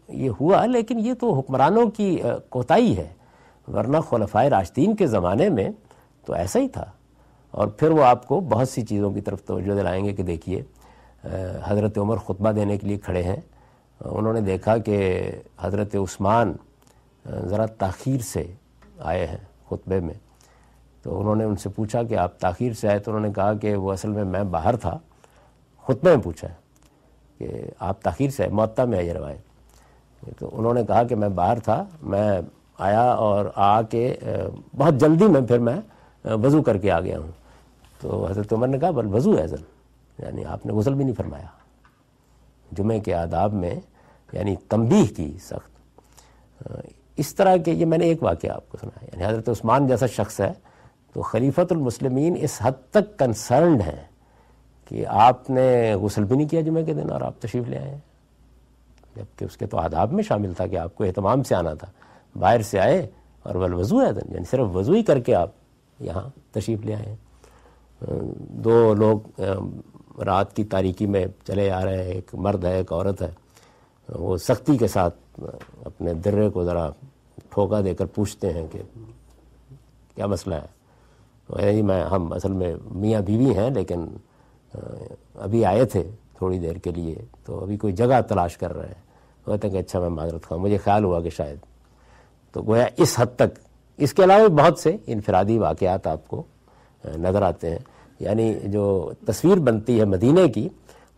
یہ 0.09 0.31
ہوا، 0.41 0.65
لیکن 0.67 0.99
یہ 0.99 1.15
تو 1.15 1.33
حکمرانوں 1.35 1.87
کی 1.91 2.17
کوتاہی 2.49 2.97
ہے۔ 2.97 3.09
ورنہ 3.69 3.99
خلفائے 4.09 4.51
راشدین 4.51 4.95
کے 4.97 5.07
زمانے 5.07 5.49
میں 5.49 5.69
تو 6.27 6.33
ایسا 6.35 6.61
ہی 6.61 6.69
تھا۔ 6.69 6.85
اور 7.51 7.69
پھر 7.69 7.91
وہ 7.91 8.03
آپ 8.05 8.27
کو 8.29 8.41
بہت 8.41 8.69
سی 8.69 8.83
چیزوں 8.83 9.11
کی 9.11 9.21
طرف 9.21 9.43
توجہ 9.43 9.75
دلائیں 9.75 10.05
گے 10.05 10.13
کہ 10.13 10.23
دیکھیے 10.23 10.63
حضرت 11.67 11.99
عمر 11.99 12.17
خطبہ 12.17 12.53
دینے 12.53 12.77
کے 12.79 12.87
لیے 12.87 12.97
کھڑے 12.97 13.23
ہیں۔ 13.23 13.37
انہوں 14.01 14.33
نے 14.33 14.41
دیکھا 14.41 14.77
کہ 14.79 14.97
حضرت 15.61 15.95
عثمان 15.97 16.53
ذرا 17.27 17.67
تاخیر 17.67 18.21
سے 18.21 18.45
آئے 18.99 19.27
ہیں 19.27 19.45
خطبے 19.69 20.01
میں۔ 20.01 20.15
تو 21.03 21.21
انہوں 21.21 21.37
نے 21.37 21.45
ان 21.45 21.57
سے 21.57 21.69
پوچھا 21.69 22.03
کہ 22.03 22.17
آپ 22.17 22.39
تاخیر 22.39 22.73
سے 22.73 22.89
آئے 22.89 22.99
تو 22.99 23.11
انہوں 23.11 23.27
نے 23.27 23.33
کہا 23.33 23.53
کہ 23.55 23.75
وہ 23.77 23.93
اصل 23.93 24.09
میں 24.09 24.25
میں 24.25 24.43
باہر 24.45 24.77
تھا۔ 24.77 24.99
خطبے 25.87 26.15
میں 26.15 26.23
پوچھا 26.23 26.49
کہ 27.39 27.49
آپ 27.79 28.03
تاخیر 28.03 28.31
سے 28.31 28.43
آئے 28.43 28.53
معطا 28.53 28.85
میں 28.85 28.99
ہے 28.99 29.05
یہ 29.05 29.13
روایت۔ 29.13 30.39
تو 30.39 30.51
انہوں 30.53 30.75
نے 30.75 30.85
کہا 30.85 31.03
کہ 31.03 31.15
میں 31.15 31.29
باہر 31.29 31.59
تھا، 31.59 31.85
میں 32.03 32.41
آیا 32.79 33.03
اور 33.03 33.45
آ 33.55 33.83
کے 33.83 34.15
بہت 34.79 34.95
جلدی 34.95 35.27
میں 35.27 35.41
پھر 35.41 35.59
میں 35.59 35.81
وضو 36.25 36.63
کر 36.63 36.79
کے 36.79 36.91
آ 36.91 37.01
گیا 37.01 37.19
ہوں۔ 37.19 37.31
تو 38.01 38.27
حضرت 38.31 38.53
عمر 38.53 38.69
نے 38.69 38.79
کہا، 38.79 38.91
بل 38.91 39.15
وضو 39.15 39.39
ہے 39.39 39.47
ضن 39.47 39.65
یعنی 40.19 40.45
آپ 40.45 40.67
نے 40.67 40.73
غسل 40.73 40.95
بھی 40.95 41.05
نہیں 41.05 41.15
فرمایا۔ 41.15 41.47
جمعے 42.73 42.99
کے 43.01 43.15
آداب 43.15 43.53
میں 43.53 43.75
یعنی 44.33 44.57
تنبیہ 44.69 45.15
کی 45.17 45.37
سخت 45.41 46.69
اس 47.17 47.35
طرح 47.35 47.57
کے 47.57 47.73
یہ 47.73 47.87
میں 47.87 47.99
نے 47.99 48.05
ایک 48.05 48.23
واقعہ 48.23 48.51
آپ 48.51 48.69
کو 48.69 48.79
سنا 48.81 49.05
یعنی 49.05 49.25
حضرت 49.25 49.49
عثمان 49.49 49.87
جیسا 49.87 50.07
شخص 50.07 50.41
ہے 50.41 50.53
تو 51.13 51.23
خلیفت 51.23 51.73
المسلمین 51.73 52.37
اس 52.41 52.59
حد 52.63 52.91
تک 52.91 53.19
کنسرنڈ 53.19 53.83
ہیں 53.83 54.03
کہ 54.91 55.05
آپ 55.07 55.51
نے 55.51 55.95
غسل 55.95 56.25
بھی 56.25 56.37
نہیں 56.37 56.49
کیا 56.49 56.61
جمعے 56.61 56.85
کے 56.85 56.95
دن 56.95 57.11
اور 57.11 57.21
آپ 57.21 57.41
تشریف 57.41 57.69
لے 57.69 57.79
آئے 57.79 57.91
ہیں۔ 57.91 57.99
جبکہ 59.17 59.45
اس 59.45 59.57
کے 59.57 59.67
تو 59.67 59.79
آداب 59.79 60.13
میں 60.13 60.23
شامل 60.23 60.53
تھا 60.53 60.67
کہ 60.67 60.77
آپ 60.77 60.95
کو 60.95 61.05
اہتمام 61.05 61.43
سے 61.43 61.55
آنا 61.55 61.75
تھا، 61.75 61.91
باہر 62.39 62.63
سے 62.63 62.81
آئے 62.81 63.07
اور 63.43 63.55
بل 63.55 63.75
وضو 63.75 64.01
ہے 64.01 64.07
یعنی 64.07 64.45
صرف 64.45 64.75
وضو 64.75 64.93
ہی 64.93 65.03
کر 65.03 65.19
کے 65.19 65.35
آپ 65.35 65.51
یہاں 65.99 66.29
تشریف 66.53 66.85
لے 66.85 66.95
آئے 66.95 67.07
ہیں۔ 67.07 67.17
دو 68.65 68.95
لوگ 68.95 69.41
رات 70.25 70.57
کی 70.57 70.65
تاریکی 70.65 71.07
میں 71.07 71.25
چلے 71.47 71.71
آ 71.71 71.85
رہے 71.85 72.05
ہیں، 72.05 72.13
ایک 72.13 72.35
مرد 72.35 72.65
ہے، 72.65 72.77
ایک 72.77 72.93
عورت 72.93 73.23
ہے۔ 73.23 73.31
وہ 74.09 74.37
سختی 74.37 74.77
کے 74.79 74.89
ساتھ 74.89 75.15
اپنے 75.85 76.15
درے 76.15 76.49
کو 76.51 76.65
ذرا 76.65 76.91
ٹھوکا 77.49 77.81
دے 77.81 77.95
کر 77.95 78.07
پوچھتے 78.07 78.53
ہیں 78.53 78.67
کہ 78.73 78.81
کیا 80.15 80.27
مسئلہ 80.27 80.55
ہے؟ 80.55 81.73
جی 81.73 81.83
میں، 81.83 82.03
ہم 82.03 82.33
اصل 82.33 82.53
میں 82.53 82.75
میاں 82.85 83.21
بیوی 83.21 83.55
ہیں، 83.55 83.71
لیکن 83.71 84.07
ابھی 85.35 85.65
آئے 85.65 85.85
تھے 85.85 86.03
تھوڑی 86.39 86.59
دیر 86.59 86.77
کے 86.77 86.91
لیے، 86.91 87.15
تو 87.45 87.63
ابھی 87.63 87.77
کوئی 87.77 87.93
جگہ 87.93 88.21
تلاش 88.29 88.57
کر 88.57 88.77
رہے 88.77 88.87
ہیں۔ 88.87 89.03
کہتے 89.45 89.69
ہیں 89.69 89.75
کہ 89.75 89.79
اچھا 89.79 90.01
میں 90.01 90.09
معذرت 90.09 90.47
خواہ 90.47 90.61
مجھے 90.61 90.77
خیال 90.77 91.05
ہوا 91.05 91.21
کہ 91.21 91.31
شاید، 91.31 91.59
تو 92.53 92.63
گویا 92.63 92.87
اس 92.97 93.15
حد 93.19 93.37
تک، 93.37 93.59
اس 93.97 94.13
کے 94.13 94.25
علاوہ 94.25 94.49
بہت 94.49 94.79
سے 94.79 94.97
انفرادی 95.07 95.59
واقعات 95.59 96.07
آپ 96.07 96.29
کو 96.29 96.43
نظر 97.05 97.43
آتے 97.43 97.71
ہیں۔ 97.71 97.79
یعنی 98.21 98.55
جو 98.65 99.13
تصویر 99.27 99.57
بنتی 99.57 100.01
ہے 100.01 100.05
مدینہ 100.05 100.47
کی، 100.47 100.69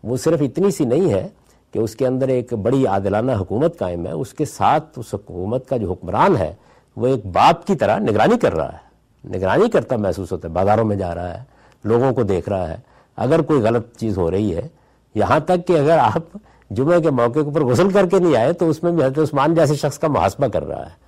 وہ 0.03 0.17
صرف 0.17 0.41
اتنی 0.41 0.71
سی 0.71 0.85
نہیں 0.85 1.13
ہے 1.13 1.27
کہ 1.71 1.79
اس 1.79 1.95
کے 1.95 2.07
اندر 2.07 2.27
ایک 2.27 2.53
بڑی 2.53 2.87
عادلانہ 2.87 3.31
حکومت 3.31 3.79
قائم 3.79 4.07
ہے، 4.07 4.11
اس 4.11 4.33
کے 4.33 4.45
ساتھ 4.45 4.99
اس 4.99 5.13
حکومت 5.13 5.69
کا 5.69 5.77
جو 5.77 5.91
حکمران 5.91 6.37
ہے، 6.37 6.53
وہ 6.95 7.07
ایک 7.07 7.25
باپ 7.25 7.67
کی 7.67 7.75
طرح 7.75 7.99
نگرانی 7.99 8.39
کر 8.39 8.53
رہا 8.53 8.73
ہے۔ 8.73 8.87
نگرانی 9.27 9.69
کرتا 9.69 9.95
محسوس 9.95 10.31
ہوتا 10.31 10.47
ہے، 10.47 10.53
بازاروں 10.53 10.85
میں 10.85 10.95
جا 10.95 11.15
رہا 11.15 11.39
ہے، 11.39 11.43
لوگوں 11.83 12.13
کو 12.13 12.23
دیکھ 12.23 12.49
رہا 12.49 12.69
ہے۔ 12.69 12.77
اگر 13.17 13.41
کوئی 13.41 13.61
غلط 13.61 13.97
چیز 13.97 14.17
ہو 14.17 14.31
رہی 14.31 14.55
ہے، 14.55 14.67
یہاں 15.15 15.39
تک 15.39 15.67
کہ 15.67 15.79
اگر 15.79 15.97
آپ 15.97 16.37
جمعے 16.69 17.01
کے 17.01 17.09
موقع 17.09 17.39
کے 17.39 17.45
اوپر 17.45 17.63
غسل 17.63 17.89
کر 17.89 18.07
کے 18.07 18.19
نہیں 18.19 18.35
آئے، 18.35 18.53
تو 18.53 18.69
اس 18.69 18.83
میں 18.83 18.91
بھی 18.91 19.03
حضرت 19.03 19.19
عثمان 19.19 19.55
جیسے 19.55 19.75
شخص 19.75 19.99
کا 19.99 20.07
محاسبہ 20.07 20.47
کر 20.47 20.67
رہا 20.67 20.85
ہے۔ 20.85 21.07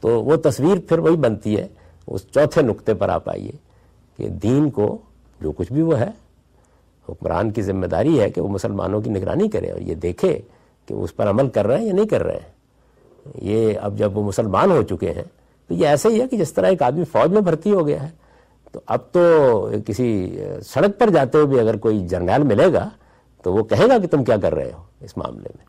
تو 0.00 0.24
وہ 0.24 0.36
تصویر 0.36 0.78
پھر 0.88 0.98
وہی 0.98 1.16
بنتی 1.16 1.56
ہے، 1.56 1.68
اس 2.06 2.20
چوتھے 2.34 2.62
نقطے 2.62 2.94
پر 2.94 3.08
آپ 3.08 3.28
آئیے 3.28 3.52
کہ 4.16 4.28
دین 4.28 4.70
کو 4.70 4.98
جو 5.40 5.52
کچھ 5.52 5.72
بھی 5.72 5.82
وہ 5.82 5.98
ہے 5.98 6.10
حکمران 7.12 7.50
کی 7.50 7.62
ذمہ 7.62 7.86
داری 7.86 8.20
ہے 8.20 8.30
کہ 8.30 8.40
وہ 8.40 8.48
مسلمانوں 8.48 9.00
کی 9.00 9.10
نگرانی 9.10 9.48
کرے 9.48 9.70
اور 9.70 9.80
یہ 9.80 9.94
دیکھے 9.94 10.40
کہ 10.86 10.94
وہ 10.94 11.04
اس 11.04 11.16
پر 11.16 11.30
عمل 11.30 11.48
کر 11.48 11.66
رہے 11.66 11.78
ہیں 11.78 11.86
یا 11.86 11.92
نہیں 11.92 12.06
کر 12.06 12.22
رہے 12.22 12.36
ہیں۔ 12.36 12.60
یہ 13.34 13.72
اب 13.82 13.98
جب 13.98 14.18
وہ 14.18 14.22
مسلمان 14.22 14.70
ہو 14.70 14.82
چکے 14.82 15.12
ہیں 15.12 15.24
تو 15.68 15.74
یہ 15.74 15.86
ایسا 15.86 16.08
ہی 16.08 16.20
ہے 16.20 16.28
کہ 16.28 16.36
جس 16.36 16.52
طرح 16.52 16.66
ایک 16.66 16.82
آدمی 16.82 17.04
فوج 17.04 17.30
میں 17.32 17.40
بھرتی 17.40 17.72
ہو 17.72 17.86
گیا 17.86 18.02
ہے، 18.02 18.08
تو 18.72 18.80
اب 18.86 18.98
تو 19.12 19.20
کسی 19.86 20.38
سڑک 20.66 20.98
پر 20.98 21.10
جاتے 21.10 21.38
ہوئے 21.38 21.46
بھی 21.46 21.60
اگر 21.60 21.76
کوئی 21.76 22.08
جرنیل 22.08 22.42
ملے 22.42 22.72
گا 22.72 22.88
تو 23.42 23.52
وہ 23.52 23.64
کہے 23.64 23.88
گا 23.88 23.98
کہ 23.98 24.06
تم 24.06 24.24
کیا 24.24 24.36
کر 24.36 24.54
رہے 24.54 24.70
ہو 24.78 24.82
اس 25.00 25.16
معاملے 25.16 25.48
میں۔ 25.58 25.64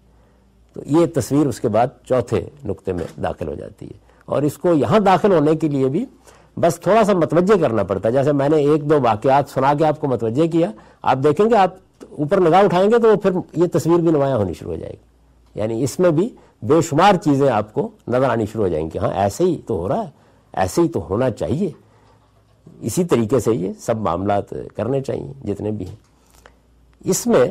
تو 0.73 0.82
یہ 0.86 1.06
تصویر 1.15 1.47
اس 1.47 1.60
کے 1.60 1.67
بعد 1.67 1.88
چوتھے 2.04 2.49
نقطے 2.65 2.93
میں 2.93 3.21
داخل 3.21 3.47
ہو 3.47 3.56
جاتی 3.56 3.86
ہے۔ 3.86 4.12
اور 4.25 4.41
اس 4.41 4.58
کو 4.58 4.73
یہاں 4.73 4.99
داخل 4.99 5.32
ہونے 5.32 5.56
کے 5.56 5.67
لیے 5.67 5.88
بھی 5.88 6.06
بس 6.58 6.80
تھوڑا 6.80 7.04
سا 7.04 7.14
متوجہ 7.14 7.62
کرنا 7.62 7.84
پڑتا 7.84 8.10
ہے۔ 8.10 8.14
جیسے 8.14 8.32
میں 8.32 8.50
نے 8.50 8.58
ایک 8.58 8.90
دو 8.90 9.02
واقعات 9.02 9.50
سنا 9.50 9.74
کے 9.74 9.86
آپ 9.86 10.00
کو 10.00 10.08
متوجہ 10.08 10.48
کیا، 10.48 10.72
آپ 11.02 11.18
دیکھیں 11.24 11.50
گے 11.50 11.56
آپ 11.56 11.76
اوپر 12.10 12.40
نگاہ 12.40 12.64
اٹھائیں 12.64 12.92
گے 12.92 13.00
تو 13.00 13.18
پھر 13.18 13.30
یہ 13.54 13.68
تصویر 13.74 14.00
بھی 14.00 14.12
نمایاں 14.12 14.38
ہونی 14.38 14.54
شروع 14.54 14.72
ہو 14.72 14.78
جائے 14.78 14.94
گی۔ 14.94 15.12
یعنی 15.56 15.84
اس 15.84 16.00
میں 16.00 16.12
بھی 16.12 16.30
بے 16.62 16.82
شمار 16.82 17.16
چیزیں 17.16 17.50
آپ 17.50 17.74
کو 17.74 17.90
نظر 18.08 18.30
آنی 18.30 18.46
شروع 18.46 18.64
ہو 18.64 18.70
جائیں 18.70 18.90
گی 18.94 18.98
ہاں 18.98 19.14
ایسے 19.14 19.44
ہی 19.44 19.62
تو 19.68 19.74
ہو 19.76 19.88
رہا 19.88 20.04
ہے، 20.04 20.10
ایسے 20.54 20.82
ہی 20.82 20.90
تو 20.90 21.08
ہونا 21.10 21.32
چاہیے۔ 21.32 21.72
اسی 22.82 23.04
طریقے 23.04 23.40
سے 23.40 23.54
یہ 23.54 23.72
سب 23.80 23.98
معاملات 23.98 24.54
کرنے 24.76 25.02
چاہیے، 25.02 25.34
جتنے 25.44 25.72
بھی 25.72 25.88
ہیں۔ 25.88 25.96
اس 27.06 27.28
میں 27.28 27.46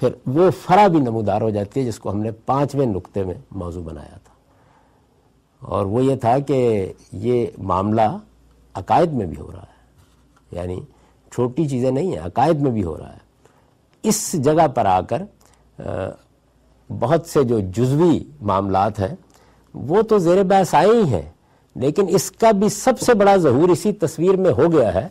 پھر 0.00 0.08
وہ 0.26 0.50
فرا 0.50 0.86
بھی 0.86 1.00
نمودار 1.00 1.40
ہو 1.40 1.50
جاتی 1.50 1.80
ہے 1.80 1.84
جس 1.84 1.98
کو 1.98 2.10
ہم 2.10 2.20
نے 2.20 2.30
پانچویں 2.30 2.86
نقطے 2.86 3.24
میں 3.24 3.34
موضوع 3.50 3.82
بنایا 3.82 4.18
تھا۔ 4.24 4.37
اور 5.60 5.86
وہ 5.86 6.04
یہ 6.04 6.16
تھا 6.16 6.38
کہ 6.38 6.92
یہ 7.12 7.46
معاملہ 7.58 8.16
عقائد 8.74 9.12
میں 9.12 9.26
بھی 9.26 9.36
ہو 9.40 9.50
رہا 9.52 9.62
ہے۔ 9.62 9.78
یعنی 10.52 10.80
چھوٹی 11.32 11.68
چیزیں 11.68 11.90
نہیں 11.90 12.12
ہیں، 12.12 12.18
عقائد 12.18 12.60
میں 12.60 12.70
بھی 12.70 12.84
ہو 12.84 12.98
رہا 12.98 13.12
ہے۔ 13.12 13.18
اس 14.02 14.32
جگہ 14.32 14.68
پر 14.68 14.86
آ 14.86 15.00
کر 15.00 15.22
بہت 16.98 17.26
سے 17.26 17.44
جو 17.44 17.60
جزوی 17.60 18.24
معاملات 18.40 19.00
ہیں، 19.00 19.16
وہ 19.74 20.02
تو 20.02 20.18
زیر 20.18 20.42
بحث 20.42 20.74
آئے 20.74 20.88
ہی 20.88 21.02
ہیں، 21.02 21.30
لیکن 21.74 22.04
اس 22.08 22.30
کا 22.30 22.50
بھی 22.50 22.68
سب 22.68 23.00
سے 23.00 23.14
بڑا 23.14 23.36
ظہور 23.36 23.68
اسی 23.68 23.92
تصویر 23.92 24.36
میں 24.36 24.52
ہو 24.52 24.72
گیا 24.72 24.94
ہے۔ 24.94 25.08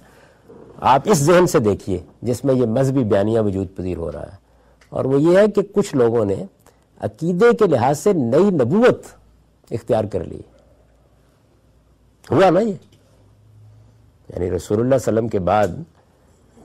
آپ 0.80 1.02
اس 1.06 1.18
ذہن 1.18 1.48
سے 1.48 1.60
دیکھیے، 1.60 1.98
جس 2.22 2.46
میں 2.46 2.56
یہ 2.56 2.66
مذہبی 2.66 3.04
بیانیہ 3.04 3.40
وجود 3.40 3.68
پذیر 3.76 3.98
ہو 3.98 4.12
رہا 4.12 4.22
ہے۔ 4.22 4.38
اور 4.90 5.06
وہ 5.06 5.22
یہ 5.22 5.38
ہے 5.38 5.48
کہ 5.48 5.62
کچھ 5.74 5.96
لوگوں 5.96 6.26
نے 6.26 6.36
عقیدے 7.00 7.56
کے 7.60 7.66
لحاظ 7.68 8.00
سے 8.00 8.14
نئی 8.14 8.44
نبوت 8.44 9.02
اختیار 9.72 10.04
کر 10.04 10.24
لی 10.24 10.40
ہوا 12.32 12.50
نا 12.50 12.60
یہ؟ 12.60 12.74
یعنی 14.30 14.52
رسول 14.52 14.78
اللہ 14.78 14.96
علیہ 14.96 15.14
وسلم 15.14 15.28
کے 15.28 15.40
بعد 15.40 15.68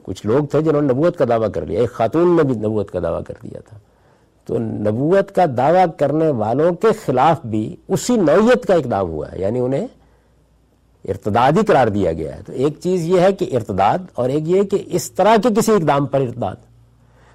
کچھ 0.03 0.27
لوگ 0.27 0.45
تھے 0.45 0.63
جنہوں 0.63 0.83
نے 0.83 0.93
نبوت 0.93 1.17
کا 1.17 1.25
دعویٰ 1.29 1.51
کر 1.51 1.67
لیا۔ 1.67 1.81
ایک 1.81 1.93
خاتون 1.93 2.37
نے 2.37 2.43
بھی 2.43 2.55
نبوت 2.55 2.91
کا 2.91 3.01
دعویٰ 3.01 3.23
کر 3.29 3.35
دیا 3.43 3.61
تھا۔ 3.61 3.79
تو 4.45 4.59
نبوت 4.59 5.35
کا 5.35 5.45
دعویٰ 5.57 5.87
کرنے 5.99 6.29
والوں 6.29 6.73
کے 6.73 6.87
خلاف 7.07 7.47
بھی 7.47 7.77
اسی 7.89 8.17
نوعیت 8.17 8.67
کا 8.67 8.75
اقدام 8.75 9.09
ہوا 9.09 9.33
ہے۔ 9.33 9.39
یعنی 9.39 9.59
انہیں 9.59 9.87
ارتدادی 11.09 11.65
قرار 11.67 11.87
دیا 11.87 12.13
گیا 12.13 12.37
ہے۔ 12.37 12.43
تو 12.47 12.53
ایک 12.53 12.81
چیز 12.81 13.07
یہ 13.07 13.21
ہے 13.21 13.33
کہ 13.33 13.57
ارتداد 13.57 13.99
اور 14.15 14.29
ایک 14.29 14.43
یہ 14.47 14.63
کہ 14.63 14.83
اس 14.87 15.13
طرح 15.13 15.37
کے 15.43 15.49
کسی 15.59 15.73
اقدام 15.73 16.07
پر 16.07 16.21
ارتداد۔ 16.21 16.57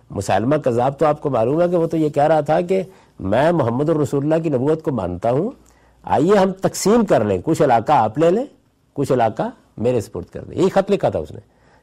مسلمہ 0.09 0.55
کذاب 0.55 0.99
تو 0.99 1.05
آپ 1.05 1.21
کو 1.21 1.29
معلوم 1.29 1.61
ہے 1.61 1.69
کہ 1.69 1.77
وہ 1.77 1.87
تو 1.87 1.97
یہ 1.97 2.09
کہہ 2.09 2.23
رہا 2.23 2.39
تھا 2.39 2.61
کہ 2.61 2.83
میں 3.19 3.51
محمد 3.51 3.89
الرسول 3.89 4.23
اللہ 4.23 4.43
کی 4.43 4.49
نبوت 4.49 4.83
کو 4.83 4.91
مانتا 4.91 5.31
ہوں، 5.31 5.51
آئیے 6.03 6.37
ہم 6.37 6.51
تقسیم 6.51 7.05
کر 7.05 7.23
لیں، 7.23 7.37
کچھ 7.45 7.61
علاقہ 7.61 7.91
آپ 7.91 8.17
لے 8.17 8.31
لیں، 8.31 8.45
کچھ 8.93 9.11
علاقہ 9.11 9.43
میرے 9.77 10.01
سپرد 10.01 10.25
کر 10.25 10.43
دیں۔ 10.43 10.57
یہی 10.57 10.69
خط 10.69 10.91
لکھا 10.91 11.09
تھا 11.09 11.19
اس 11.19 11.31
نے، 11.31 11.39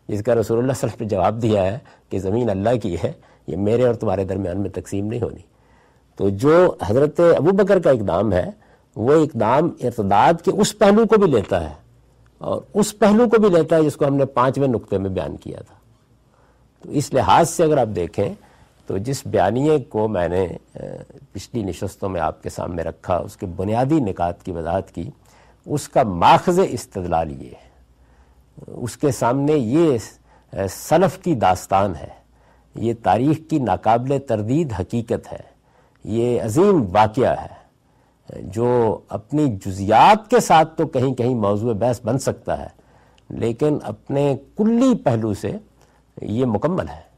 جس 0.08 0.22
کا 0.22 0.34
رسول 0.34 0.58
اللہ 0.58 0.72
صلی 0.72 0.88
اللہ 0.88 0.94
علیہ 0.94 1.06
وسلم 1.06 1.06
نے 1.06 1.06
جواب 1.06 1.42
دیا 1.42 1.62
ہے 1.62 1.78
کہ 2.08 2.18
زمین 2.18 2.50
اللہ 2.50 2.76
کی 2.82 2.96
ہے، 3.04 3.12
یہ 3.46 3.56
میرے 3.56 3.86
اور 3.86 3.94
تمہارے 3.94 4.24
درمیان 4.24 4.60
میں 4.60 4.70
تقسیم 4.70 5.06
نہیں 5.06 5.22
ہونی۔ 5.22 5.40
تو 6.16 6.28
جو 6.28 6.74
حضرت 6.86 7.20
ابو 7.20 7.50
بکر 7.50 7.78
کا 7.78 7.90
اقدام 7.90 8.32
ہے، 8.32 8.50
وہ 8.96 9.14
اقدام 9.14 9.70
ارتداد 9.82 10.44
کے 10.44 10.50
اس 10.50 10.78
پہلو 10.78 11.06
کو 11.06 11.20
بھی 11.20 11.30
لیتا 11.30 11.70
ہے۔ 11.70 11.74
اور 12.38 12.60
اس 12.74 12.98
پہلو 12.98 13.28
کو 13.28 13.40
بھی 13.40 13.48
لیتا 13.48 13.76
ہے 13.76 13.82
جس 13.82 13.96
کو 13.96 14.06
ہم 14.06 14.14
نے 14.14 14.24
پانچویں 14.24 14.68
نقطے 14.68 14.98
میں 14.98 15.10
بیان 15.10 15.36
کیا 15.36 15.58
تھا۔ 15.58 15.74
تو 16.82 16.90
اس 16.90 17.14
لحاظ 17.14 17.50
سے 17.50 17.64
اگر 17.64 17.78
آپ 17.78 17.86
دیکھیں 17.96 18.34
تو 18.86 18.98
جس 18.98 19.26
بیانیے 19.26 19.78
کو 19.78 20.08
میں 20.08 20.28
نے 20.28 20.48
پچھلی 21.32 21.62
نشستوں 21.62 22.08
میں 22.08 22.20
آپ 22.20 22.42
کے 22.42 22.50
سامنے 22.50 22.82
رکھا، 22.82 23.16
اس 23.16 23.36
کے 23.36 23.46
بنیادی 23.46 24.00
نکات 24.00 24.42
کی 24.42 24.52
وضاحت 24.52 24.90
کی، 24.90 25.10
اس 25.66 25.88
کا 25.88 26.02
ماخذ 26.02 26.58
استدلال 26.70 27.42
یہ 27.42 27.50
ہے۔ 27.50 27.64
اس 28.66 28.96
کے 28.96 29.10
سامنے 29.10 29.52
یہ 29.52 29.98
سلف 30.70 31.18
کی 31.18 31.34
داستان 31.34 31.94
ہے۔ 31.96 32.08
یہ 32.74 32.94
تاریخ 33.02 33.50
کی 33.50 33.58
ناقابل 33.58 34.18
تردید 34.28 34.72
حقیقت 34.80 35.32
ہے۔ 35.32 35.40
یہ 36.04 36.42
عظیم 36.42 36.86
واقعہ 36.92 37.34
ہے۔ 37.42 37.64
جو 38.40 39.00
اپنی 39.08 39.56
جزیات 39.66 40.30
کے 40.30 40.40
ساتھ 40.40 40.76
تو 40.76 40.86
کہیں 40.86 41.14
کہیں 41.14 41.34
موضوع 41.34 41.72
بحث 41.72 42.00
بن 42.04 42.18
سکتا 42.18 42.60
ہے، 42.62 42.68
لیکن 43.30 43.78
اپنے 43.82 44.36
کلی 44.56 44.94
پہلو 45.04 45.34
سے 45.34 45.52
یہ 46.22 46.44
مکمل 46.46 46.88
ہے۔ 46.88 47.13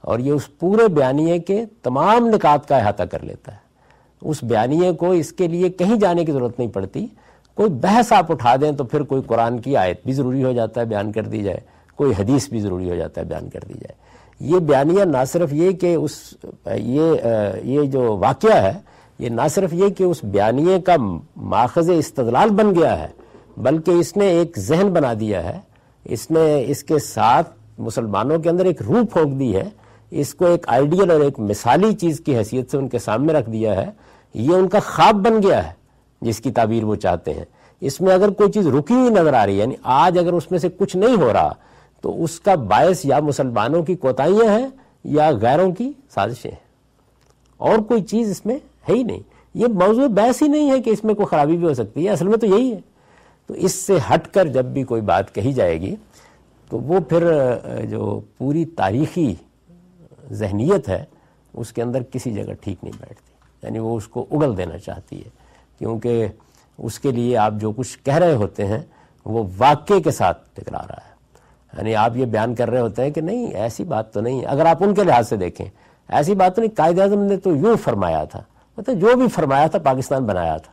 اور 0.00 0.18
یہ 0.18 0.32
اس 0.32 0.58
پورے 0.58 0.88
بیانیے 0.88 1.38
کے 1.38 1.64
تمام 1.82 2.26
نکات 2.26 2.68
کا 2.68 2.76
احاطہ 2.76 3.02
کر 3.02 3.22
لیتا 3.22 3.52
ہے۔ 3.52 3.58
اس 4.20 4.42
بیانیے 4.42 4.92
کو 4.92 5.10
اس 5.10 5.32
کے 5.32 5.48
لیے 5.48 5.68
کہیں 5.68 5.96
جانے 5.96 6.24
کی 6.24 6.32
ضرورت 6.32 6.58
نہیں 6.58 6.68
پڑتی۔ 6.68 7.06
کوئی 7.54 7.70
بحث 7.70 8.12
آپ 8.12 8.30
اٹھا 8.32 8.54
دیں 8.60 8.72
تو 8.72 8.84
پھر 8.84 9.02
کوئی 9.02 9.22
قرآن 9.22 9.58
کی 9.58 9.76
آیت 9.76 10.04
بھی 10.04 10.12
ضروری 10.12 10.44
ہو 10.44 10.52
جاتا 10.52 10.80
ہے 10.80 10.86
بیان 10.86 11.12
کر 11.12 11.22
دی 11.22 11.42
جائے۔ 11.42 11.60
کوئی 11.96 12.12
حدیث 12.18 12.48
بھی 12.48 12.60
ضروری 12.60 12.90
ہو 12.90 12.96
جاتا 12.96 13.20
ہے 13.20 13.26
بیان 13.26 13.48
کر 13.50 13.60
دی 13.68 13.74
جائے۔ 13.74 13.94
یہ 14.40 14.58
بیانیہ 14.58 15.04
نہ 15.04 15.24
صرف 15.32 15.52
یہ 15.52 15.70
کہ 15.70 15.94
اس، 15.94 16.12
یہ 16.76 17.02
یہ 17.64 17.82
جو 17.82 18.16
واقعہ 18.16 18.62
ہے، 18.62 18.72
یہ 19.18 19.28
نہ 19.28 19.48
صرف 19.50 19.72
یہ 19.72 19.88
کہ 19.88 20.04
اس 20.04 20.24
بیانیے 20.24 20.80
کا 20.80 20.96
ماخذ 21.36 21.90
استدلال 21.90 22.50
بن 22.50 22.74
گیا 22.74 22.98
ہے، 22.98 23.08
بلکہ 23.56 23.90
اس 23.90 24.16
نے 24.16 24.26
ایک 24.26 24.58
ذہن 24.58 24.88
بنا 24.88 25.12
دیا 25.20 25.42
ہے۔ 25.44 25.58
اس 26.04 26.30
نے 26.30 26.64
اس 26.66 26.84
کے 26.84 26.98
ساتھ 26.98 27.50
مسلمانوں 27.78 28.38
کے 28.38 28.48
اندر 28.50 28.64
ایک 28.64 28.82
روح 28.82 29.02
پھونک 29.12 29.38
دی 29.40 29.54
ہے۔ 29.56 29.68
اس 30.10 30.34
کو 30.34 30.46
ایک 30.46 30.68
آئیڈیل 30.68 31.10
اور 31.10 31.20
ایک 31.20 31.40
مثالی 31.40 31.92
چیز 31.92 32.20
کی 32.20 32.36
حیثیت 32.36 32.70
سے 32.70 32.76
ان 32.76 32.88
کے 32.88 32.98
سامنے 32.98 33.32
رکھ 33.32 33.50
دیا 33.50 33.76
ہے، 33.76 33.90
یہ 34.34 34.54
ان 34.54 34.68
کا 34.68 34.78
خواب 34.80 35.14
بن 35.14 35.42
گیا 35.42 35.68
ہے، 35.68 35.72
جس 36.20 36.40
کی 36.40 36.50
تعبیر 36.50 36.84
وہ 36.84 36.94
چاہتے 36.94 37.34
ہیں۔ 37.34 37.44
اس 37.80 38.00
میں 38.00 38.14
اگر 38.14 38.30
کوئی 38.30 38.52
چیز 38.52 38.66
رکی 38.66 38.94
ہوئی 38.94 39.10
نظر 39.10 39.34
آ 39.34 39.46
رہی 39.46 39.52
ہے 39.52 39.58
یعنی 39.58 39.74
آج 39.82 40.18
اگر 40.18 40.32
اس 40.32 40.50
میں 40.50 40.58
سے 40.58 40.68
کچھ 40.68 40.96
نہیں 40.96 41.16
ہو 41.16 41.32
رہا، 41.32 41.54
تو 42.00 42.24
اس 42.24 42.40
کا 42.40 42.54
باعث 42.54 43.04
یا 43.04 43.20
مسلمانوں 43.20 43.82
کی 43.82 43.94
کوتاہیاں 43.94 44.58
ہیں 44.58 44.68
یا 45.04 45.30
غیروں 45.30 45.72
کی 45.72 45.92
سازشیں 46.14 46.50
ہیں۔ 46.50 46.70
اور 47.56 47.78
کوئی 47.78 48.02
چیز 48.02 48.30
اس 48.30 48.46
میں 48.46 48.58
ہے 48.88 48.94
ہی 48.94 49.02
نہیں۔ 49.02 49.20
یہ 49.54 49.66
موضوع 49.66 50.06
بحث 50.06 50.42
ہی 50.42 50.48
نہیں 50.48 50.70
ہے 50.70 50.80
کہ 50.80 50.90
اس 50.90 51.04
میں 51.04 51.14
کوئی 51.14 51.26
خرابی 51.26 51.56
بھی 51.56 51.66
ہو 51.66 51.74
سکتی 51.74 52.06
ہے، 52.06 52.10
اصل 52.10 52.28
میں 52.28 52.38
تو 52.38 52.46
یہی 52.46 52.72
ہے۔ 52.72 52.80
تو 53.46 53.54
اس 53.54 53.74
سے 53.74 53.98
ہٹ 54.14 54.28
کر 54.28 54.46
جب 54.46 54.64
بھی 54.64 54.82
کوئی 54.82 55.02
بات 55.02 55.34
کہی 55.34 55.52
جائے 55.52 55.80
گی، 55.80 55.96
تو 56.68 56.78
وہ 56.78 57.00
پھر 57.00 57.32
جو 57.90 58.20
پوری 58.38 58.64
تاریخی 58.64 59.34
ذہنیت 60.30 60.88
ہے، 60.88 61.04
اس 61.54 61.72
کے 61.72 61.82
اندر 61.82 62.02
کسی 62.02 62.32
جگہ 62.32 62.52
ٹھیک 62.60 62.84
نہیں 62.84 63.00
بیٹھتی۔ 63.00 63.32
یعنی 63.62 63.78
وہ 63.78 63.96
اس 63.96 64.08
کو 64.08 64.26
اگل 64.30 64.56
دینا 64.56 64.78
چاہتی 64.78 65.24
ہے۔ 65.24 65.30
کیونکہ 65.78 66.26
اس 66.78 66.98
کے 66.98 67.10
لیے 67.10 67.36
آپ 67.36 67.52
جو 67.56 67.72
کچھ 67.72 67.98
کہہ 68.04 68.14
رہے 68.14 68.34
ہوتے 68.34 68.66
ہیں، 68.66 68.80
وہ 69.24 69.44
واقعے 69.58 70.00
کے 70.02 70.10
ساتھ 70.10 70.48
ٹکرا 70.54 70.78
رہا 70.78 70.98
ہے۔ 71.04 71.10
یعنی 71.78 71.94
آپ 71.94 72.16
یہ 72.16 72.24
بیان 72.24 72.54
کر 72.54 72.70
رہے 72.70 72.80
ہوتے 72.80 73.02
ہیں 73.02 73.10
کہ 73.10 73.20
نہیں، 73.20 73.46
ایسی 73.46 73.84
بات 73.84 74.12
تو 74.12 74.20
نہیں۔ 74.20 74.44
اگر 74.46 74.66
آپ 74.66 74.76
ان 74.80 74.94
کے 74.94 75.04
لحاظ 75.04 75.28
سے 75.28 75.36
دیکھیں، 75.36 75.66
ایسی 76.08 76.34
بات 76.34 76.56
تو 76.56 76.62
نہیں، 76.62 76.76
قائد 76.76 76.98
اعظم 76.98 77.18
نے 77.18 77.36
تو 77.36 77.56
یوں 77.56 77.76
فرمایا 77.76 78.24
تھا۔ 78.24 78.42
مطلب 78.76 79.00
جو 79.00 79.16
بھی 79.16 79.28
فرمایا 79.28 79.66
تھا، 79.66 79.78
پاکستان 79.78 80.24
بنایا 80.24 80.56
تھا۔ 80.56 80.72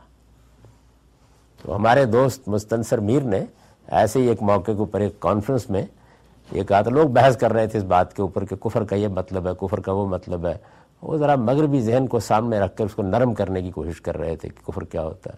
تو 1.62 1.76
ہمارے 1.76 2.04
دوست 2.04 2.48
مستنصر 2.48 2.98
میر 2.98 3.22
نے 3.22 3.44
ایسے 3.86 4.22
ہی 4.22 4.26
ایک 4.26 4.42
موقع 4.42 4.72
کے 4.72 4.78
اوپر 4.78 5.00
ایک 5.00 5.20
کانفرنس 5.20 5.70
میں 5.70 5.86
یہ 6.52 6.62
کہا 6.62 6.80
تھا، 6.80 6.90
لوگ 6.90 7.08
بحث 7.08 7.36
کر 7.36 7.52
رہے 7.52 7.66
تھے 7.66 7.78
اس 7.78 7.84
بات 7.84 8.14
کے 8.14 8.22
اوپر 8.22 8.44
کہ 8.44 8.56
کفر 8.56 8.84
کا 8.84 8.96
یہ 8.96 9.08
مطلب 9.08 9.48
ہے، 9.48 9.52
کفر 9.60 9.80
کا 9.80 9.92
وہ 9.92 10.06
مطلب 10.06 10.46
ہے۔ 10.46 10.54
وہ 11.02 11.16
ذرا 11.16 11.34
مغربی 11.36 11.80
ذہن 11.80 12.06
کو 12.06 12.18
سامنے 12.18 12.60
رکھ 12.60 12.76
کر 12.76 12.84
اس 12.84 12.94
کو 12.94 13.02
نرم 13.02 13.34
کرنے 13.34 13.62
کی 13.62 13.70
کوشش 13.70 14.00
کر 14.00 14.18
رہے 14.18 14.36
تھے 14.36 14.48
کہ 14.48 14.66
کفر 14.66 14.84
کیا 14.84 15.02
ہوتا 15.02 15.30
ہے۔ 15.30 15.36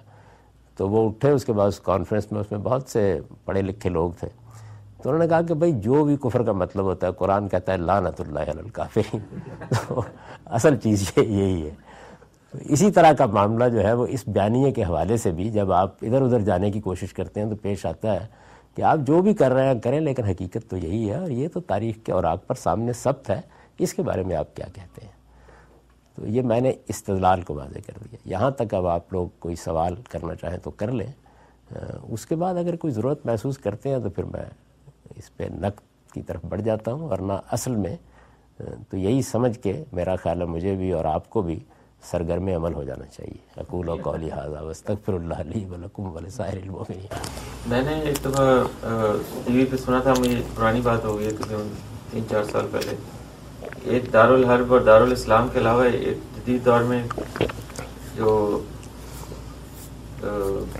تو 0.76 0.88
وہ 0.88 1.08
اٹھے، 1.08 1.30
اس 1.30 1.44
کے 1.44 1.52
بعد 1.52 1.68
اس 1.68 1.80
کانفرنس 1.80 2.32
میں، 2.32 2.40
اس 2.40 2.50
میں 2.50 2.58
بہت 2.58 2.82
سے 2.88 3.20
پڑھے 3.44 3.62
لکھے 3.62 3.90
لوگ 3.90 4.10
تھے۔ 4.20 4.28
تو 5.02 5.10
انہوں 5.10 5.22
نے 5.22 5.28
کہا 5.28 5.42
کہ 5.42 5.54
بھائی، 5.54 5.72
جو 5.72 6.04
بھی 6.04 6.16
کفر 6.16 6.42
کا 6.42 6.52
مطلب 6.52 6.84
ہوتا 6.84 7.06
ہے، 7.06 7.12
قرآن 7.12 7.48
کہتا 7.48 7.72
ہے 7.72 7.76
لانت 7.76 8.20
اللہ 8.20 8.38
الکافرین۔ 8.38 9.38
تو 9.88 10.02
اصل 10.44 10.76
چیز 10.76 11.12
یہ، 11.16 11.22
یہی 11.22 11.66
ہے۔ 11.66 11.70
تو 12.52 12.58
اسی 12.64 12.90
طرح 12.90 13.12
کا 13.12 13.26
معاملہ 13.26 13.68
جو 13.68 13.80
ہے، 13.80 13.92
وہ 13.92 14.06
اس 14.06 14.24
بیانیے 14.26 14.72
کے 14.72 14.84
حوالے 14.84 15.16
سے 15.16 15.30
بھی 15.30 15.50
جب 15.50 15.72
آپ 15.72 15.94
ادھر 16.02 16.22
ادھر 16.22 16.40
جانے 16.40 16.70
کی 16.70 16.80
کوشش 16.80 17.12
کرتے 17.12 17.40
ہیں 17.40 17.50
تو 17.50 17.56
پیش 17.56 17.86
آتا 17.86 18.12
ہے 18.12 18.39
کہ 18.80 18.84
آپ 18.84 18.98
جو 18.98 19.22
بھی 19.22 19.34
کر 19.34 19.52
رہے 19.52 19.66
ہیں 19.66 19.80
کریں، 19.80 20.00
لیکن 20.00 20.24
حقیقت 20.24 20.70
تو 20.70 20.76
یہی 20.76 21.10
ہے 21.10 21.14
اور 21.14 21.30
یہ 21.30 21.48
تو 21.48 21.60
تاریخ 21.60 21.96
کے 22.04 22.12
اوراق 22.12 22.46
پر 22.46 22.54
سامنے 22.54 22.92
ثبت 22.92 23.30
ہے۔ 23.30 23.40
اس 23.78 23.94
کے 23.94 24.02
بارے 24.02 24.22
میں 24.22 24.36
آپ 24.36 24.56
کیا 24.56 24.66
کہتے 24.74 25.04
ہیں؟ 25.04 25.12
تو 26.14 26.26
یہ 26.26 26.42
میں 26.42 26.60
نے 26.60 26.72
استدلال 26.88 27.42
کو 27.42 27.54
واضح 27.54 27.78
کر 27.86 27.92
دیا۔ 28.04 28.16
یہاں 28.24 28.50
تک 28.50 28.74
اب 28.74 28.86
آپ 28.86 29.12
لوگ 29.12 29.28
کوئی 29.38 29.56
سوال 29.56 29.94
کرنا 30.10 30.34
چاہیں 30.34 30.58
تو 30.58 30.70
کر 30.70 30.92
لیں۔ 30.92 31.12
اس 32.02 32.26
کے 32.26 32.36
بعد 32.36 32.54
اگر 32.54 32.76
کوئی 32.76 32.92
ضرورت 32.92 33.26
محسوس 33.26 33.58
کرتے 33.58 33.88
ہیں 33.88 33.98
تو 33.98 34.10
پھر 34.10 34.24
میں 34.24 34.44
اس 35.16 35.36
پہ 35.36 35.44
نقد 35.44 36.12
کی 36.12 36.22
طرف 36.22 36.44
بڑھ 36.48 36.62
جاتا 36.62 36.92
ہوں۔ 36.92 37.08
ورنہ 37.08 37.32
اصل 37.52 37.76
میں 37.76 37.96
تو 38.58 38.96
یہی 38.96 39.22
سمجھ 39.22 39.58
کے 39.58 39.84
میرا 39.92 40.16
خیال 40.16 40.40
ہے 40.40 40.46
مجھے 40.46 40.74
بھی 40.76 40.92
اور 40.92 41.04
آپ 41.04 41.30
کو 41.30 41.42
بھی 41.42 41.58
سرگرم 42.10 42.48
عمل 42.56 42.74
ہو 42.74 42.82
جانا 42.84 43.04
چاہیے۔ 43.16 43.60
اقول 43.60 43.88
و 43.88 43.96
قولی 44.02 44.30
حاضہ 44.30 44.62
وستغفر 44.64 45.12
اللہ 45.14 45.40
علیہ 45.40 45.66
ولکم 45.70 46.10
ولسائر 46.16 46.56
المؤمنین۔ 46.62 47.06
میں 47.70 47.82
نے 47.82 47.94
ایک 48.00 48.24
دفعہ 48.24 48.44
ٹی 49.44 49.52
وی 49.56 49.64
پہ 49.70 49.76
سنا 49.84 50.00
تھا 50.04 50.14
مجھے 50.18 50.40
پرانی 50.54 50.80
بات 50.84 51.04
ہو 51.04 51.18
گئی 51.18 51.30
تقریباً 51.30 51.68
تین 52.10 52.24
چار 52.30 52.44
سال 52.52 52.66
پہلے۔ 52.70 52.96
ایک 53.92 54.12
دارالحرب 54.12 54.72
اور 54.72 54.80
دارالاسلام 54.86 55.48
کے 55.52 55.58
علاوہ 55.58 55.84
ایک 55.84 56.18
جدید 56.36 56.64
دور 56.64 56.82
میں 56.88 57.02
جو 58.16 58.60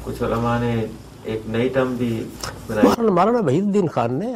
کچھ 0.05 0.23
علماء 0.23 0.59
نے 0.61 0.75
ایک 1.25 1.43
نئی 1.49 1.69
ٹرم 1.75 1.95
بھی 1.97 2.13
مولانا 2.69 3.41
وحید 3.47 3.65
الدین 3.65 3.89
خان 3.95 4.15
نے 4.19 4.33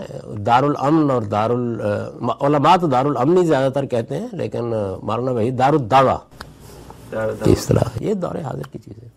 دارالامن 0.46 1.10
اور 1.10 1.22
دار 1.34 1.50
علماء 1.50 2.76
تو 2.80 2.86
دارالامن 2.86 3.38
ہی 3.38 3.44
زیادہ 3.46 3.72
تر 3.74 3.86
کہتے 3.86 4.18
ہیں 4.20 4.28
لیکن 4.32 4.64
مولانا 5.02 5.30
وحید 5.30 5.58
دار 5.58 5.72
الدعوہ 5.72 6.16
اس 7.44 7.66
طرح 7.66 7.80
یہ 8.00 8.14
دور 8.14 8.34
حاضر 8.34 8.62
کی 8.62 8.78
چیز 8.78 9.02
ہے۔ 9.02 9.08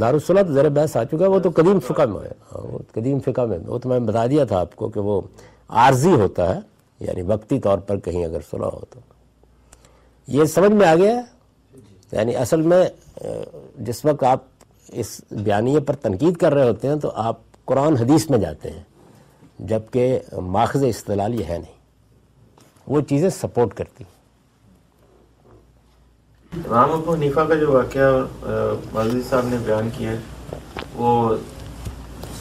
دارالصلاح 0.00 0.42
تو 0.42 0.52
ذرا 0.52 0.68
بحث 0.68 0.96
آ 0.96 1.04
چکا 1.04 1.18
ہے 1.20 1.26
وہ 1.26 1.38
تو 1.38 1.50
قدیم 1.54 1.80
فقہ 1.80 2.02
میں 2.02 2.20
ہے۔ 2.20 2.32
ہاں، 2.52 2.66
وہ 2.66 2.78
قدیم 2.92 3.20
فقہ 3.20 3.40
میں۔ 3.40 3.58
وہ 3.66 3.78
تو 3.78 3.88
میں 3.88 4.00
بتا 4.00 4.26
دیا 4.26 4.44
تھا 4.44 4.60
آپ 4.60 4.76
کو 4.76 4.88
کہ 4.88 5.00
وہ 5.00 5.20
عارضی 5.68 6.12
ہوتا 6.12 6.54
ہے 6.54 6.60
یعنی 7.00 7.22
وقتی 7.22 7.60
طور 7.60 7.78
پر 7.78 7.98
کہیں 7.98 8.24
اگر 8.24 8.38
صلح 8.50 8.66
ہو 8.66 8.80
تو۔ 8.90 9.00
یہ 10.26 10.44
سمجھ 10.44 10.72
میں 10.72 10.86
آ 10.86 10.94
گیا؟ 10.94 11.20
یعنی 12.12 12.36
اصل 12.36 12.62
میں 12.62 12.88
جس 13.78 14.04
وقت 14.04 14.22
آپ 14.22 14.44
اس 14.88 15.20
بیانیے 15.30 15.80
پر 15.80 15.96
تنقید 15.96 16.36
کر 16.36 16.54
رہے 16.54 16.68
ہوتے 16.68 16.88
ہیں 16.88 16.96
تو 16.96 17.10
آپ 17.14 17.36
قرآن 17.64 17.96
حدیث 17.96 18.30
میں 18.30 18.38
جاتے 18.38 18.70
ہیں، 18.70 18.82
جبکہ 19.58 20.20
ماخذ 20.32 20.84
استدلال 20.84 21.40
یہ 21.40 21.44
ہے 21.44 21.58
نہیں۔ 21.58 21.76
وہ 22.86 23.00
چیزیں 23.00 23.30
سپورٹ 23.30 23.74
کرتی۔ 23.74 24.04
امام 26.52 26.92
ابو 26.92 27.14
حنیفہ 27.14 27.40
کا 27.40 27.54
جو 27.54 27.72
واقعہ 27.72 28.26
مولوی 28.92 29.22
صاحب 29.22 29.46
نے 29.46 29.56
بیان 29.64 29.88
کیا 29.98 30.10
ہے 30.10 30.18
وہ 30.94 31.36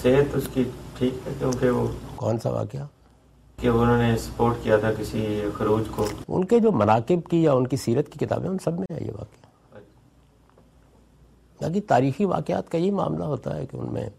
صحت 0.01 0.37
اس 0.37 0.47
کی 0.53 0.63
ٹھیک 0.97 1.13
ہے 1.27 1.33
کیونکہ 1.39 1.69
وہ 1.69 1.87
کون 2.15 2.39
سا 2.39 2.49
واقعہ؟ 2.49 2.85
کہ 3.61 3.67
انہوں 3.67 3.97
نے 3.97 4.17
سپورٹ 4.17 4.55
کیا 4.63 4.77
تھا 4.77 4.91
کسی 4.93 5.41
خروج 5.53 5.83
کو۔ 5.95 6.05
ان 6.27 6.45
کے 6.45 6.59
جو 6.59 6.71
مناقب 6.71 7.29
کی 7.29 7.43
یا 7.43 7.53
ان 7.53 7.67
کی 7.67 7.77
سیرت 7.77 8.09
کی 8.09 8.25
کتابیں 8.25 8.49
ان 8.49 8.57
سب 8.63 8.79
میں 8.79 8.95
ہے 8.95 9.03
یہ 9.03 9.11
واقعہ۔ 9.11 9.79
باقی 11.61 11.81
تاریخی 11.81 12.25
واقعات 12.25 12.69
کا 12.69 12.77
یہ 12.77 12.91
معاملہ 12.91 13.23
ہوتا 13.23 13.57
ہے 13.57 13.65
کہ 13.65 13.77
ان 13.77 13.93
میں 13.93 14.09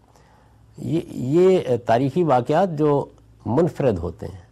یہ 0.77 1.01
یہ 1.05 1.77
تاریخی 1.85 2.23
واقعات 2.23 2.77
جو 2.77 3.05
منفرد 3.45 3.97
ہوتے 3.97 4.25
ہیں 4.25 4.45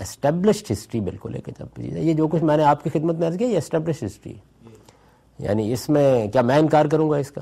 اسٹیبلشڈ 0.00 0.72
ہسٹری 0.72 1.00
بالکل 1.00 1.34
ایک 1.34 1.48
جب 1.58 1.80
یہ 1.80 2.14
جو 2.14 2.28
کچھ 2.28 2.44
میں 2.44 2.56
نے 2.56 2.64
آپ 2.64 2.84
کی 2.84 2.90
خدمت 2.90 3.14
میں 3.14 3.28
عرض 3.28 3.38
کیا 3.38 3.46
یہ 3.46 3.58
اسٹیبلشڈ 3.58 4.04
ہسٹری 4.06 4.34
یعنی 5.42 5.72
اس 5.72 5.88
میں 5.88 6.28
کیا 6.28 6.42
میں 6.42 6.58
انکار 6.58 6.86
کروں 6.86 7.10
گا 7.10 7.16
اس 7.16 7.30
کا؟ 7.30 7.40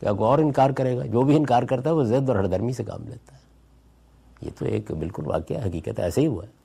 کیا 0.00 0.12
غور 0.12 0.38
انکار 0.38 0.70
کرے 0.70 0.96
گا؟ 0.96 1.06
جو 1.06 1.22
بھی 1.22 1.36
انکار 1.36 1.62
کرتا 1.62 1.90
ہے 1.90 1.94
وہ 1.94 2.04
زد 2.04 2.28
اور 2.28 2.38
ہردرمی 2.38 2.72
سے 2.72 2.84
کام 2.84 3.02
لیتا 3.08 3.34
ہے۔ 3.34 3.38
یہ 4.42 4.50
تو 4.58 4.64
ایک 4.64 4.92
بالکل 4.92 5.26
واقعہ 5.26 5.56
حقیقت 5.56 6.00
ایسے 6.00 6.20
ہی 6.20 6.26
ہوا 6.26 6.44
ہے۔ 6.44 6.58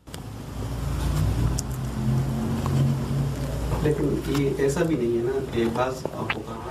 لیکن 3.83 4.19
یہ 4.37 4.49
ایسا 4.57 4.83
بھی 4.83 4.95
نہیں 4.95 5.17
ہے 5.17 5.23
نا 5.23 5.39
کہ 5.51 5.63
بعض 5.75 5.93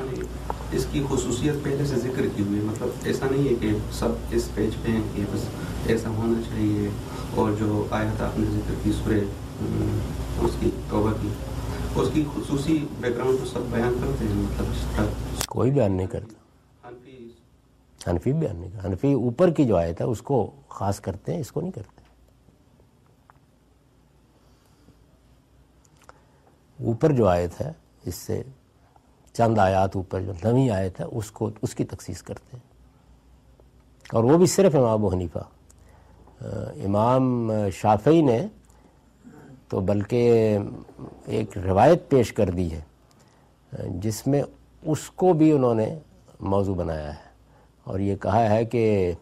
نے 0.00 0.22
اس 0.72 0.86
کی 0.92 1.02
خصوصیت 1.08 1.54
پہلے 1.62 1.86
سے 1.86 1.96
ذکر 1.96 2.22
کی 2.36 2.42
ہوئی 2.42 2.60
مطلب 2.60 2.88
ایسا 3.04 3.26
نہیں 3.30 3.48
ہے 3.48 3.54
کہ 3.54 3.68
سب 3.92 4.08
اس 4.30 4.54
پیج 4.54 4.70
پہ 4.84 4.90
ہیں 4.90 5.02
کہ 5.14 5.22
بس 5.32 5.40
ایسا 5.86 6.08
ہونا 6.08 6.40
چاہیے 6.48 6.88
اور 7.34 7.50
جو 7.58 7.84
آیت 7.90 8.22
آپ 8.22 8.38
نے 8.38 8.46
ذکر 8.50 8.74
کی 8.82 8.92
سورے 8.92 9.20
اس 10.40 10.50
کی 10.60 10.70
توبہ 10.90 11.12
کی۔ 11.22 11.28
اس 11.94 12.08
کی 12.14 12.24
خصوصی 12.36 12.86
بیک 13.00 13.16
گراؤنڈ 13.16 13.38
تو 13.38 13.46
سب 13.46 13.60
بیان 13.70 13.94
کرتے 14.00 14.24
ہیں 14.24 14.34
مطلب 14.34 15.46
کوئی 15.46 15.70
بیان 15.70 15.92
نہیں 15.92 16.06
کرتا۔ 16.06 16.34
حنفی 18.10 18.32
بیان 18.32 18.56
نہیں 18.56 18.70
کرتا۔ 18.70 18.88
حنفی 18.88 19.12
اوپر 19.12 19.50
کی 19.50 19.64
جو 19.64 19.76
آیت 19.76 20.00
ہے 20.00 20.06
اس 20.06 20.22
کو 20.22 20.50
خاص 20.68 21.00
کرتے 21.00 21.32
ہیں 21.32 21.40
اس 21.40 21.52
کو 21.52 21.60
نہیں 21.60 21.72
کرتے۔ 21.72 22.02
اوپر 26.84 27.12
جو 27.12 27.28
آیت 27.28 27.60
ہے 27.60 27.72
اس 28.04 28.14
سے 28.14 28.42
چند 29.32 29.58
آیات 29.58 29.96
اوپر 29.96 30.20
جو 30.20 30.32
نوی 30.44 30.70
آیت 30.70 31.00
ہے 31.00 31.04
اس 31.04 31.30
کو 31.30 31.50
اس 31.62 31.74
کی 31.74 31.84
تخصیص 31.84 32.22
کرتے 32.22 32.56
ہیں۔ 32.56 32.72
اور 34.12 34.24
وہ 34.24 34.38
بھی 34.38 34.46
صرف 34.46 34.74
امام 34.74 34.90
ابو 34.90 35.08
حنیفہ۔ 35.12 35.38
امام 36.84 37.50
شافعی 37.72 38.22
نے 38.22 38.46
تو 39.72 39.80
بلکہ 39.80 40.58
ایک 41.26 41.58
روایت 41.58 42.08
پیش 42.08 42.32
کر 42.32 42.50
دی 42.50 42.72
ہے 42.72 42.80
جس 43.88 44.26
میں 44.26 44.42
اس 44.82 45.10
کو 45.10 45.32
بھی 45.32 45.52
انہوں 45.52 45.74
نے 45.74 45.98
موضوع 46.40 46.74
بنایا 46.74 47.08
ہے۔ 47.08 47.28
اور 47.84 47.98
یہ 47.98 48.16
کہا 48.16 48.50
ہے 48.50 48.64
کہ 48.64 49.12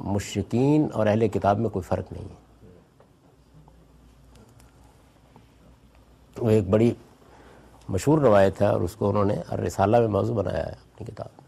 مشرقین 0.00 0.88
اور 0.92 1.06
اہل 1.06 1.28
کتاب 1.28 1.58
میں 1.58 1.70
کوئی 1.70 1.82
فرق 1.82 2.12
نہیں 2.12 2.24
ہے۔ 2.24 2.68
وہ 6.38 6.50
ایک 6.50 6.68
بڑی 6.68 6.94
مشہور 7.88 8.18
روایت 8.18 8.62
ہے 8.62 8.66
اور 8.66 8.80
اس 8.80 8.96
کو 8.96 9.08
انہوں 9.10 9.24
نے 9.24 9.36
رسالہ 9.66 10.00
میں 10.00 10.08
موضوع 10.08 10.34
بنایا 10.34 10.66
ہے 10.66 10.72
اپنی 10.72 11.12
کتاب 11.12 11.28
میں۔ 11.38 11.46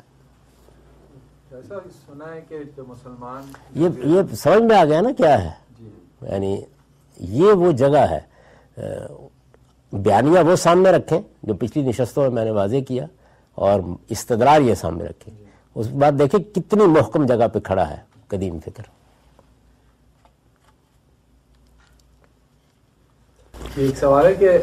سنا 2.07 2.35
ہے 2.35 2.41
کہ 2.49 2.59
جو 2.77 2.85
مسلمان 2.89 3.43
یہ 3.75 3.89
یہ 4.05 4.35
سمجھ 4.35 4.63
میں 4.63 4.77
آ 4.77 4.85
گیا 4.85 5.01
نا 5.01 5.13
کیا 5.17 5.45
ہے؟ 5.45 5.51
جی۔ 5.79 5.91
یعنی 6.23 6.63
یہ 7.21 7.53
وہ 7.53 7.73
جگہ 7.73 8.05
ہے 8.11 8.21
بیانیہ 9.93 10.41
وہ 10.47 10.57
سامنے 10.57 10.91
رکھیں 10.91 11.21
جو 11.43 11.55
پچھلی 11.55 11.83
نشستوں 11.89 12.23
میں 12.23 12.31
میں 12.31 12.45
نے 12.45 12.51
واضح 12.51 12.77
کیا 12.89 13.07
اور 13.59 13.81
استدرار 14.09 14.61
یہ 14.61 14.75
سامنے 14.75 15.05
رکھیں۔ 15.05 15.35
اس 15.75 15.87
کے 15.87 15.99
بعد 15.99 16.19
دیکھیں 16.19 16.41
کتنی 16.55 16.87
محکم 16.87 17.27
جگہ 17.27 17.49
پہ 17.53 17.59
کھڑا 17.59 17.89
ہے 17.91 17.97
قدیم 18.29 18.59
فکر۔ 18.65 18.83
ایک 23.77 23.99
سوال 23.99 24.27
ہے 24.27 24.35
کہ 24.35 24.59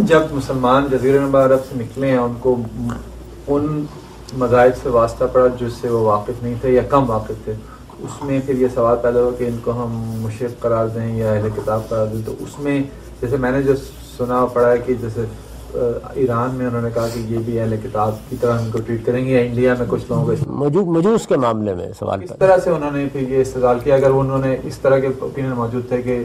جب 0.00 0.32
مسلمان 0.32 0.86
جزیرہ 0.90 1.20
نما 1.20 1.44
عرب 1.44 1.64
سے 1.68 1.78
نکلے 1.78 2.10
ہیں، 2.10 2.18
ان 2.18 2.34
کو 2.40 2.56
ان 3.46 3.84
مذاہب 4.32 4.82
سے 4.82 4.88
واسطہ 4.88 5.24
پڑا 5.32 5.46
جس 5.60 5.72
سے 5.80 5.88
وہ 5.88 6.00
واقف 6.00 6.42
نہیں 6.42 6.54
تھے 6.60 6.72
یا 6.72 6.82
کم 6.82 7.10
واقف 7.10 7.44
تھے؟ 7.44 7.54
اس 8.02 8.22
میں 8.22 8.40
پھر 8.46 8.54
یہ 8.54 8.66
سوال 8.74 8.96
پیدا 9.02 9.20
ہوا 9.20 9.30
کہ 9.38 9.44
ان 9.44 9.56
کو 9.64 9.72
ہم 9.72 9.92
مشرق 10.22 10.62
قرار 10.62 10.86
دیں 10.86 11.16
یا 11.16 11.32
اہل 11.32 11.48
کتاب 11.56 11.88
قرار 11.88 12.06
دیں 12.06 12.20
تو 12.24 12.34
اس 12.38 12.58
میں 12.58 12.82
جیسے 13.20 13.36
میں 13.36 13.50
نے 13.50 13.62
جو 13.62 13.72
سنا 14.18 14.46
پڑا 14.46 14.70
ہے 14.70 14.78
کہ 14.78 14.94
جیسے 14.94 15.20
ایران 16.14 16.54
میں 16.54 16.66
انہوں 16.66 16.82
نے 16.82 16.88
کہا 16.94 17.06
کہ 17.14 17.18
یہ 17.18 17.38
بھی 17.38 17.60
اہل 17.60 17.76
کتاب 17.82 18.14
کی 18.28 18.36
طرح 18.40 18.58
ان 18.58 18.70
کو 18.70 18.78
ٹریٹ 18.86 19.06
کریں 19.06 19.24
گے 19.24 19.30
یا 19.30 19.40
انڈیا 19.40 19.74
میں 19.78 19.86
کچھ 19.88 20.04
لوگوں 20.08 20.24
کو 20.26 20.84
مجوس 20.92 21.26
کے 21.26 21.36
معاملے 21.36 21.74
میں 21.74 21.92
سوال 21.98 22.22
اس 22.22 22.32
طرح 22.38 22.56
سے 22.64 22.70
انہوں 22.70 22.90
نے 22.90 23.06
پھر 23.12 23.20
یہ 23.20 23.40
استدال 23.40 23.78
کیا۔ 23.78 23.94
اگر 23.94 24.10
انہوں 24.10 24.38
نے 24.38 24.56
اس 24.62 24.78
طرح 24.78 24.98
کے 24.98 25.08
اوپینین 25.20 25.50
موجود 25.50 25.88
تھے 25.88 26.02
کہ 26.02 26.24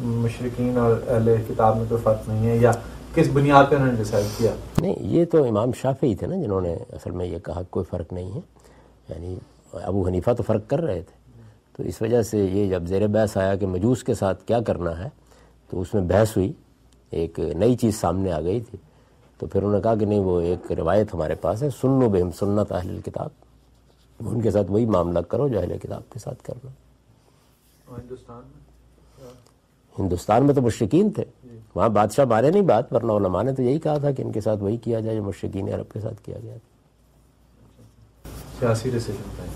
مشرقین 0.00 0.78
اور 0.78 0.94
اہل 1.08 1.34
کتاب 1.48 1.76
میں 1.76 1.84
کوئی 1.88 2.00
فرق 2.04 2.28
نہیں 2.28 2.46
ہے 2.46 2.56
یا 2.56 2.72
کس 3.14 3.28
بنیاد 3.32 3.64
پہ 3.70 3.74
انہوں 3.74 3.88
نے 3.88 3.94
ڈیسائڈ 3.94 4.24
کیا۔ 4.38 4.50
نہیں 4.80 4.94
یہ 5.00 5.24
تو 5.24 5.44
امام 5.44 5.70
شافعی 5.82 6.14
تھے 6.14 6.26
نا 6.26 6.36
جنہوں 6.36 6.60
نے 6.60 6.72
اصل 6.72 7.10
میں 7.10 7.26
یہ 7.26 7.38
کہا 7.38 7.62
کوئی 7.70 7.84
فرق 7.90 8.12
نہیں 8.12 8.32
ہے۔ 8.32 8.40
یعنی 9.08 9.36
ابو 9.72 10.06
حنیفہ 10.06 10.30
تو 10.30 10.42
فرق 10.42 10.62
کر 10.66 10.80
رہے 10.80 11.02
تھے۔ 11.02 11.42
تو 11.76 11.82
اس 11.82 12.02
وجہ 12.02 12.22
سے 12.22 12.38
یہ 12.38 12.68
جب 12.68 12.82
زیر 12.86 13.06
بحث 13.06 13.36
آیا 13.36 13.56
کہ 13.56 13.66
مجوس 13.66 14.04
کے 14.04 14.14
ساتھ 14.14 14.44
کیا 14.44 14.60
کرنا 14.60 15.04
ہے 15.04 15.08
تو 15.70 15.80
اس 15.80 15.94
میں 15.94 16.02
بحث 16.02 16.36
ہوئی۔ 16.36 16.52
ایک 17.10 17.38
نئی 17.38 17.76
چیز 17.76 18.00
سامنے 18.00 18.32
آ 18.32 18.40
گئی 18.40 18.60
تھی۔ 18.60 18.78
تو 19.38 19.46
پھر 19.46 19.62
انہوں 19.62 19.76
نے 19.76 19.82
کہا 19.82 19.94
کہ 19.94 20.06
نہیں 20.06 20.18
وہ 20.18 20.40
ایک 20.40 20.72
روایت 20.72 21.14
ہمارے 21.14 21.34
پاس 21.34 21.62
ہے 21.62 21.68
سنو 21.80 22.08
بہم 22.08 22.30
سنت 22.30 22.72
اہل 22.72 23.00
کتاب 23.04 23.28
ان 24.20 24.40
کے 24.40 24.50
ساتھ 24.50 24.70
وہی 24.70 24.86
معاملہ 24.86 25.18
کرو 25.18 25.48
جو 25.48 25.58
اہل 25.58 25.78
کتاب 25.78 26.02
کے 26.12 26.18
ساتھ 26.18 26.42
کرنا۔ 26.42 26.70
ہندوستان 27.98 28.42
میں؟ 28.46 28.68
ہندوستان 29.98 30.46
میں 30.46 30.54
تو 30.54 30.62
مشرقین 30.62 31.10
تھے۔ 31.10 31.24
وہاں 31.74 31.88
بادشاہ 31.88 32.24
مارے 32.24 32.50
نہیں 32.50 32.62
بات 32.62 32.92
ورنہ 32.92 33.12
علماء 33.12 33.42
نے 33.42 33.52
تو 33.52 33.62
یہی 33.62 33.78
کہا 33.78 33.98
تھا 33.98 34.10
کہ 34.10 34.22
ان 34.22 34.32
کے 34.32 34.40
ساتھ 34.40 34.62
وہی 34.62 34.76
کیا 34.76 35.00
جائے 35.00 35.16
جو 35.16 35.22
مشرقین 35.22 35.68
عرب 35.68 35.92
کے 35.92 36.00
ساتھ 36.00 36.22
کیا 36.22 36.38
گیا 36.42 36.54
تھا۔ 36.54 36.77
سیاسی 38.58 38.90
ڈیسیجن 38.90 39.46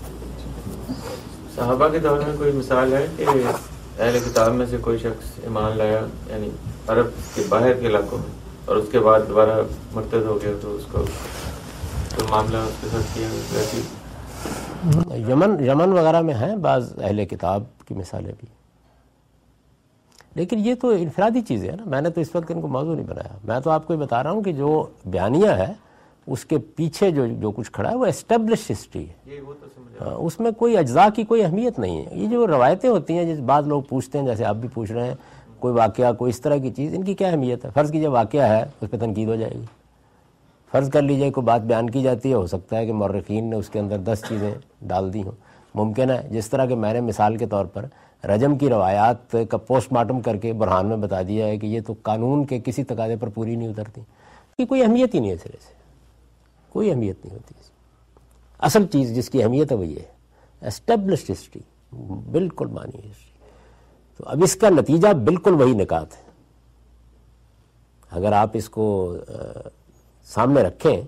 صحابہ 1.55 1.87
کے 1.87 1.99
دور 1.99 2.17
میں 2.17 2.37
کوئی 2.37 2.51
مثال 2.51 2.93
ہے 2.93 3.05
کہ 3.17 3.25
اہل 3.99 4.19
کتاب 4.25 4.53
میں 4.53 4.65
سے 4.65 4.77
کوئی 4.81 4.97
شخص 4.97 5.39
ایمان 5.43 5.77
لایا 5.77 5.99
یعنی 6.27 6.49
عرب 6.87 7.05
کے 7.35 7.41
باہر 7.49 7.73
کے 7.73 7.87
علاقوں 7.87 8.17
میں 8.17 8.31
اور 8.65 8.75
اس 8.75 8.85
کے 8.91 8.99
بعد 8.99 9.19
دوبارہ 9.29 9.61
مرتد 9.93 10.23
ہو 10.25 10.39
گیا 10.41 10.51
تو 10.61 10.75
اس 10.75 10.83
کو 10.91 11.05
تو 12.17 12.25
معاملہ 12.29 12.57
اس 12.57 12.73
کے 12.81 12.87
ساتھ 12.91 13.03
کیا 13.13 13.27
ویسی۔ 13.53 13.81
یمن 15.31 15.65
یمن 15.65 15.91
وغیرہ 15.91 16.21
میں 16.21 16.33
ہیں 16.33 16.55
بعض 16.55 16.93
اہل 17.01 17.25
کتاب 17.25 17.63
کی 17.87 17.93
مثالیں 17.93 18.33
بھی۔ 18.39 18.47
لیکن 20.35 20.59
یہ 20.59 20.75
تو 20.81 20.89
انفرادی 20.89 21.41
چیزیں 21.41 21.69
ہیں 21.69 21.77
نا۔ 21.77 21.83
میں 21.85 22.01
نے 22.01 22.09
تو 22.09 22.21
اس 22.21 22.27
وقت 22.33 22.51
ان 22.51 22.61
کو 22.61 22.67
موضوع 22.67 22.95
نہیں 22.95 23.07
بنایا۔ 23.07 23.37
میں 23.43 23.59
تو 23.59 23.69
آپ 23.69 23.87
کو 23.87 23.93
یہ 23.93 23.99
بتا 23.99 24.23
رہا 24.23 24.31
ہوں 24.31 24.43
کہ 24.43 24.53
جو 24.53 24.87
بیانیہ 25.05 25.49
ہے 25.49 25.73
اس 26.27 26.45
کے 26.45 26.57
پیچھے 26.57 27.11
جو 27.11 27.27
جو 27.27 27.51
کچھ 27.51 27.71
کھڑا 27.71 27.89
ہے 27.91 27.95
وہ 27.95 28.05
اسٹیبلش 28.05 28.71
ہسٹری 28.71 29.05
ہے۔ 29.09 29.13
اس 30.15 30.39
میں 30.39 30.51
کوئی 30.51 30.77
اجزاء 30.77 31.07
کی 31.15 31.23
کوئی 31.23 31.43
اہمیت 31.43 31.79
نہیں 31.79 31.97
ہے۔ 31.97 32.09
یہ 32.11 32.27
جو 32.27 32.47
روایتیں 32.47 32.89
ہوتی 32.89 33.17
ہیں 33.17 33.25
جس 33.25 33.39
بعض 33.39 33.67
لوگ 33.67 33.81
پوچھتے 33.81 34.19
ہیں 34.19 34.25
جیسے 34.25 34.45
آپ 34.45 34.55
بھی 34.55 34.69
پوچھ 34.73 34.91
رہے 34.91 35.07
ہیں 35.07 35.15
کوئی 35.59 35.73
واقعہ 35.73 36.13
کوئی 36.13 36.29
اس 36.29 36.41
طرح 36.41 36.57
کی 36.57 36.71
چیز 36.71 36.93
ان 36.95 37.03
کی 37.03 37.13
کیا 37.13 37.27
اہمیت 37.27 37.65
ہے؟ 37.65 37.69
فرض 37.73 37.91
کیجیے 37.91 38.07
واقعہ 38.07 38.41
ہے 38.41 38.65
اس 38.81 38.91
پہ 38.91 38.97
تنقید 38.97 39.27
ہو 39.27 39.35
جائے 39.35 39.53
گی۔ 39.53 39.65
فرض 40.71 40.89
کر 40.89 41.01
لیجیے 41.01 41.31
کوئی 41.31 41.45
بات 41.45 41.61
بیان 41.61 41.89
کی 41.89 42.01
جاتی 42.01 42.29
ہے 42.29 42.33
ہو 42.33 42.47
سکتا 42.47 42.77
ہے 42.77 42.85
کہ 42.85 42.93
مورخین 42.93 43.49
نے 43.49 43.55
اس 43.55 43.69
کے 43.69 43.79
اندر 43.79 43.97
دس 43.97 44.23
چیزیں 44.29 44.53
ڈال 44.81 45.13
دی 45.13 45.23
ہوں۔ 45.23 45.31
ممکن 45.75 46.09
ہے 46.09 46.27
جس 46.31 46.49
طرح 46.49 46.65
کہ 46.65 46.75
میں 46.75 46.93
نے 46.93 47.01
مثال 47.01 47.37
کے 47.37 47.45
طور 47.45 47.65
پر 47.65 47.85
رجم 48.27 48.57
کی 48.57 48.69
روایات 48.69 49.35
کا 49.49 49.57
پوسٹ 49.57 49.93
مارٹم 49.93 50.19
کر 50.21 50.37
کے 50.37 50.53
برہان 50.53 50.85
میں 50.85 50.97
بتا 50.97 51.21
دیا 51.21 51.47
ہے 51.47 51.57
کہ 51.57 51.65
یہ 51.65 51.79
تو 51.87 51.93
قانون 52.01 52.45
کے 52.45 52.59
کسی 52.65 52.83
تقاضے 52.83 53.15
پر 53.15 53.29
پوری 53.29 53.55
نہیں 53.55 53.69
اترتی۔ 53.69 54.01
کہ 54.57 54.65
کوئی 54.65 54.81
اہمیت 54.81 55.13
ہی 55.15 55.19
نہیں 55.19 55.31
ہے 55.31 55.37
سرے 55.37 55.57
سے۔ 55.61 55.82
کوئی 56.73 56.89
اہمیت 56.91 57.25
نہیں 57.25 57.33
ہوتی 57.35 57.53
اصل 58.59 58.85
چیز 58.87 59.15
جس 59.15 59.29
کی 59.29 59.43
اہمیت 59.43 59.71
ہے 59.71 59.77
وہ 59.77 59.85
یہ 59.85 59.99
ہے۔ 59.99 60.67
اسٹیبلشڈ 60.67 61.31
ہسٹری 61.31 61.61
بالکل 62.31 62.67
مانی 62.67 62.99
ہسٹری 62.99 63.31
تو 64.19 64.23
اب 64.27 64.43
اس 64.43 64.55
کا 64.55 64.69
نتیجہ 64.69 65.07
بالکل 65.25 65.53
وہی 65.53 65.73
نکات 65.73 66.15
ہے۔ 66.17 66.21
اگر 68.11 68.31
آپ 68.31 68.49
اس 68.53 68.69
کو 68.69 68.85
سامنے 70.27 70.61
رکھیں 70.61 71.01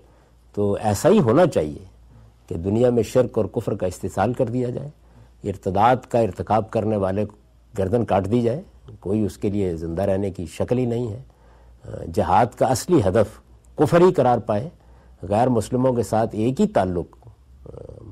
تو 0.55 0.78
ایسا 0.82 1.09
ہی 1.09 1.20
ہونا 1.20 1.45
چاہیے 1.47 1.84
کہ 2.47 2.55
دنیا 2.55 2.89
میں 2.89 3.03
شرک 3.03 3.38
اور 3.38 3.45
کفر 3.45 3.76
کا 3.76 3.88
استحصال 3.88 4.34
کر 4.34 4.45
دیا 4.45 4.70
جائے، 4.70 4.89
ارتداد 5.43 6.09
کا 6.09 6.20
ارتکاب 6.20 6.70
کرنے 6.72 6.97
والے 6.97 7.26
گردن 7.78 8.05
کاٹ 8.05 8.32
دی 8.32 8.41
جائے۔ 8.41 8.61
کوئی 8.99 9.26
اس 9.26 9.38
کے 9.38 9.49
لیے 9.49 9.76
زندہ 9.76 10.01
رہنے 10.01 10.30
کی 10.32 10.45
شکل 10.45 10.78
ہی 10.78 10.86
نہیں 10.86 11.07
ہے۔ 11.07 11.22
جہاد 12.13 12.57
کا 12.57 12.66
اصلی 12.66 12.99
ہدف 13.07 13.39
کفر 13.76 14.01
ہی 14.01 14.13
قرار 14.13 14.38
پائے۔ 14.38 14.70
غیر 15.22 15.49
مسلموں 15.49 15.93
کے 15.93 16.03
ساتھ 16.03 16.30
ایک 16.34 16.61
ہی 16.61 16.68
تعلق، 16.68 17.28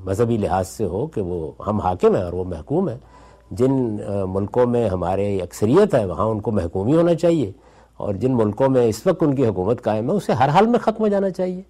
مذہبی 0.04 0.36
لحاظ 0.36 0.68
سے 0.68 0.84
ہو 0.84 1.06
کہ 1.06 1.20
وہ 1.20 1.52
ہم 1.66 1.80
حاکم 1.80 2.16
ہیں 2.16 2.24
اور 2.24 2.32
وہ 2.32 2.44
محکوم 2.44 2.88
ہیں۔ 2.88 2.98
جن 3.50 3.96
ملکوں 4.26 4.66
میں 4.66 4.88
ہمارے 4.88 5.38
اکثریت 5.38 5.94
ہے 5.94 6.06
وہاں 6.06 6.26
ان 6.26 6.40
کو 6.40 6.50
محکومی 6.50 6.96
ہونا 6.96 7.14
چاہیے۔ 7.14 7.52
اور 7.96 8.14
جن 8.14 8.36
ملکوں 8.36 8.68
میں 8.68 8.86
اس 8.86 9.06
وقت 9.06 9.22
ان 9.22 9.34
کی 9.34 9.46
حکومت 9.46 9.82
قائم 9.82 10.10
ہے، 10.10 10.14
اسے 10.16 10.32
ہر 10.32 10.48
حال 10.48 10.66
میں 10.66 10.78
ختم 10.78 11.02
ہو 11.02 11.08
جانا 11.08 11.30
چاہیے۔ 11.30 11.62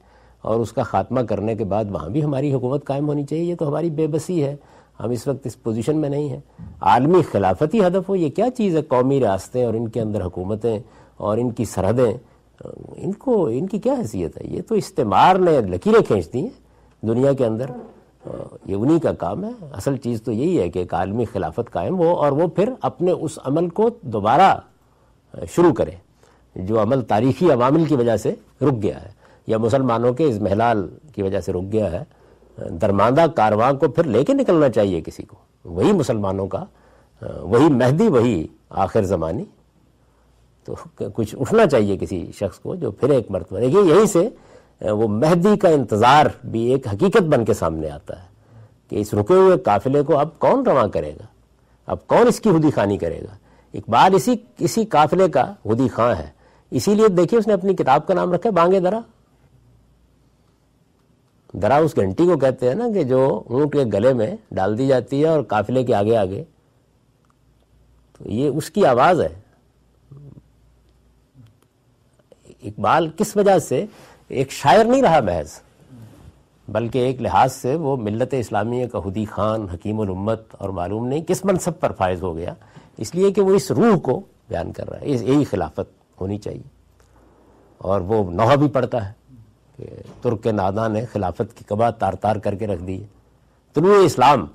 اور 0.42 0.60
اس 0.60 0.72
کا 0.72 0.82
خاتمہ 0.82 1.20
کرنے 1.20 1.54
کے 1.54 1.64
بعد 1.64 1.84
وہاں 1.90 2.08
بھی 2.08 2.24
ہماری 2.24 2.54
حکومت 2.54 2.84
قائم 2.84 3.08
ہونی 3.08 3.24
چاہیے۔ 3.24 3.44
یہ 3.44 3.54
تو 3.54 3.68
ہماری 3.68 3.90
بے 3.90 4.06
بسی 4.06 4.44
ہے۔ 4.44 4.56
ہم 5.00 5.10
اس 5.10 5.26
وقت 5.28 5.46
اس 5.46 5.62
پوزیشن 5.62 5.96
میں 5.96 6.08
نہیں 6.08 6.28
ہیں۔ 6.28 6.40
عالمی 6.80 7.22
خلافتی 7.32 7.80
ہدف 7.80 8.08
ہو، 8.08 8.16
یہ 8.16 8.30
کیا 8.30 8.50
چیز 8.50 8.76
ہے؟ 8.76 8.82
قومی 8.82 9.20
ریاستیں 9.20 9.64
اور 9.64 9.74
ان 9.74 9.88
کے 9.88 10.00
اندر 10.00 10.24
حکومتیں 10.24 10.78
اور 11.16 11.38
ان 11.38 11.50
کی 11.50 11.64
سرحدیں۔ 11.64 12.12
ان 12.96 13.12
کو، 13.12 13.46
ان 13.46 13.66
کی 13.66 13.78
کیا 13.78 13.92
حیثیت 13.92 14.36
ہے؟ 14.38 14.46
یہ 14.46 14.62
تو 14.68 14.74
استعمار 14.74 15.36
نے 15.36 15.60
لکیریں 15.60 16.00
کھینچ 16.00 16.32
دی 16.32 16.40
ہیں 16.40 17.06
دنیا 17.06 17.32
کے 17.32 17.46
اندر۔ 17.46 17.70
یہ 18.66 18.74
انہی 18.74 18.98
کا 19.00 19.12
کام 19.12 19.44
ہے۔ 19.44 19.50
اصل 19.72 19.96
چیز 19.96 20.22
تو 20.22 20.32
یہی 20.32 20.58
ہے 20.60 20.68
کہ 20.68 20.78
ایک 20.78 20.94
عالمی 20.94 21.24
خلافت 21.24 21.70
قائم 21.72 21.98
ہو 21.98 22.12
اور 22.12 22.32
وہ 22.32 22.46
پھر 22.46 22.72
اپنے 22.82 23.10
اس 23.10 23.38
عمل 23.44 23.68
کو 23.68 23.88
دوبارہ 24.02 24.58
شروع 25.50 25.72
کرے، 25.72 25.90
جو 26.56 26.80
عمل 26.82 27.00
تاریخی 27.02 27.50
عوامل 27.52 27.84
کی 27.84 27.96
وجہ 27.96 28.16
سے 28.16 28.34
رک 28.62 28.82
گیا 28.82 29.02
ہے، 29.02 29.10
یا 29.46 29.58
مسلمانوں 29.58 30.12
کے 30.12 30.24
اس 30.24 30.40
محلال 30.40 30.86
کی 31.14 31.22
وجہ 31.22 31.40
سے 31.40 31.52
رک 31.52 31.72
گیا 31.72 31.90
ہے۔ 31.92 32.02
درماندہ 32.80 33.26
کارواں 33.34 33.72
کو 33.72 33.88
پھر 33.88 34.04
لے 34.04 34.24
کے 34.24 34.34
نکلنا 34.34 34.68
چاہیے 34.68 35.00
کسی 35.00 35.22
کو۔ 35.22 35.36
وہی 35.64 35.92
مسلمانوں 35.92 36.46
کا 36.46 36.64
وہی 37.22 37.68
مہدی، 37.72 38.08
وہی 38.08 38.46
آخر 38.84 39.02
زمانی 39.02 39.44
تو 40.64 40.74
کچھ 41.14 41.34
اٹھنا 41.40 41.66
چاہیے 41.66 41.96
کسی 41.96 42.32
شخص 42.34 42.58
کو 42.58 42.74
جو 42.74 42.90
پھر 42.90 43.10
ایک 43.10 43.30
مرتبہ۔ 43.30 43.60
دیکھیے 43.60 43.94
یہیں 43.94 44.06
سے 44.06 44.28
وہ 44.90 45.08
مہدی 45.08 45.56
کا 45.56 45.68
انتظار 45.68 46.26
بھی 46.46 46.60
ایک 46.60 46.86
حقیقت 46.86 47.22
بن 47.22 47.44
کے 47.44 47.54
سامنے 47.54 47.90
آتا 47.90 48.22
ہے 48.22 48.26
کہ 48.88 48.96
اس 48.96 49.14
رکے 49.14 49.34
ہوئے 49.34 49.58
قافلے 49.58 50.02
کو 50.02 50.18
اب 50.18 50.38
کون 50.38 50.66
رواں 50.66 50.88
کرے 50.88 51.12
گا؟ 51.12 51.26
اب 51.86 52.06
کون 52.06 52.26
اس 52.26 52.40
کی 52.40 52.50
ہدی 52.50 52.70
خانی 52.70 52.98
کرے 52.98 53.20
گا؟ 53.20 53.36
اقبال 53.74 54.14
اسی 54.14 54.36
اسی 54.58 54.84
قافلے 54.84 55.28
کا 55.28 55.52
ہدی 55.72 55.88
خاں 55.88 56.14
ہے۔ 56.14 56.30
اسی 56.70 56.94
لیے 56.94 57.08
دیکھیے، 57.08 57.40
اس 57.40 57.46
نے 57.46 57.52
اپنی 57.52 57.74
کتاب 57.74 58.06
کا 58.06 58.14
نام 58.14 58.32
رکھا 58.32 58.50
بانگے 58.50 58.80
درا۔ 58.80 59.00
درا 61.52 61.76
اس 61.76 61.96
گھنٹی 61.96 62.26
کو 62.26 62.36
کہتے 62.36 62.68
ہیں 62.68 62.74
نا 62.74 62.88
کہ 62.94 63.04
جو 63.04 63.42
اونٹ 63.48 63.72
کے 63.72 63.84
گلے 63.92 64.12
میں 64.12 64.36
ڈال 64.50 64.78
دی 64.78 64.86
جاتی 64.86 65.22
ہے 65.22 65.28
اور 65.28 65.42
قافلے 65.42 65.84
کے 65.84 65.94
آگے 65.94 66.16
آگے۔ 66.16 66.44
تو 68.18 68.30
یہ 68.30 68.48
اس 68.48 68.70
کی 68.70 68.86
آواز 68.86 69.20
ہے۔ 69.20 69.43
اقبال 72.64 73.08
کس 73.16 73.36
وجہ 73.36 73.58
سے 73.58 73.86
ایک 74.28 74.50
شاعر 74.50 74.84
نہیں 74.84 75.02
رہا 75.02 75.20
محض؟ 75.20 75.60
بلکہ 76.68 76.98
ایک 76.98 77.22
لحاظ 77.22 77.52
سے 77.52 77.74
وہ 77.74 77.96
ملت 77.96 78.34
اسلامیہ 78.34 78.86
کا 78.86 79.00
خودی 79.00 79.24
خان، 79.24 79.66
حکیم 79.74 80.00
الامت 80.00 80.42
اور 80.50 80.68
معلوم 80.68 81.06
نہیں 81.06 81.24
کس 81.28 81.44
منصب 81.44 81.80
پر 81.80 81.92
فائز 81.92 82.22
ہو 82.22 82.36
گیا۔ 82.36 82.54
اس 82.96 83.14
لیے 83.14 83.32
کہ 83.32 83.40
وہ 83.40 83.54
اس 83.54 83.70
روح 83.70 83.98
کو 83.98 84.20
بیان 84.48 84.72
کر 84.72 84.90
رہا 84.90 85.00
ہے 85.00 85.08
یہی 85.08 85.44
خلافت 85.44 86.20
ہونی 86.20 86.38
چاہیے۔ 86.38 86.62
اور 87.78 88.00
وہ 88.00 88.30
نوحہ 88.30 88.56
بھی 88.56 88.68
پڑتا 88.68 89.08
ہے 89.08 89.12
کہ 89.76 89.84
ترک 90.22 90.46
نادا 90.46 90.88
نے 90.88 91.04
خلافت 91.04 91.56
کی 91.56 91.64
کبا 91.66 91.90
تار 91.90 92.12
تار 92.12 92.36
کر 92.36 92.54
کے 92.54 92.66
رکھ 92.66 92.82
دی 92.82 93.00
ہے۔ 93.00 93.06
طلوع 93.74 94.04
اسلام، 94.04 94.46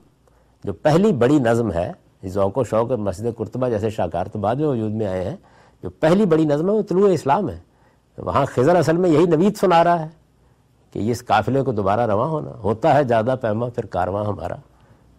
جو 0.64 0.74
پہلی 0.74 1.12
بڑی 1.12 1.40
نظم 1.40 1.72
ہے 1.72 1.92
ذوق 2.26 2.58
و 2.58 2.64
شوق 2.64 2.90
اور 2.90 3.00
مسجد 3.00 3.26
کرتبہ 3.38 3.70
جیسے 3.70 3.90
شاکار 3.90 4.26
تو 4.26 4.40
بعد 4.40 4.56
میں 4.56 4.68
وجود 4.68 4.92
میں 4.92 5.08
آئے 5.08 5.30
ہیں، 5.30 5.36
جو 5.84 5.90
پہلی 5.90 6.26
بڑی 6.26 6.46
نظم 6.46 6.68
ہے، 6.68 6.74
وہ 6.74 6.82
طلوع 6.82 7.10
اسلام 7.10 7.50
ہے۔ 7.50 7.69
وہاں 8.20 8.46
خضر 8.46 8.76
اصل 8.76 8.98
میں 8.98 9.10
یہی 9.10 9.26
نوید 9.26 9.58
سنا 9.58 9.84
رہا 9.84 10.00
ہے 10.00 10.08
کہ 10.94 11.12
اس 11.12 11.26
قافلے 11.26 11.62
کو 11.62 11.72
دوبارہ 11.72 12.08
رواں 12.08 12.28
ہونا، 12.28 12.52
ہوتا 12.52 12.96
ہے 12.96 13.04
زیادہ 13.04 13.36
پیما 13.42 13.70
پھر 13.70 13.86
کارواں 13.86 14.26
ہمارا۔ 14.26 14.56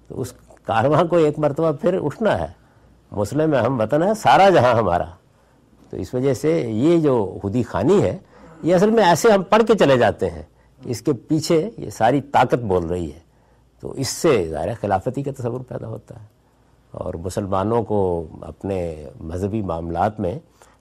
تو 0.08 0.20
اس 0.20 0.32
کارواں 0.64 1.04
کو 1.04 1.16
ایک 1.16 1.38
مرتبہ 1.38 1.72
پھر 1.72 1.98
اٹھنا 2.02 2.38
ہے۔ 2.38 2.46
مسلم 3.12 3.54
ہم 3.54 3.80
وطن 3.80 4.02
ہے، 4.02 4.14
سارا 4.14 4.48
جہاں 4.48 4.74
ہمارا۔ 4.74 5.04
تو 5.90 5.96
اس 5.96 6.14
وجہ 6.14 6.34
سے 6.34 6.60
یہ 6.60 6.98
جو 6.98 7.38
خودی 7.42 7.62
خانی 7.62 8.02
ہے، 8.02 8.18
یہ 8.62 8.74
اصل 8.74 8.90
میں 8.90 9.04
ایسے 9.04 9.32
ہم 9.32 9.42
پڑھ 9.42 9.62
کے 9.66 9.74
چلے 9.74 9.96
جاتے 9.96 10.30
ہیں۔ 10.30 10.42
اس 10.84 11.02
کے 11.02 11.12
پیچھے 11.12 11.70
یہ 11.78 11.90
ساری 11.90 12.20
طاقت 12.20 12.54
بول 12.54 12.84
رہی 12.84 13.12
ہے۔ 13.12 13.18
تو 13.80 13.90
اس 13.90 14.08
سے 14.08 14.48
ظاہر 14.50 14.68
خلافتی 14.80 15.22
کا 15.22 15.30
تصور 15.38 15.60
پیدا 15.68 15.86
ہوتا 15.86 16.20
ہے۔ 16.20 16.26
اور 16.90 17.14
مسلمانوں 17.14 17.82
کو 17.82 18.26
اپنے 18.40 19.06
مذہبی 19.20 19.62
معاملات 19.62 20.20
میں 20.20 20.38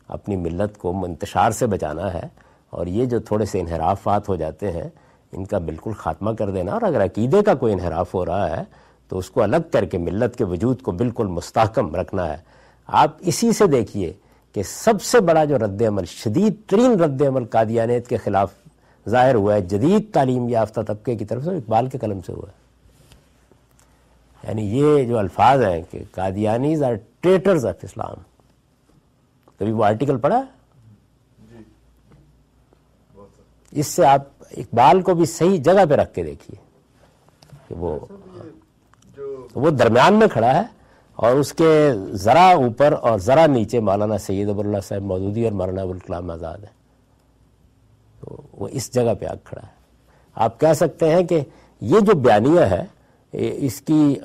اپنی 0.10 0.36
ملت 0.36 0.78
کو 0.78 1.06
انتشار 1.06 1.52
سے 1.52 1.68
بچانا 1.68 2.14
ہے 2.14 2.28
اور 2.70 2.88
یہ 2.88 3.06
جو 3.06 3.20
تھوڑے 3.20 3.46
سے 3.46 3.60
انحرافات 3.60 4.30
ہو 4.30 4.36
جاتے 4.36 4.72
ہیں، 4.72 4.90
ان 5.32 5.46
کا 5.46 5.58
بالکل 5.58 5.92
خاتمہ 5.94 6.32
کر 6.32 6.50
دینا 6.50 6.72
اور 6.72 6.82
اگر 6.82 7.06
عقیدے 7.06 7.42
کا 7.42 7.54
کوئی 7.54 7.74
انحراف 7.74 8.14
ہو 8.14 8.26
رہا 8.26 8.58
ہے، 8.58 8.64
تو 9.08 9.18
اس 9.18 9.30
کو 9.30 9.44
الگ 9.44 9.58
کر 9.72 9.86
کے 9.86 9.98
ملت 9.98 10.36
کے 10.36 10.44
وجود 10.44 10.82
کو 10.82 10.92
بالکل 10.92 11.28
مستحکم 11.28 11.96
رکھنا 11.96 12.30
ہے۔ 12.30 12.38
آپ 12.88 13.16
اسی 13.20 13.52
سے 13.52 13.68
دیکھیے 13.68 14.14
کہ 14.54 14.64
سب 14.64 15.02
سے 15.02 15.20
بڑا 15.20 15.46
جو 15.46 15.58
رد 15.58 15.82
عمل، 15.82 16.06
شدید 16.06 16.56
ترین 16.68 16.92
رد 16.92 17.22
عمل 17.22 17.46
قادیانیت 17.46 18.08
کے 18.08 18.18
خلاف 18.18 18.54
ظاہر 19.10 19.36
ہوا 19.36 19.54
ہے، 19.54 19.62
جدید 19.62 20.14
تعلیم 20.14 20.50
یافتہ 20.50 20.82
طبقے 20.82 21.16
کی 21.16 21.26
طرف 21.26 21.44
سے، 21.44 21.50
اقبال 21.50 21.88
کے 21.88 21.98
قلم 21.98 22.20
سے 22.26 22.34
ہوا 22.34 22.50
ہے۔ 22.50 22.60
یعنی 24.48 24.80
یہ 24.80 25.04
جو 25.04 25.18
الفاظ 25.18 25.64
ہیں 25.64 25.82
کہ 25.92 26.00
قادیانیز 26.12 26.84
آر 26.84 26.94
ٹریٹرز 27.20 27.66
آف 27.66 27.76
اسلام 27.84 28.16
کبھی 29.60 29.72
وہ 29.72 29.86
آرٹیکل 29.86 30.18
پڑھا؟ 30.18 30.44
اس 33.72 33.88
سے 33.88 34.06
آپ 34.06 34.22
اقبال 34.58 35.02
کو 35.02 35.14
بھی 35.14 35.26
صحیح 35.26 35.62
جگہ 35.62 35.86
پہ 35.90 35.94
رکھ 35.94 36.14
کے 36.14 36.24
دیکھیے 36.24 36.56
کہ 37.68 37.76
وہ 37.76 38.00
وہ 39.56 39.70
درمیان 39.70 40.14
میں 40.14 40.28
کھڑا 40.28 40.56
ہے 40.56 40.62
اور 41.16 41.36
اس 41.36 41.54
کے 41.54 41.92
ذرا 42.12 42.46
اوپر 42.50 42.94
اور 43.02 43.20
ذرا 43.20 43.46
نیچے 43.46 43.80
مولانا 43.80 44.18
سید 44.18 44.50
ابو 44.50 44.62
اللہ 44.62 44.78
صاحب 44.84 45.02
مودودی 45.02 45.44
اور 45.44 45.52
مولانا 45.52 45.82
ابوالکلام 45.82 46.32
آزاد 46.32 46.58
ہے 46.58 46.78
تو 48.20 48.42
وہ 48.54 48.68
اس 48.72 48.94
جگہ 48.94 49.14
پہ 49.20 49.26
آگ 49.26 49.36
کھڑا 49.44 49.68
ہے۔ 49.68 49.72
آپ 50.36 50.60
کہہ 50.60 50.74
سکتے 50.74 51.16
ہیں 51.16 51.24
کہ 51.24 51.40
یہ 51.82 52.00
جو 52.00 52.16
بیانیہ 52.16 52.62
ہے 52.62 52.84
اس 53.58 53.82
کی 53.82 54.16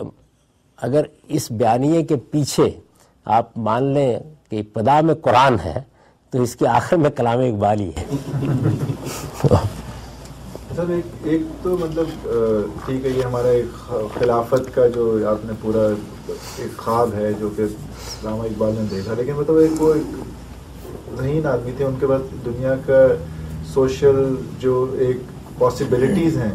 اگر 0.76 1.04
اس 1.28 1.50
بیانیے 1.50 2.02
کے 2.02 2.16
پیچھے 2.16 2.70
آپ 3.24 3.58
مان 3.58 3.82
لیں 3.84 4.14
کہ 4.50 4.58
ابتدا 4.58 5.00
میں 5.00 5.14
قرآن 5.22 5.56
ہے، 5.64 5.80
تو 6.32 6.42
اس 6.42 6.54
کے 6.56 6.66
آخر 6.68 6.96
میں 6.96 7.10
کلام 7.16 7.38
اقبال 7.40 7.80
ہی 7.80 7.90
ہے۔ 7.96 8.04
سر، 10.76 10.88
ایک 10.90 11.26
ایک 11.32 11.42
تو 11.62 11.76
مطلب 11.80 12.06
ٹھیک 12.86 13.04
ہے، 13.04 13.10
یہ 13.10 13.22
ہمارا 13.22 13.48
ایک 13.48 13.88
خلافت 14.18 14.74
کا 14.74 14.86
جو 14.94 15.16
آپ 15.30 15.44
نے 15.44 15.52
پورا 15.60 15.86
ایک 16.28 16.76
خواب 16.76 17.14
ہے 17.14 17.32
جو 17.40 17.48
کہ 17.56 17.62
علامہ 17.62 18.42
اقبال 18.42 18.74
نے 18.78 18.86
دیکھا، 18.90 19.14
لیکن 19.16 19.32
مطلب 19.36 19.58
ایک، 19.58 19.82
وہ 19.82 19.92
ایک 19.94 21.18
ذہین 21.18 21.46
آدمی 21.46 21.72
تھے، 21.76 21.84
ان 21.84 21.94
کے 22.00 22.06
بعد 22.06 22.44
دنیا 22.44 22.74
کا 22.86 23.06
سوشل 23.74 24.34
جو 24.60 24.86
ایک 24.98 25.18
پاسبلٹیز 25.58 26.36
ہیں، 26.38 26.54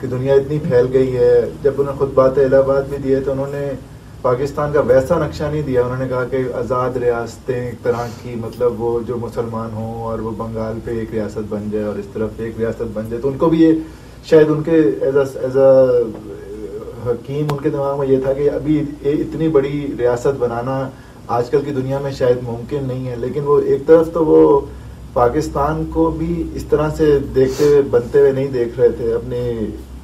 کہ 0.00 0.06
دنیا 0.06 0.34
اتنی 0.34 0.58
پھیل 0.58 0.86
گئی 0.92 1.16
ہے، 1.16 1.34
جب 1.62 1.72
انہوں 1.78 1.92
نے 1.92 1.98
خود 1.98 2.12
بات 2.14 2.38
الہ 2.38 2.56
آباد 2.56 2.88
بھی 2.88 2.98
دیے 3.04 3.20
تو 3.20 3.32
انہوں 3.32 3.52
نے 3.52 3.70
پاکستان 4.22 4.72
کا 4.72 4.80
ویسا 4.86 5.18
نقشہ 5.18 5.44
نہیں 5.44 5.62
دیا، 5.66 5.82
انہوں 5.84 5.98
نے 5.98 6.08
کہا 6.08 6.24
کہ 6.30 6.42
آزاد 6.54 6.96
ریاستیں 7.02 7.54
ایک 7.54 7.82
طرح 7.82 8.06
کی 8.22 8.34
مطلب 8.40 8.80
وہ 8.82 8.98
جو 9.06 9.16
مسلمان 9.20 9.70
ہوں 9.74 10.02
اور 10.06 10.18
وہ 10.18 10.30
بنگال 10.38 10.78
پہ 10.84 10.98
ایک 10.98 11.14
ریاست 11.14 11.46
بن 11.48 11.68
جائے 11.72 11.84
اور 11.84 11.98
اس 11.98 12.06
طرف 12.12 12.30
ایک 12.38 12.58
ریاست 12.58 12.90
بن 12.94 13.08
جائے، 13.10 13.22
تو 13.22 13.28
ان 13.28 13.38
کو 13.38 13.48
بھی 13.50 13.62
یہ 13.62 13.72
شاید 14.30 14.50
ان 14.50 14.62
کے 14.62 14.80
ایز 15.02 15.16
ایز 15.16 15.56
اے 15.56 16.02
حکیم 17.06 17.46
ان 17.52 17.62
کے 17.62 17.70
دماغ 17.70 17.98
میں 17.98 18.06
یہ 18.08 18.18
تھا 18.24 18.32
کہ 18.32 18.50
ابھی 18.50 18.80
اتنی 19.04 19.48
بڑی 19.48 19.86
ریاست 19.98 20.38
بنانا 20.38 20.78
آج 21.36 21.50
کل 21.50 21.60
کی 21.64 21.72
دنیا 21.72 21.98
میں 22.02 22.12
شاید 22.18 22.42
ممکن 22.42 22.84
نہیں 22.86 23.08
ہے، 23.08 23.16
لیکن 23.20 23.46
وہ 23.46 23.60
ایک 23.60 23.86
طرف 23.86 24.12
تو 24.14 24.24
وہ 24.26 24.60
پاکستان 25.12 25.84
کو 25.92 26.10
بھی 26.18 26.42
اس 26.54 26.64
طرح 26.70 26.88
سے 26.96 27.18
دیکھتے 27.34 27.64
ہوئے، 27.64 27.82
بنتے 27.90 28.18
ہوئے 28.18 28.32
نہیں 28.32 28.48
دیکھ 28.52 28.78
رہے 28.80 28.88
تھے 28.96 29.12
اپنے 29.14 29.40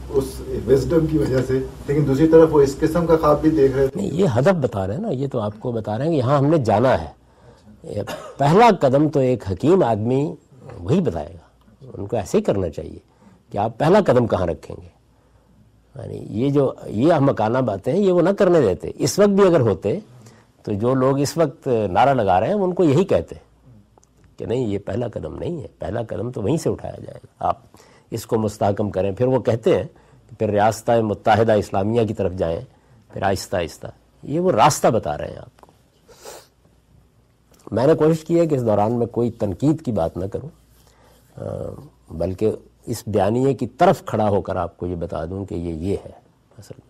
اس 0.08 0.42
وزڈم 0.66 1.06
کی 1.06 1.18
وجہ 1.18 1.38
سے۔ 1.46 1.60
لیکن 1.86 2.06
دوسری 2.06 2.28
طرف 2.28 2.48
وہ 2.52 2.60
اس 2.60 2.76
قسم 2.80 3.06
کا 3.06 3.16
خواب 3.16 3.40
بھی 3.40 3.50
دیکھ 3.50 3.76
رہے 3.76 3.86
تھے۔ 3.86 4.00
نہیں، 4.00 4.14
یہ 4.14 4.26
ہدف 4.38 4.54
بتا 4.60 4.86
رہے 4.86 4.94
ہیں 4.94 5.00
نا، 5.00 5.10
یہ 5.10 5.26
تو 5.32 5.40
آپ 5.40 5.52
کو 5.58 5.72
بتا 5.72 5.98
رہے 5.98 6.04
ہیں 6.04 6.12
کہ 6.12 6.16
یہاں 6.16 6.38
ہم 6.38 6.46
نے 6.46 6.58
جانا 6.58 7.04
ہے۔ 7.04 7.16
پہلا 8.38 8.70
قدم 8.80 9.08
تو 9.08 9.20
ایک 9.20 9.50
حکیم 9.50 9.84
آدمی 9.84 10.34
وہی 10.80 11.00
بتائے 11.00 11.34
گا۔ 11.34 11.90
ان 11.98 12.06
کو 12.06 12.16
ایسے 12.16 12.38
ہی 12.38 12.42
کرنا 12.42 12.68
چاہیے 12.68 12.98
کہ 13.52 13.58
آپ 13.58 13.78
پہلا 13.78 14.00
قدم 14.06 14.26
کہاں 14.26 14.46
رکھیں 14.46 14.76
گے۔ 14.82 14.88
یعنی 15.96 16.44
یہ 16.44 16.50
جو، 16.50 16.72
یہ 16.86 17.12
ہم 17.12 17.24
مکانہ 17.24 17.58
باتیں 17.58 17.92
ہیں، 17.92 18.00
یہ 18.00 18.12
وہ 18.12 18.22
نہ 18.22 18.30
کرنے 18.30 18.60
دیتے۔ 18.60 18.90
اس 18.94 19.18
وقت 19.18 19.28
بھی 19.28 19.46
اگر 19.46 19.60
ہوتے 19.60 19.98
تو 20.62 20.72
جو 20.72 20.94
لوگ 20.94 21.18
اس 21.18 21.36
وقت 21.36 21.68
نعرہ 21.92 22.14
لگا 22.14 22.40
رہے 22.40 22.46
ہیں، 22.46 22.54
ان 22.54 22.74
کو 22.74 22.84
یہی 22.84 23.04
کہتے 23.04 23.34
کہ 24.36 24.46
نہیں، 24.46 24.66
یہ 24.66 24.78
پہلا 24.78 25.08
قدم 25.08 25.38
نہیں 25.38 25.62
ہے۔ 25.62 25.66
پہلا 25.78 26.02
قدم 26.02 26.30
تو 26.30 26.42
وہیں 26.42 26.56
سے 26.56 26.70
اٹھایا 26.70 26.94
جائے 26.96 27.18
گا۔ 27.24 27.48
آپ 27.48 27.58
اس 28.10 28.26
کو 28.26 28.38
مستحکم 28.38 28.90
کریں۔ 28.90 29.12
پھر 29.12 29.26
وہ 29.26 29.40
کہتے 29.40 29.76
ہیں 29.76 29.84
کہ 30.28 30.36
پھر 30.38 30.50
ریاستہ 30.50 30.92
متحدہ 31.00 31.52
اسلامیہ 31.52 32.04
کی 32.04 32.14
طرف 32.14 32.32
جائیں، 32.32 32.60
پھر 33.12 33.22
آہستہ 33.22 33.56
آہستہ۔ 33.56 33.86
یہ 34.22 34.40
وہ 34.40 34.52
راستہ 34.52 34.88
بتا 34.88 35.18
رہے 35.18 35.26
ہیں 35.26 35.38
آپ 35.38 35.60
کو۔ 35.60 35.72
میں 37.70 37.86
نے 37.86 37.94
کوشش 37.94 38.24
کی 38.24 38.40
ہے 38.40 38.46
کہ 38.46 38.54
اس 38.54 38.62
دوران 38.62 38.92
میں 38.92 39.06
کوئی 39.06 39.30
تنقید 39.30 39.84
کی 39.84 39.92
بات 39.92 40.16
نہ 40.16 40.24
کروں۔ 40.24 40.48
بلکہ 42.10 42.50
اس 42.86 43.02
بیانیے 43.06 43.54
کی 43.54 43.66
طرف 43.66 44.04
کھڑا 44.04 44.28
ہو 44.28 44.40
کر 44.40 44.56
آپ 44.56 44.76
کو 44.76 44.86
یہ 44.86 44.96
بتا 44.96 45.24
دوں 45.24 45.44
کہ 45.44 45.54
یہ 45.54 45.72
یہ 45.72 45.96
ہے۔ 46.04 46.10
اصل 46.58 46.74
میں 46.78 46.85